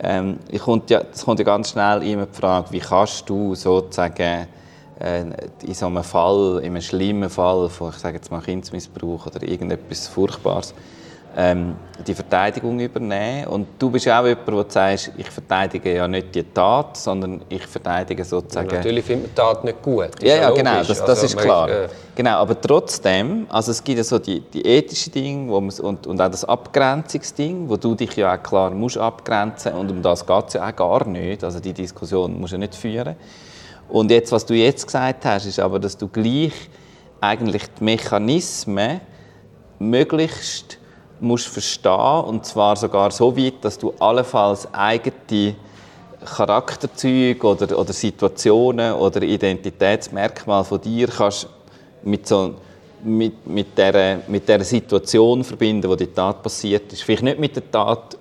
ähm, 0.00 0.38
ich 0.50 0.62
kommt 0.62 0.88
ja, 0.88 1.02
es 1.12 1.22
kommt 1.22 1.38
ja 1.38 1.44
ganz 1.44 1.72
schnell 1.72 2.02
immer 2.04 2.24
die 2.24 2.34
Frage, 2.34 2.68
wie 2.70 2.80
kannst 2.80 3.28
du 3.28 3.54
sozusagen 3.54 4.46
äh, 4.98 5.24
in 5.64 5.74
so 5.74 5.84
einem 5.84 6.02
Fall, 6.02 6.60
in 6.60 6.72
einem 6.72 6.80
schlimmen 6.80 7.28
Fall 7.28 7.68
von, 7.68 7.90
ich 7.90 7.98
sage 7.98 8.16
jetzt 8.16 8.30
mal 8.30 8.40
Kindesmissbrauch 8.40 9.26
oder 9.26 9.42
irgendetwas 9.42 10.08
Furchtbares, 10.08 10.72
ähm, 11.36 11.76
die 12.06 12.14
Verteidigung 12.14 12.80
übernehmen. 12.80 13.46
Und 13.48 13.66
du 13.78 13.90
bist 13.90 14.08
auch 14.08 14.24
jemand, 14.24 14.48
der 14.48 14.64
sagt, 14.68 15.12
ich 15.18 15.30
verteidige 15.30 15.94
ja 15.94 16.08
nicht 16.08 16.34
die 16.34 16.44
Tat, 16.44 16.96
sondern 16.96 17.42
ich 17.48 17.66
verteidige 17.66 18.24
sozusagen... 18.24 18.70
Ja, 18.70 18.76
natürlich 18.76 19.04
findet 19.04 19.36
man 19.36 19.46
die 19.48 19.54
Tat 19.54 19.64
nicht 19.64 19.82
gut. 19.82 20.10
Ja, 20.22 20.36
ja, 20.36 20.50
genau, 20.50 20.78
das, 20.78 20.88
das 20.88 21.00
also, 21.00 21.26
ist 21.26 21.36
klar. 21.36 21.68
Ist, 21.68 21.74
äh... 21.74 21.88
Genau, 22.14 22.38
aber 22.38 22.58
trotzdem, 22.58 23.46
also 23.50 23.70
es 23.70 23.84
gibt 23.84 23.98
ja 23.98 24.04
so 24.04 24.18
die, 24.18 24.40
die 24.40 24.64
ethischen 24.64 25.12
Dinge 25.12 25.50
wo 25.50 25.58
und, 25.58 26.06
und 26.06 26.20
auch 26.20 26.30
das 26.30 26.44
Abgrenzungsding, 26.44 27.68
wo 27.68 27.76
du 27.76 27.94
dich 27.94 28.16
ja 28.16 28.34
auch 28.34 28.42
klar 28.42 28.70
musst 28.70 28.96
abgrenzen 28.96 29.74
und 29.74 29.90
um 29.90 30.00
das 30.00 30.26
geht 30.26 30.44
es 30.48 30.54
ja 30.54 30.66
auch 30.66 30.74
gar 30.74 31.06
nicht. 31.06 31.44
Also 31.44 31.60
die 31.60 31.74
Diskussion 31.74 32.40
musst 32.40 32.54
du 32.54 32.58
nicht 32.58 32.74
führen. 32.74 33.16
Und 33.88 34.10
jetzt, 34.10 34.32
was 34.32 34.46
du 34.46 34.54
jetzt 34.54 34.86
gesagt 34.86 35.24
hast, 35.26 35.44
ist 35.44 35.60
aber, 35.60 35.78
dass 35.78 35.96
du 35.96 36.08
gleich 36.08 36.54
eigentlich 37.20 37.64
die 37.78 37.84
Mechanismen 37.84 39.00
möglichst 39.78 40.78
musst 41.20 41.48
verstehen 41.48 42.24
und 42.24 42.44
zwar 42.44 42.76
sogar 42.76 43.10
so 43.10 43.36
weit, 43.36 43.54
dass 43.62 43.78
du 43.78 43.92
allenfalls 43.98 44.72
eigene 44.72 45.54
Charakterzüge 46.24 47.46
oder, 47.46 47.78
oder 47.78 47.92
Situationen 47.92 48.92
oder 48.94 49.22
Identitätsmerkmale 49.22 50.64
von 50.64 50.80
dir 50.80 51.08
kannst 51.08 51.48
mit 52.02 52.26
so 52.26 52.54
mit, 53.04 53.46
mit, 53.46 53.78
der, 53.78 54.22
mit 54.26 54.48
der 54.48 54.64
Situation 54.64 55.44
verbinden, 55.44 55.88
wo 55.88 55.94
die 55.94 56.06
Tat 56.06 56.42
passiert 56.42 56.92
ist. 56.92 57.02
Vielleicht 57.02 57.22
nicht 57.22 57.38
mit 57.38 57.54
der 57.54 57.70
Tat 57.70 58.16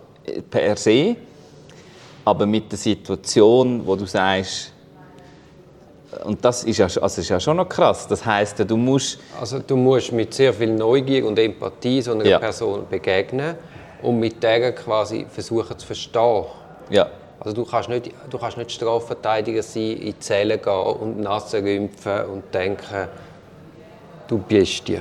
per 0.50 0.76
se, 0.76 1.16
aber 2.24 2.46
mit 2.46 2.72
der 2.72 2.78
Situation, 2.78 3.82
wo 3.86 3.96
du 3.96 4.06
sagst, 4.06 4.72
und 6.24 6.44
das 6.44 6.64
ist 6.64 6.78
ja, 6.78 6.86
also 6.86 7.22
ist 7.22 7.30
ja 7.30 7.40
schon 7.40 7.58
noch 7.58 7.68
krass. 7.68 8.08
Das 8.08 8.26
heißt, 8.26 8.60
du 8.70 8.78
musst... 8.78 9.20
Also 9.40 9.60
du 9.60 9.76
musst 9.76 10.12
mit 10.12 10.34
sehr 10.34 10.54
viel 10.54 10.74
Neugier 10.74 11.26
und 11.26 11.38
Empathie 11.40 12.02
so 12.02 12.12
einer 12.14 12.26
ja. 12.26 12.40
Person 12.40 12.86
begegnen 12.90 13.56
und 14.02 14.20
mit 14.20 14.42
der 14.42 14.74
quasi 14.74 15.26
versuchen 15.30 15.78
zu 15.78 15.86
verstehen. 15.86 16.46
Ja. 16.90 17.08
Also 17.40 17.56
du 17.56 17.66
kannst 17.66 17.90
nicht, 17.90 18.12
du 18.30 18.38
kannst 18.38 18.58
nicht 18.58 18.72
Strafverteidiger 18.72 19.62
sein, 19.62 19.84
in 19.84 20.06
die 20.06 20.20
Zelle 20.20 20.58
gehen 20.58 20.74
und 20.74 21.20
Nase 21.20 21.62
rümpfen 21.62 22.26
und 22.26 22.54
denken, 22.54 23.08
du 24.28 24.38
bist 24.38 24.88
die. 24.88 25.00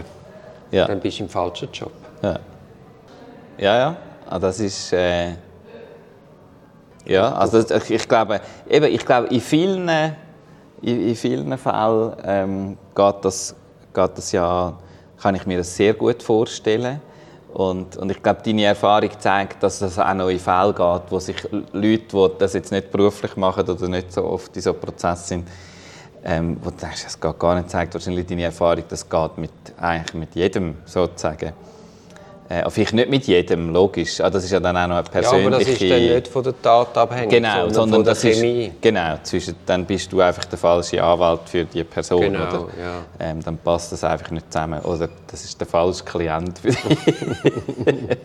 Ja. 0.70 0.86
Dann 0.86 1.00
bist 1.00 1.18
du 1.18 1.24
im 1.24 1.28
falschen 1.28 1.68
Job. 1.72 1.92
Ja, 2.22 2.38
ja, 3.58 3.78
ja. 3.78 3.96
Ah, 4.28 4.38
das 4.38 4.58
ist... 4.60 4.92
Äh 4.92 5.34
ja, 7.06 7.34
also 7.34 7.60
ich, 7.60 7.90
ich 7.90 8.08
glaube, 8.08 8.40
eben, 8.68 8.86
ich 8.86 9.04
glaube, 9.04 9.28
in 9.28 9.40
vielen 9.40 10.16
in, 10.82 11.08
in 11.08 11.16
vielen 11.16 11.56
Fällen 11.58 12.12
ähm, 12.24 12.78
geht, 12.94 13.14
das, 13.22 13.54
geht 13.92 14.10
das 14.16 14.32
ja, 14.32 14.74
kann 15.20 15.34
ich 15.34 15.46
mir 15.46 15.58
das 15.58 15.74
sehr 15.74 15.94
gut 15.94 16.22
vorstellen. 16.22 17.00
Und, 17.52 17.96
und 17.96 18.10
ich 18.10 18.20
glaube, 18.20 18.40
deine 18.44 18.64
Erfahrung 18.64 19.10
zeigt, 19.18 19.62
dass 19.62 19.80
es 19.80 19.98
auch 19.98 20.12
noch 20.14 20.28
in 20.28 20.40
Fällen 20.40 20.74
geht, 20.74 21.02
wo 21.08 21.20
sich 21.20 21.36
Leute, 21.72 22.06
die 22.08 22.28
das 22.38 22.54
jetzt 22.54 22.72
nicht 22.72 22.90
beruflich 22.90 23.36
machen 23.36 23.68
oder 23.68 23.88
nicht 23.88 24.12
so 24.12 24.24
oft 24.24 24.54
in 24.56 24.62
so 24.62 24.74
Prozess 24.74 25.28
sind, 25.28 25.48
ähm, 26.24 26.56
wo 26.62 26.70
du 26.70 26.76
denkst, 26.76 27.04
es 27.06 27.20
geht 27.20 27.38
gar 27.38 27.54
nicht, 27.54 27.70
zeigt 27.70 27.94
wahrscheinlich 27.94 28.26
deine 28.26 28.44
Erfahrung, 28.44 28.82
das 28.88 29.08
geht 29.08 29.38
mit, 29.38 29.52
eigentlich 29.78 30.14
mit 30.14 30.34
jedem 30.34 30.78
sozusagen. 30.84 31.52
Äh, 32.48 32.68
vielleicht 32.68 32.92
nicht 32.92 33.08
mit 33.08 33.26
jedem, 33.26 33.72
logisch. 33.72 34.20
Ah, 34.20 34.28
das 34.28 34.44
ist 34.44 34.50
ja 34.50 34.60
dann 34.60 34.76
auch 34.76 34.86
noch 34.86 34.96
eine 34.96 35.04
persönliche... 35.04 35.40
Ja, 35.40 35.46
aber 35.46 35.58
das 35.58 35.68
ist 35.68 35.80
dann 35.80 36.14
nicht 36.14 36.28
von 36.28 36.44
der 36.44 36.62
Tat 36.62 36.98
abhängig, 36.98 37.30
genau, 37.30 37.54
sondern, 37.54 37.74
sondern 37.74 37.94
von 37.94 38.04
der 38.04 38.14
Chemie. 38.14 38.66
Ist, 38.66 38.82
genau, 38.82 39.18
zwischen, 39.22 39.54
dann 39.64 39.86
bist 39.86 40.12
du 40.12 40.20
einfach 40.20 40.44
der 40.44 40.58
falsche 40.58 41.02
Anwalt 41.02 41.40
für 41.46 41.64
die 41.64 41.84
Person. 41.84 42.20
Genau, 42.20 42.46
oder, 42.46 42.68
ja. 42.78 43.02
ähm, 43.18 43.42
dann 43.42 43.56
passt 43.56 43.92
das 43.92 44.04
einfach 44.04 44.30
nicht 44.30 44.52
zusammen. 44.52 44.80
Oder 44.80 45.08
das 45.26 45.42
ist 45.44 45.58
der 45.58 45.66
falsche 45.66 46.04
Klient 46.04 46.58
für 46.58 46.68
dich. 46.68 46.98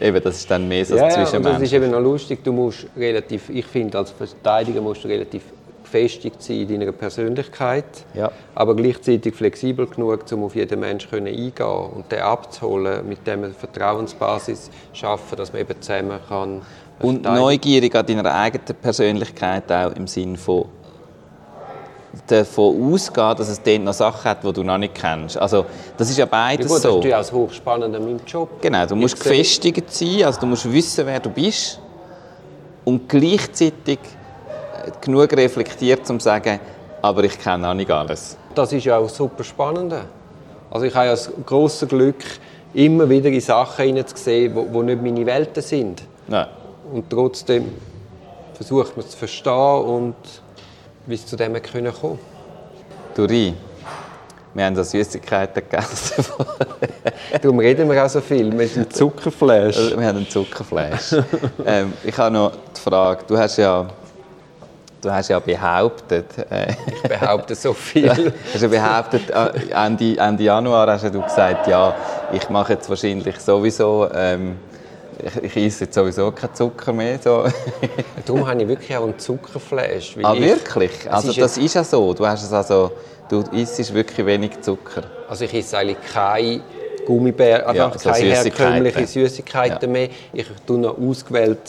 eben, 0.00 0.22
das 0.22 0.36
ist 0.36 0.50
dann 0.50 0.68
mehr 0.68 0.84
so 0.84 0.96
ja, 0.96 1.08
zwischen 1.08 1.42
ja, 1.42 1.52
das 1.52 1.62
ist 1.62 1.72
eben 1.72 1.90
noch 1.90 2.00
lustig. 2.00 2.44
Du 2.44 2.52
musst 2.52 2.86
relativ, 2.96 3.50
ich 3.50 3.66
finde, 3.66 3.98
als 3.98 4.12
Verteidiger 4.12 4.80
musst 4.80 5.02
du 5.02 5.08
relativ 5.08 5.42
gefestigt 5.86 6.42
sein 6.42 6.68
in 6.68 6.80
deiner 6.80 6.92
Persönlichkeit, 6.92 7.84
ja. 8.14 8.30
aber 8.54 8.74
gleichzeitig 8.74 9.34
flexibel 9.34 9.86
genug, 9.86 10.24
um 10.32 10.44
auf 10.44 10.54
jeden 10.54 10.80
Menschen 10.80 11.26
eingehen 11.26 11.52
und 11.94 12.10
den 12.10 12.20
abzuholen, 12.20 13.08
mit 13.08 13.26
dem 13.26 13.44
eine 13.44 13.54
Vertrauensbasis 13.54 14.70
schaffen, 14.92 15.36
dass 15.36 15.52
man 15.52 15.62
eben 15.62 15.80
zusammen 15.80 16.18
kann. 16.28 16.62
Und 17.00 17.22
neugierig 17.22 17.94
an 17.94 18.06
deiner 18.06 18.34
eigenen 18.34 18.74
Persönlichkeit 18.80 19.70
auch 19.70 19.92
im 19.92 20.06
Sinne 20.06 20.36
von 20.36 20.66
davon 22.26 22.94
ausgehen, 22.94 23.36
dass 23.36 23.48
es 23.48 23.62
dort 23.62 23.82
noch 23.82 23.92
Sachen 23.92 24.24
hat, 24.24 24.42
die 24.42 24.52
du 24.52 24.62
noch 24.62 24.78
nicht 24.78 24.94
kennst. 24.94 25.36
Also, 25.36 25.66
das 25.98 26.08
ist 26.08 26.16
ja 26.16 26.24
beides 26.24 26.66
ja 26.66 26.72
gut, 26.72 26.82
so. 26.82 26.96
Das 26.96 27.04
ist 27.04 27.10
ja 27.10 27.20
auch 27.20 27.32
hochspannend 27.32 27.94
an 27.94 28.02
meinem 28.02 28.20
Job. 28.26 28.60
Genau, 28.62 28.86
du 28.86 28.96
musst 28.96 29.20
gefestigt 29.20 29.92
sein, 29.92 30.24
also 30.24 30.40
du 30.40 30.46
musst 30.46 30.72
wissen, 30.72 31.06
wer 31.06 31.20
du 31.20 31.28
bist 31.28 31.78
und 32.84 33.08
gleichzeitig 33.08 33.98
genug 35.00 35.32
reflektiert, 35.32 36.08
um 36.10 36.20
zu 36.20 36.24
sagen, 36.24 36.60
aber 37.02 37.24
ich 37.24 37.38
kenne 37.38 37.68
auch 37.68 37.74
nicht 37.74 37.90
alles. 37.90 38.36
Das 38.54 38.72
ist 38.72 38.84
ja 38.84 38.98
auch 38.98 39.08
super 39.08 39.44
spannend. 39.44 39.94
Also 40.70 40.86
ich 40.86 40.94
habe 40.94 41.06
ja 41.06 41.10
das 41.12 41.30
große 41.44 41.86
Glück, 41.86 42.24
immer 42.74 43.08
wieder 43.08 43.28
in 43.28 43.40
Sachen 43.40 43.84
hineinzusehen, 43.84 44.54
die 44.54 44.78
nicht 44.78 45.02
meine 45.02 45.26
Welten 45.26 45.62
sind. 45.62 46.02
Nein. 46.28 46.46
Und 46.92 47.08
trotzdem 47.08 47.72
versucht 48.54 48.96
man 48.96 49.04
es 49.04 49.12
zu 49.12 49.18
verstehen 49.18 49.84
und 49.84 50.14
wie 51.06 51.14
es 51.14 51.26
zu 51.26 51.36
dem 51.36 51.60
können 51.62 51.92
kommen. 51.92 52.18
Duri, 53.14 53.54
wir 54.56 54.64
haben 54.64 54.74
da 54.74 54.82
Süßigkeiten 54.84 55.62
gegessen. 55.68 56.24
Darum 57.42 57.58
reden 57.58 57.90
wir 57.90 58.04
auch 58.04 58.08
so 58.08 58.20
viel. 58.20 58.46
Wir 58.58 58.66
haben 58.66 58.76
einen 58.76 58.90
Zuckerflash. 58.90 59.76
Wir 59.96 60.06
haben 60.06 60.16
einen 60.16 60.28
Zuckerflash. 60.28 61.16
ähm, 61.66 61.92
ich 62.02 62.16
habe 62.16 62.34
noch 62.34 62.52
die 62.74 62.80
Frage, 62.80 63.24
du 63.26 63.36
hast 63.36 63.58
ja, 63.58 63.86
du 65.00 65.10
hast 65.10 65.28
ja 65.28 65.38
behauptet... 65.38 66.26
Äh, 66.50 66.72
ich 66.86 67.02
behaupte 67.02 67.54
so 67.54 67.72
viel. 67.72 68.08
du 68.14 68.32
hast 68.54 68.62
ja 68.62 68.68
behauptet, 68.68 69.30
äh, 69.30 69.72
Ende, 69.72 70.18
Ende 70.18 70.42
Januar 70.42 70.86
hast 70.88 71.04
du 71.04 71.22
gesagt, 71.22 71.66
ja, 71.66 71.94
ich 72.32 72.48
mache 72.48 72.74
jetzt 72.74 72.88
wahrscheinlich 72.88 73.38
sowieso... 73.38 74.08
Ähm, 74.14 74.58
ich, 75.18 75.56
ich 75.56 75.56
esse 75.66 75.84
jetzt 75.84 75.94
sowieso 75.94 76.30
keinen 76.30 76.54
Zucker 76.54 76.92
mehr. 76.92 77.18
So. 77.18 77.46
Darum 78.26 78.46
habe 78.46 78.62
ich 78.62 78.68
wirklich 78.68 78.96
auch 78.96 79.04
einen 79.04 79.18
Zuckerflash. 79.18 80.16
Ah, 80.22 80.36
wirklich? 80.36 81.10
Also 81.10 81.30
ist 81.30 81.40
das 81.40 81.56
ist 81.56 81.74
ja 81.74 81.84
so. 81.84 82.12
Du, 82.12 82.26
hast 82.26 82.44
es 82.44 82.52
also, 82.52 82.92
du 83.28 83.40
isst 83.52 83.94
wirklich 83.94 84.26
wenig 84.26 84.60
Zucker. 84.60 85.04
Also 85.28 85.44
ich 85.44 85.54
esse 85.54 85.78
eigentlich 85.78 85.98
keine 86.12 86.60
Gummibär, 87.06 87.72
ja, 87.72 87.88
also 87.88 88.10
keine 88.10 88.34
herkömmlichen 88.34 89.06
Süßigkeiten 89.06 89.82
ja. 89.82 89.88
mehr. 89.88 90.08
Ich 90.32 90.46
tue 90.66 90.78
noch 90.78 90.98
ausgewählt, 90.98 91.60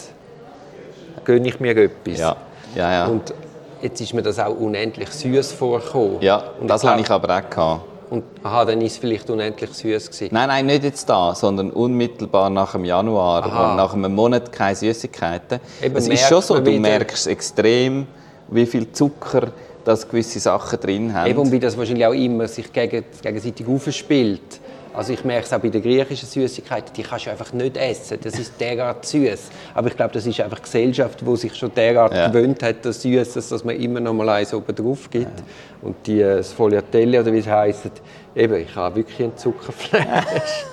gönne 1.23 1.47
ich 1.47 1.59
mir 1.59 1.77
etwas. 1.77 2.19
Ja. 2.19 2.35
Ja, 2.75 2.91
ja. 2.91 3.05
Und 3.07 3.33
jetzt 3.81 4.01
ist 4.01 4.13
mir 4.13 4.21
das 4.21 4.39
auch 4.39 4.55
unendlich 4.55 5.09
süß 5.09 5.53
vorgekommen. 5.53 6.17
Ja, 6.21 6.43
und 6.59 6.67
das 6.67 6.83
habe 6.83 7.01
ich 7.01 7.09
aber 7.09 7.37
auch 7.37 7.49
gehabt. 7.49 7.81
Und 8.09 8.23
aha, 8.41 8.63
dann 8.63 8.79
ist 8.81 8.93
es 8.93 8.97
vielleicht 8.99 9.29
unendlich 9.29 9.69
süß 9.69 10.11
gewesen. 10.11 10.29
Nein, 10.31 10.47
nein, 10.47 10.65
nicht 10.65 10.83
jetzt 10.83 11.09
da, 11.09 11.35
sondern 11.35 11.71
unmittelbar 11.71 12.49
nach 12.49 12.71
dem 12.71 12.85
Januar 12.85 13.43
aha. 13.43 13.71
und 13.71 13.77
nach 13.77 13.93
einem 13.93 14.15
Monat 14.15 14.51
keine 14.51 14.75
Süßigkeiten. 14.75 15.59
Es 15.93 16.07
ist 16.07 16.27
schon 16.27 16.41
so, 16.41 16.59
du 16.59 16.71
merkst 16.71 17.27
extrem, 17.27 18.07
wie 18.49 18.65
viel 18.65 18.91
Zucker 18.91 19.51
dass 19.87 20.07
gewisse 20.07 20.39
Sachen 20.39 20.79
drin 20.81 21.13
haben. 21.13 21.29
Eben, 21.29 21.39
und 21.39 21.51
wie 21.51 21.59
das 21.59 21.77
wahrscheinlich 21.77 22.05
auch 22.05 22.13
immer 22.13 22.47
sich 22.47 22.71
gegenseitig 22.73 23.65
aufspielt. 23.65 24.59
Also 24.97 25.13
ich 25.13 25.23
merke 25.23 25.45
es 25.45 25.53
auch 25.53 25.59
bei 25.59 25.69
den 25.69 25.83
griechischen 25.83 26.27
Süßigkeiten, 26.27 26.91
die 26.95 27.03
kannst 27.03 27.27
du 27.27 27.29
einfach 27.29 27.53
nicht 27.53 27.77
essen. 27.77 28.17
Das 28.19 28.39
ist 28.39 28.59
derart 28.59 29.05
süß. 29.05 29.51
Aber 29.75 29.89
ich 29.89 29.95
glaube, 29.95 30.11
das 30.11 30.25
ist 30.25 30.41
einfach 30.41 30.59
Gesellschaft, 30.59 31.21
die 31.21 31.35
sich 31.35 31.53
schon 31.53 31.71
derart 31.75 32.15
ja. 32.15 32.29
gewöhnt 32.29 32.63
hat, 32.63 32.83
das 32.83 33.03
Süßes, 33.03 33.49
dass 33.49 33.63
man 33.63 33.75
immer 33.75 33.99
noch 33.99 34.13
mal 34.13 34.27
eins 34.29 34.55
oben 34.55 34.75
drauf 34.75 35.07
gibt. 35.11 35.25
Ja. 35.25 35.45
Und 35.83 35.97
die 36.07 36.19
äh, 36.19 36.41
Sfogliatelle 36.41 37.21
oder 37.21 37.31
wie 37.31 37.37
es 37.37 37.47
heisst, 37.47 37.91
eben, 38.35 38.55
ich 38.55 38.75
habe 38.75 38.95
wirklich 38.95 39.21
einen 39.21 39.37
Zuckerflash. 39.37 40.03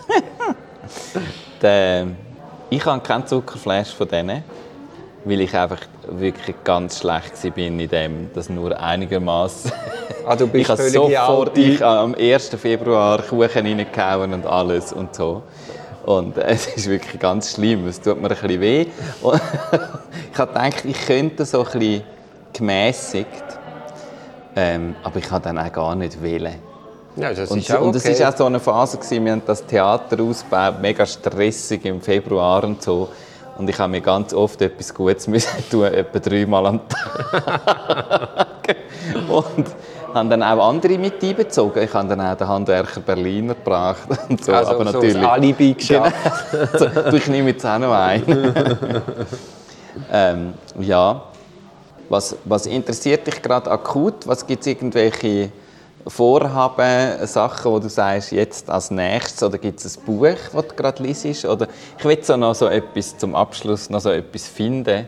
Der, 1.61 2.07
ich 2.71 2.85
habe 2.87 3.03
keinen 3.03 3.27
Zuckerflash 3.27 3.93
von 3.95 4.09
denen 4.09 4.43
weil 5.25 5.41
ich 5.41 5.55
einfach 5.55 5.81
wirklich 6.09 6.57
ganz 6.65 7.01
schlecht 7.01 7.43
war 7.45 7.59
in 7.59 7.79
dem, 7.89 8.31
dass 8.35 8.49
nur 8.49 8.79
einigermaßen. 8.79 9.73
Ah, 10.27 10.37
du 10.37 10.47
bist 10.47 10.65
ich 10.65 10.69
habe 10.69 10.89
sofort 10.89 11.59
ich 11.59 11.85
am 11.85 12.15
1. 12.15 12.49
Februar 12.51 13.23
Kuchen 13.23 13.67
reingehauen 13.67 14.33
und 14.33 14.47
alles 14.47 14.93
und 14.93 15.15
so. 15.15 15.43
Und 16.05 16.37
es 16.39 16.67
ist 16.69 16.89
wirklich 16.89 17.21
ganz 17.21 17.55
schlimm, 17.55 17.87
es 17.87 18.01
tut 18.01 18.21
mir 18.21 18.31
ein 18.31 18.37
bisschen 18.37 18.61
weh. 18.61 18.87
Und 19.23 19.35
ich 20.33 20.39
habe 20.39 20.53
gedacht, 20.53 20.85
ich 20.85 21.07
könnte 21.07 21.45
so 21.45 21.65
ein 21.65 21.79
bisschen 21.79 22.03
gemäßigt, 22.53 23.45
ähm, 24.57 24.95
aber 25.03 25.19
ich 25.19 25.31
habe 25.31 25.45
dann 25.45 25.59
auch 25.59 25.73
gar 25.73 25.95
nicht 25.95 26.23
wählen. 26.23 26.55
Ja, 27.17 27.33
das 27.33 27.51
und, 27.51 27.59
ist 27.59 27.71
auch 27.71 27.77
okay. 27.77 27.85
und 27.87 27.97
es 27.97 28.21
war 28.21 28.29
auch 28.29 28.37
so 28.37 28.45
eine 28.47 28.61
Phase, 28.61 28.97
gewesen, 28.97 29.25
wir 29.25 29.33
haben 29.33 29.43
das 29.47 29.65
Theater 29.65 30.21
ausgebaut, 30.21 30.75
mega 30.81 31.07
stressig 31.07 31.85
im 31.85 32.01
Februar 32.01 32.65
und 32.65 32.83
so. 32.83 33.09
Und 33.57 33.71
ich 33.71 33.79
habe 33.79 33.91
mir 33.91 34.01
ganz 34.01 34.35
oft 34.35 34.61
etwas 34.63 34.93
Gutes 34.93 35.27
müssen 35.29 35.69
tun, 35.71 35.85
etwa 35.85 36.19
dreimal 36.19 36.67
am 36.67 36.81
Tag. 36.89 38.77
und 39.29 39.67
habe 40.15 40.29
dann 40.29 40.43
auch 40.43 40.69
andere 40.69 40.97
mit 40.99 41.23
einbezogen. 41.23 41.83
Ich 41.83 41.93
habe 41.93 42.09
dann 42.09 42.21
auch 42.21 42.37
den 42.37 42.49
Handwerker 42.49 43.01
Berliner 43.01 43.55
gebracht. 43.55 44.09
Und 44.29 44.45
so. 44.45 44.53
Also 44.53 44.71
Aber 44.73 44.85
so 44.87 44.93
natürlich. 44.93 45.19
Alibi 45.19 45.75
geschafft. 45.79 46.15
Genau. 46.51 47.13
ich 47.13 47.27
nehme 47.27 47.51
jetzt 47.51 47.67
auch 47.67 47.79
noch 47.79 47.93
ein. 47.93 48.23
ähm, 50.13 50.55
ja. 50.81 51.23
Was, 52.09 52.37
was 52.45 52.67
interessiert 52.67 53.27
dich 53.27 53.41
gerade 53.41 53.71
akut? 53.71 54.27
Was 54.27 54.47
gibt 54.47 54.61
es 54.61 54.67
irgendwelche 54.67 55.51
Vorhaben, 56.07 57.27
Sachen, 57.27 57.73
wo 57.73 57.79
du 57.79 57.89
sagst, 57.89 58.33
jetzt 58.33 58.69
als 58.69 58.91
nächstes, 58.91 59.43
oder 59.43 59.57
gibt 59.57 59.83
es 59.83 59.97
ein 59.97 60.05
Buch, 60.05 60.37
das 60.53 60.69
du 60.69 60.75
gerade 60.77 61.03
liest? 61.03 61.45
Oder 61.47 61.69
ich 61.99 62.05
will 62.05 62.23
so 62.23 62.37
noch 62.37 62.55
so 62.55 62.67
etwas 62.67 63.17
zum 63.17 63.35
Abschluss 63.35 63.89
noch 63.89 64.01
so 64.01 64.11
etwas 64.11 64.47
finden, 64.47 65.07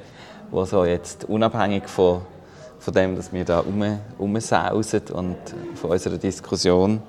wo 0.50 0.64
so 0.64 0.84
jetzt 0.84 1.24
unabhängig 1.24 1.86
von, 1.86 2.22
von 2.78 2.94
dem, 2.94 3.14
dass 3.14 3.32
wir 3.32 3.44
da 3.44 3.60
um, 3.60 3.98
umsausen 4.16 5.02
und 5.12 5.36
von 5.74 5.90
unserer 5.90 6.16
Diskussion 6.16 7.02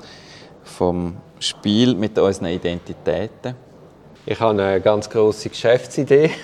vom 0.63 1.15
Spiel 1.39 1.95
mit 1.95 2.19
unseren 2.19 2.47
Identitäten. 2.47 3.55
Ich 4.29 4.41
habe 4.41 4.61
eine 4.61 4.81
ganz 4.81 5.09
große 5.09 5.49
Geschäftsidee. 5.49 6.31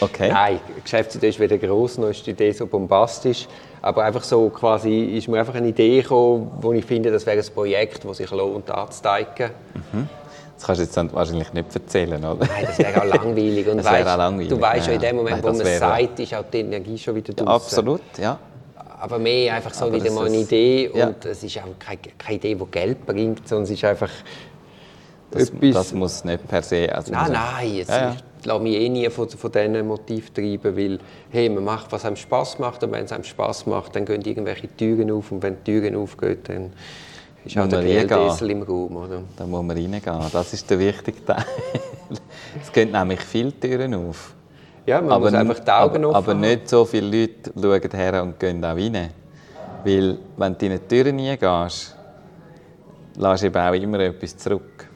Okay. 0.00 0.30
Nein, 0.30 0.60
die 0.76 0.82
Geschäftsidee 0.82 1.28
ist 1.28 1.40
weder 1.40 1.56
groß 1.56 1.98
noch 1.98 2.08
ist 2.08 2.26
die 2.26 2.30
Idee 2.32 2.52
so 2.52 2.66
bombastisch. 2.66 3.46
Aber 3.80 4.04
einfach 4.04 4.22
so 4.22 4.48
quasi 4.50 5.16
ist 5.16 5.28
mir 5.28 5.38
einfach 5.38 5.54
eine 5.54 5.68
Idee 5.68 6.02
gekommen, 6.02 6.50
wo 6.60 6.72
ich 6.72 6.84
finde, 6.84 7.10
das 7.10 7.24
wäre 7.26 7.38
ein 7.38 7.54
Projekt, 7.54 8.04
das 8.04 8.16
sich 8.18 8.30
lohnt 8.30 8.70
anzuzeigen. 8.70 9.50
Mhm. 9.92 10.08
Das 10.56 10.66
kannst 10.66 10.80
du 10.80 10.84
jetzt 10.84 10.96
dann 10.96 11.12
wahrscheinlich 11.12 11.52
nicht 11.52 11.74
erzählen, 11.74 12.22
oder? 12.24 12.46
Nein, 12.46 12.66
das 12.66 12.78
wäre 12.78 13.00
auch 13.00 13.06
langweilig. 13.16 13.68
Und 13.68 13.78
das 13.78 13.86
wäre 13.86 14.12
auch 14.12 14.18
langweilig. 14.18 14.48
Du 14.48 14.60
weißt 14.60 14.86
ja, 14.88 14.92
in 14.92 15.00
dem 15.00 15.16
Moment, 15.16 15.36
Nein, 15.36 15.44
wo 15.44 15.56
man 15.56 15.66
es 15.66 15.78
sagt, 15.78 16.20
ist 16.20 16.34
auch 16.34 16.44
die 16.52 16.60
Energie 16.60 16.98
schon 16.98 17.14
wieder 17.14 17.32
draußen. 17.32 17.48
Absolut, 17.48 18.00
ja. 18.18 18.38
Aber 19.00 19.18
mehr 19.18 19.54
einfach 19.54 19.72
so 19.72 19.86
Aber 19.86 19.94
wieder 19.94 20.10
mal 20.10 20.26
eine 20.26 20.38
Idee. 20.38 20.88
Und 20.88 21.24
es 21.24 21.42
ist 21.42 21.56
auch 21.58 21.62
keine, 21.78 22.00
keine 22.18 22.36
Idee, 22.36 22.54
die 22.56 22.66
Geld 22.70 23.06
bringt, 23.06 23.46
sondern 23.48 23.64
es 23.64 23.70
ist 23.70 23.84
einfach 23.84 24.10
das. 25.30 25.52
Das 25.72 25.92
muss 25.92 26.24
nicht 26.24 26.46
per 26.48 26.62
se... 26.62 26.94
Also 26.94 27.12
nein, 27.12 27.32
nein, 27.32 27.74
jetzt, 27.74 27.90
ja, 27.90 27.98
ja. 27.98 28.16
ich 28.38 28.46
lasse 28.46 28.62
mich 28.62 28.74
eh 28.74 28.88
nie 28.88 29.08
von, 29.10 29.28
von 29.28 29.52
diesen 29.52 29.86
Motiv 29.86 30.30
treiben, 30.30 30.76
weil 30.76 30.98
hey, 31.30 31.48
man 31.48 31.64
macht, 31.64 31.92
was 31.92 32.04
einem 32.04 32.16
Spaß 32.16 32.58
macht 32.58 32.82
und 32.84 32.92
wenn 32.92 33.04
es 33.04 33.12
einem 33.12 33.24
Spaß 33.24 33.66
macht, 33.66 33.96
dann 33.96 34.04
gehen 34.04 34.22
irgendwelche 34.22 34.68
Türen 34.76 35.10
auf 35.10 35.30
und 35.32 35.42
wenn 35.42 35.56
die 35.64 35.72
Türen 35.72 35.96
aufgehen, 35.96 36.38
dann 36.44 36.72
ist 37.44 37.56
auch 37.58 37.68
der 37.68 37.82
Geldessel 37.82 38.50
im 38.50 38.62
Raum. 38.62 38.96
Oder? 38.96 39.22
Da 39.36 39.46
muss 39.46 39.62
man 39.62 39.76
reingehen, 39.76 40.02
das 40.32 40.52
ist 40.52 40.68
der 40.70 40.78
wichtige 40.78 41.24
Teil. 41.24 41.44
es 42.62 42.72
gehen 42.72 42.90
nämlich 42.90 43.20
viele 43.20 43.52
Türen 43.58 43.94
auf. 43.94 44.34
Ja, 44.86 45.02
man 45.02 45.12
aber, 45.12 45.30
muss 45.30 45.34
einfach 45.34 45.58
die 45.58 45.70
Augen 45.70 46.04
aber, 46.04 46.18
offen 46.18 46.30
Aber 46.30 46.34
nicht 46.34 46.68
so 46.68 46.84
viele 46.84 47.26
Leute 47.26 47.52
schauen 47.54 47.90
her 47.92 48.22
und 48.22 48.40
gehen 48.40 48.64
auch 48.64 48.74
rein. 48.74 49.10
Weil, 49.84 50.18
wenn 50.36 50.58
du 50.58 50.66
in 50.66 50.72
die 50.72 50.78
Türen 50.78 51.18
reingehst, 51.20 51.94
lässt 53.16 53.42
du 53.42 53.46
eben 53.46 53.56
auch 53.56 53.72
immer 53.74 54.00
etwas 54.00 54.36
zurück. 54.36 54.87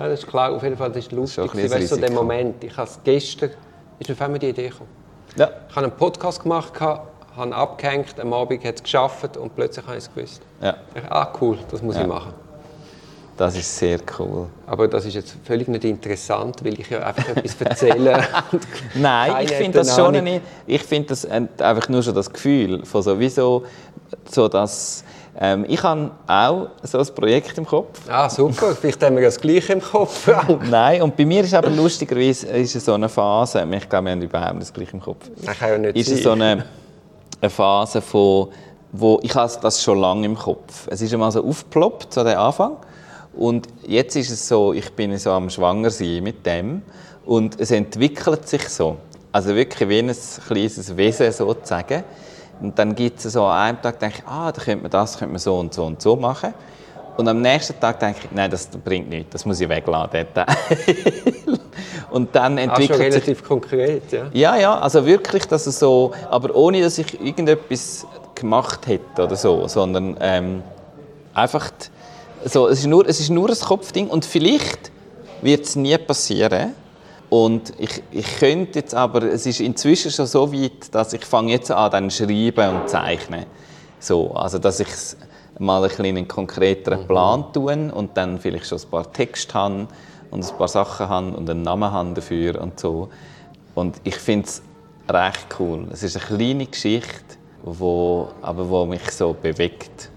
Ja, 0.00 0.08
das 0.08 0.20
ist 0.20 0.28
klar. 0.28 0.50
Auf 0.50 0.62
jeden 0.62 0.78
Fall, 0.78 0.88
das 0.88 1.04
ist 1.04 1.12
lustig. 1.12 1.50
Das 1.52 1.70
weißt, 1.70 1.88
so 1.88 1.96
der 1.96 2.10
Moment. 2.10 2.64
Ich 2.64 2.74
habe 2.74 2.88
gestern, 3.04 3.50
ist 3.98 4.08
mir 4.08 4.14
auf 4.14 4.38
die 4.38 4.48
Idee 4.48 4.68
gekommen. 4.70 4.88
Ja. 5.36 5.50
Ich 5.68 5.76
habe 5.76 5.88
einen 5.88 5.94
Podcast 5.94 6.42
gemacht, 6.42 6.72
habe 6.80 7.54
abgehängt, 7.54 8.18
am 8.18 8.32
Abend 8.32 8.64
hat 8.64 8.76
es 8.76 8.82
geschafft 8.82 9.36
und 9.36 9.54
plötzlich 9.54 9.86
habe 9.86 9.98
ich 9.98 10.04
es 10.04 10.14
gewusst. 10.14 10.40
Ja. 10.62 10.74
Ich, 10.94 11.02
ah, 11.10 11.30
cool, 11.38 11.58
das 11.70 11.82
muss 11.82 11.96
ja. 11.96 12.00
ich 12.00 12.06
machen. 12.06 12.32
Das 13.36 13.54
ist 13.54 13.76
sehr 13.76 13.98
cool. 14.18 14.46
Aber 14.66 14.88
das 14.88 15.04
ist 15.04 15.14
jetzt 15.14 15.36
völlig 15.44 15.68
nicht 15.68 15.84
interessant, 15.84 16.64
weil 16.64 16.80
ich 16.80 16.88
ja 16.88 17.00
einfach 17.00 17.28
etwas 17.36 17.60
erzähle. 17.60 18.26
Nein, 18.94 19.44
ich 19.44 19.52
finde 19.52 19.78
das 19.80 19.94
schon 19.94 20.12
nicht. 20.24 20.42
Ich 20.66 20.82
finde 20.82 21.08
das 21.08 21.26
einfach 21.26 21.90
nur 21.90 22.02
schon 22.02 22.14
das 22.14 22.32
Gefühl 22.32 22.86
von 22.86 23.02
sowieso 23.02 23.66
so 24.30 24.48
dass 24.48 25.04
ähm, 25.38 25.64
ich 25.68 25.82
habe 25.82 26.10
auch 26.26 26.68
so 26.82 26.98
ein 26.98 27.06
Projekt 27.14 27.56
im 27.58 27.66
Kopf. 27.66 28.00
Ah, 28.08 28.28
super. 28.28 28.74
Vielleicht 28.74 29.02
haben 29.02 29.16
wir 29.16 29.22
das 29.22 29.40
Gleiche 29.40 29.74
im 29.74 29.80
Kopf. 29.80 30.28
Nein, 30.70 31.02
und 31.02 31.16
bei 31.16 31.24
mir 31.24 31.44
ist 31.44 31.54
aber 31.54 31.70
lustigerweise 31.70 32.48
ist 32.48 32.74
es 32.74 32.84
so 32.84 32.94
eine 32.94 33.08
Phase, 33.08 33.66
ich 33.70 33.88
glaube, 33.88 34.06
wir 34.06 34.12
haben 34.12 34.22
überhaupt 34.22 34.60
das 34.60 34.72
Gleiche 34.72 34.92
im 34.92 35.00
Kopf. 35.00 35.30
Das 35.44 35.58
kann 35.58 35.70
ja 35.70 35.78
nicht 35.78 35.96
ist 35.96 36.10
es 36.10 36.22
so 36.22 36.32
eine, 36.32 36.64
eine 37.40 37.50
Phase 37.50 38.02
von, 38.02 38.48
wo 38.92 39.20
ich 39.22 39.34
habe 39.34 39.52
das 39.62 39.82
schon 39.82 39.98
lange 39.98 40.26
im 40.26 40.36
Kopf. 40.36 40.88
Es 40.88 41.00
ist 41.00 41.12
einmal 41.12 41.30
so 41.30 41.44
aufgeploppt, 41.44 42.12
so 42.12 42.24
der 42.24 42.40
Anfang. 42.40 42.76
Und 43.32 43.68
jetzt 43.86 44.16
ist 44.16 44.30
es 44.30 44.48
so, 44.48 44.72
ich 44.72 44.90
bin 44.92 45.16
so 45.16 45.30
am 45.30 45.48
Schwanger 45.48 45.90
sein 45.90 46.22
mit 46.24 46.44
dem 46.44 46.82
und 47.24 47.60
es 47.60 47.70
entwickelt 47.70 48.48
sich 48.48 48.68
so. 48.68 48.96
Also 49.32 49.54
wirklich 49.54 49.88
wie 49.88 50.00
ein 50.00 50.12
kleines 50.48 50.96
Wesen 50.96 51.32
sozusagen. 51.32 52.02
Und 52.60 52.78
dann 52.78 52.94
gibt 52.94 53.24
es 53.24 53.32
so 53.32 53.44
an 53.44 53.58
einem 53.58 53.82
Tag, 53.82 53.98
denke 53.98 54.18
ich, 54.18 54.26
ah, 54.26 54.52
da 54.52 54.60
könnte 54.60 54.82
man 54.82 54.90
das, 54.90 55.18
könnte 55.18 55.32
man 55.32 55.38
so 55.38 55.58
und 55.58 55.72
so 55.72 55.84
und 55.84 56.00
so 56.02 56.16
machen. 56.16 56.54
Und 57.16 57.28
am 57.28 57.40
nächsten 57.40 57.78
Tag 57.78 58.00
denke 58.00 58.20
ich, 58.24 58.30
nein, 58.32 58.50
das 58.50 58.66
bringt 58.68 59.08
nichts, 59.08 59.32
das 59.32 59.44
muss 59.44 59.60
ich 59.60 59.68
wegladen. 59.68 60.26
und 62.10 62.34
dann 62.34 62.56
entwickelt 62.58 62.90
ah, 62.90 62.94
schon 62.94 63.02
relativ 63.02 63.38
sich... 63.38 63.46
konkret, 63.46 64.12
ja? 64.12 64.26
Ja, 64.32 64.56
ja, 64.56 64.78
also 64.78 65.04
wirklich, 65.04 65.46
dass 65.46 65.66
es 65.66 65.78
so, 65.78 66.12
aber 66.30 66.54
ohne, 66.54 66.80
dass 66.80 66.98
ich 66.98 67.20
irgendetwas 67.20 68.06
gemacht 68.34 68.86
hätte 68.86 69.24
oder 69.24 69.36
so, 69.36 69.68
sondern 69.68 70.16
ähm, 70.20 70.62
einfach, 71.34 71.70
so, 72.44 72.68
es, 72.68 72.80
ist 72.80 72.86
nur, 72.86 73.06
es 73.06 73.20
ist 73.20 73.30
nur 73.30 73.50
ein 73.50 73.58
Kopfding 73.58 74.08
und 74.08 74.24
vielleicht 74.24 74.90
wird 75.42 75.66
es 75.66 75.76
nie 75.76 75.96
passieren, 75.98 76.74
Und 77.30 77.72
ich, 77.78 78.02
ich 78.10 78.38
könnte 78.38 78.80
jetzt 78.80 78.92
aber, 78.92 79.22
es 79.22 79.46
ist 79.46 79.60
inzwischen 79.60 80.10
schon 80.10 80.26
so 80.26 80.52
weit, 80.52 80.92
dass 80.92 81.12
ich 81.12 81.24
fange 81.24 81.52
jetzt 81.52 81.70
an, 81.70 81.90
dann 81.92 82.10
schreiben 82.10 82.76
und 82.76 82.88
zeichnen. 82.88 83.46
So, 84.00 84.32
also 84.34 84.58
dass 84.58 84.80
ich 84.80 84.88
mal 85.60 85.84
ein 85.84 86.04
einen 86.04 86.26
konkreteren 86.26 87.02
mhm. 87.02 87.06
Plan 87.06 87.52
tun 87.52 87.90
und 87.90 88.16
dann 88.16 88.40
vielleicht 88.40 88.66
schon 88.66 88.78
ein 88.78 88.90
paar 88.90 89.12
Texte 89.12 89.54
habe 89.54 89.86
und 90.32 90.44
ein 90.44 90.58
paar 90.58 90.68
Sachen 90.68 91.08
habe 91.08 91.30
und 91.36 91.48
einen 91.48 91.62
Namen 91.62 91.92
habe 91.92 92.14
dafür 92.14 92.60
und 92.60 92.80
so. 92.80 93.10
Und 93.76 94.00
ich 94.02 94.16
finde 94.16 94.48
es 94.48 94.62
recht 95.08 95.46
cool. 95.60 95.86
Es 95.92 96.02
ist 96.02 96.16
eine 96.16 96.36
kleine 96.36 96.66
Geschichte, 96.66 97.36
wo, 97.62 98.30
aber 98.42 98.68
wo 98.68 98.86
mich 98.86 99.08
so 99.12 99.36
bewegt. 99.40 100.10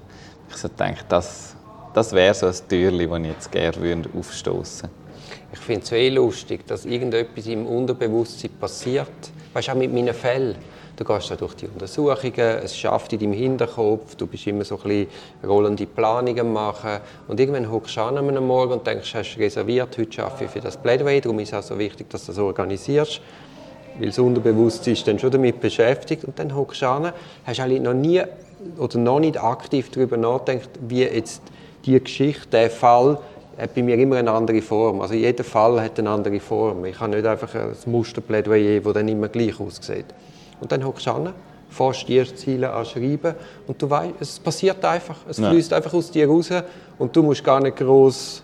Ich 0.50 0.58
so 0.58 0.68
denke, 0.68 1.04
das, 1.10 1.56
das 1.94 2.12
wäre 2.14 2.34
so 2.34 2.48
ein 2.48 2.56
Türchen, 2.68 3.10
das 3.10 3.20
ich 3.20 3.28
jetzt 3.28 3.52
gerne 3.52 4.04
aufstoßen 4.18 4.90
würde. 4.90 5.03
Ich 5.54 5.60
finde 5.60 5.84
es 5.84 5.92
eh 5.92 6.10
lustig, 6.10 6.66
dass 6.66 6.84
irgendetwas 6.84 7.46
im 7.46 7.68
Unterbewusstsein 7.68 8.50
passiert. 8.60 9.08
Weißt 9.54 9.68
du, 9.68 9.72
auch 9.72 9.76
mit 9.76 9.94
meinen 9.94 10.14
Fällen. 10.14 10.56
Du 10.96 11.04
gehst 11.04 11.30
da 11.30 11.36
durch 11.36 11.54
die 11.54 11.68
Untersuchungen, 11.68 12.60
es 12.64 12.76
schafft 12.76 13.14
in 13.14 13.20
deinem 13.20 13.34
Hinterkopf, 13.34 14.16
du 14.16 14.28
bist 14.28 14.46
immer 14.48 14.64
so 14.64 14.78
ein 14.78 14.84
bisschen 14.84 15.08
rollende 15.44 15.86
Planungen 15.86 16.54
machen 16.54 17.00
und 17.28 17.40
irgendwann 17.40 17.72
hockst 17.72 17.98
du 17.98 18.02
an 18.02 18.18
einem 18.18 18.46
Morgen 18.46 18.74
und 18.74 18.86
denkst, 18.86 19.14
hast 19.16 19.36
du 19.36 19.40
reserviert, 19.40 19.98
heute 19.98 20.12
schaffe 20.12 20.46
ich 20.46 20.52
für 20.52 20.60
das 20.60 20.78
Plädoyer, 20.78 21.20
darum 21.20 21.40
ist 21.40 21.50
es 21.50 21.54
auch 21.56 21.64
so 21.64 21.80
wichtig, 21.80 22.12
dass 22.12 22.26
du 22.26 22.32
das 22.32 22.40
organisierst, 22.40 23.22
weil 23.98 24.08
das 24.08 24.20
Unterbewusstsein 24.20 24.94
ist 24.94 25.08
dann 25.08 25.18
schon 25.18 25.32
damit 25.32 25.60
beschäftigt 25.62 26.26
und 26.26 26.38
dann 26.38 26.56
hockst 26.56 26.84
du 26.84 26.88
an, 26.88 27.12
hast 27.44 27.60
eigentlich 27.60 27.82
noch 27.82 27.96
nie 27.96 28.22
oder 28.78 28.98
noch 29.00 29.20
nicht 29.20 29.42
aktiv 29.42 29.90
darüber 29.92 30.18
nachgedacht, 30.18 30.70
wie 30.88 31.04
jetzt 31.04 31.42
die 31.86 32.00
Geschichte, 32.00 32.48
der 32.52 32.70
Fall, 32.70 33.18
hat 33.58 33.76
bei 33.76 33.84
mir 33.84 33.98
immer 33.98 34.18
eine 34.18 34.32
andere 34.32 34.62
Form. 34.62 35.02
Also 35.02 35.14
jeder 35.14 35.44
Fall 35.44 35.82
hat 35.82 36.00
eine 36.00 36.10
andere 36.10 36.40
Form. 36.40 36.86
Ich 36.86 37.00
habe 37.00 37.16
nicht 37.16 37.26
einfach 37.26 37.54
ein 37.56 37.76
Musterplädoyer, 37.86 38.82
das 38.82 38.94
dann 38.94 39.08
immer 39.08 39.28
gleich 39.28 39.60
aussieht. 39.60 40.06
Und 40.60 40.72
dann 40.72 40.86
hockst 40.86 41.06
du 41.08 41.12
an, 41.12 41.34
fährst 41.70 42.08
die 42.08 42.36
Ziele 42.36 42.72
an 42.72 42.86
schreiben 42.86 43.36
und 43.68 43.82
du 43.82 43.90
weißt, 43.90 44.14
es 44.20 44.40
passiert 44.40 44.84
einfach. 44.86 45.18
Es 45.28 45.38
fließt 45.38 45.74
einfach 45.74 45.94
aus 45.94 46.12
dir 46.12 46.28
raus 46.28 46.50
und 46.98 47.16
du 47.16 47.24
musst 47.24 47.44
gar 47.44 47.60
nicht 47.60 47.78
groß 47.78 48.44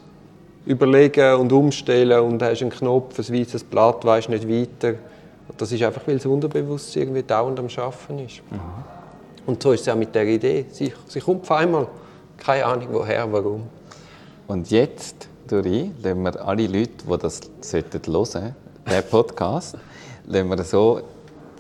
überlegen 0.66 1.36
und 1.36 1.52
umstellen 1.52 2.20
und 2.22 2.42
hast 2.44 2.62
einen 2.62 2.72
Knopf, 2.72 3.18
ein 3.18 3.36
weißes 3.36 3.64
Blatt, 3.64 4.06
weißt 4.06 4.30
nicht 4.30 4.48
weiter. 4.48 4.96
Das 5.58 5.72
ist 5.72 5.82
einfach, 5.82 6.02
weil 6.06 6.18
das 6.18 6.26
Unterbewusstsein 6.26 7.04
irgendwie 7.04 7.24
dauernd 7.24 7.60
am 7.60 7.68
Arbeiten 7.78 8.20
ist. 8.20 8.42
Mhm. 8.52 8.60
Und 9.46 9.64
so 9.64 9.72
ist 9.72 9.82
es 9.82 9.90
auch 9.90 9.96
mit 9.96 10.14
der 10.14 10.28
Idee. 10.28 10.66
Sie, 10.72 10.94
sie 11.08 11.20
kommt 11.20 11.42
auf 11.42 11.52
einmal. 11.52 11.88
Keine 12.38 12.66
Ahnung 12.66 12.88
woher, 12.92 13.32
warum. 13.32 13.64
Und 14.50 14.72
jetzt, 14.72 15.30
Dori, 15.48 15.92
lassen 16.02 16.24
wir 16.24 16.44
alle 16.44 16.66
Leute, 16.66 17.06
die 17.08 17.18
das 17.20 17.40
hören 17.72 18.04
sollten, 18.26 18.56
den 18.90 19.04
Podcast, 19.12 19.78
lassen 20.26 20.50
wir 20.50 20.64
so 20.64 21.02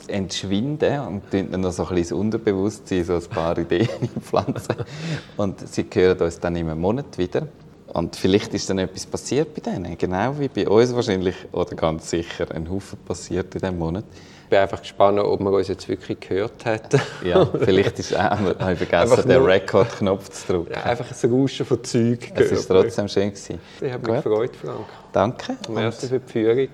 entschwinden 0.07 0.99
und 1.01 1.21
dann 1.29 1.61
noch 1.61 1.71
so 1.71 1.85
ein 1.85 1.93
bisschen 1.93 2.17
Unterbewusstsein, 2.17 3.03
so 3.05 3.13
ein 3.13 3.23
paar 3.29 3.55
Ideen 3.59 4.09
pflanzen. 4.19 4.73
Und 5.37 5.69
sie 5.69 5.85
hören 5.93 6.17
uns 6.17 6.39
dann 6.39 6.55
im 6.55 6.81
Monat 6.81 7.15
wieder. 7.19 7.47
Und 7.93 8.15
vielleicht 8.15 8.55
ist 8.55 8.67
dann 8.71 8.79
etwas 8.79 9.05
passiert 9.05 9.53
bei 9.53 9.61
denen, 9.61 9.95
genau 9.95 10.39
wie 10.39 10.47
bei 10.47 10.67
uns 10.67 10.91
wahrscheinlich, 10.95 11.35
oder 11.51 11.75
ganz 11.75 12.09
sicher 12.09 12.49
ein 12.49 12.67
Haufen 12.71 12.97
passiert 13.05 13.53
in 13.53 13.61
diesem 13.61 13.77
Monat. 13.77 14.05
Ich 14.49 14.51
bin 14.51 14.61
einfach 14.61 14.81
gespannt, 14.81 15.19
ob 15.19 15.39
man 15.41 15.53
uns 15.53 15.67
jetzt 15.67 15.87
wirklich 15.87 16.21
gehört 16.21 16.65
hat. 16.65 16.95
ja, 17.23 17.45
vielleicht 17.45 17.99
ist, 17.99 18.13
äh, 18.13 18.17
habe 18.17 18.55
ich 18.73 18.79
vergessen, 18.79 19.29
den 19.29 19.43
Record-Knopf 19.43 20.27
zu 20.29 20.53
drücken. 20.53 20.71
Ja, 20.73 20.85
einfach 20.85 21.05
ein 21.05 21.31
Rauschen 21.31 21.67
von 21.67 21.83
Zeug. 21.83 22.31
Es 22.33 22.67
war 22.67 22.81
trotzdem 22.81 23.07
schön. 23.07 23.29
Gewesen. 23.29 23.59
Ich 23.79 23.93
habe 23.93 24.11
mich 24.11 24.23
gefreut, 24.23 24.55
Frank. 24.55 24.87
Danke. 25.13 25.55
Merci 25.69 26.07
für 26.07 26.19
die 26.19 26.31
Führung. 26.31 26.69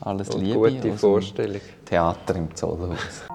Alles 0.00 0.32
Liebe. 0.32 0.72
Gute 0.72 0.92
Vorstellung. 0.96 1.60
Theater 1.84 2.36
im 2.36 2.54
Zollhaus. 2.54 3.26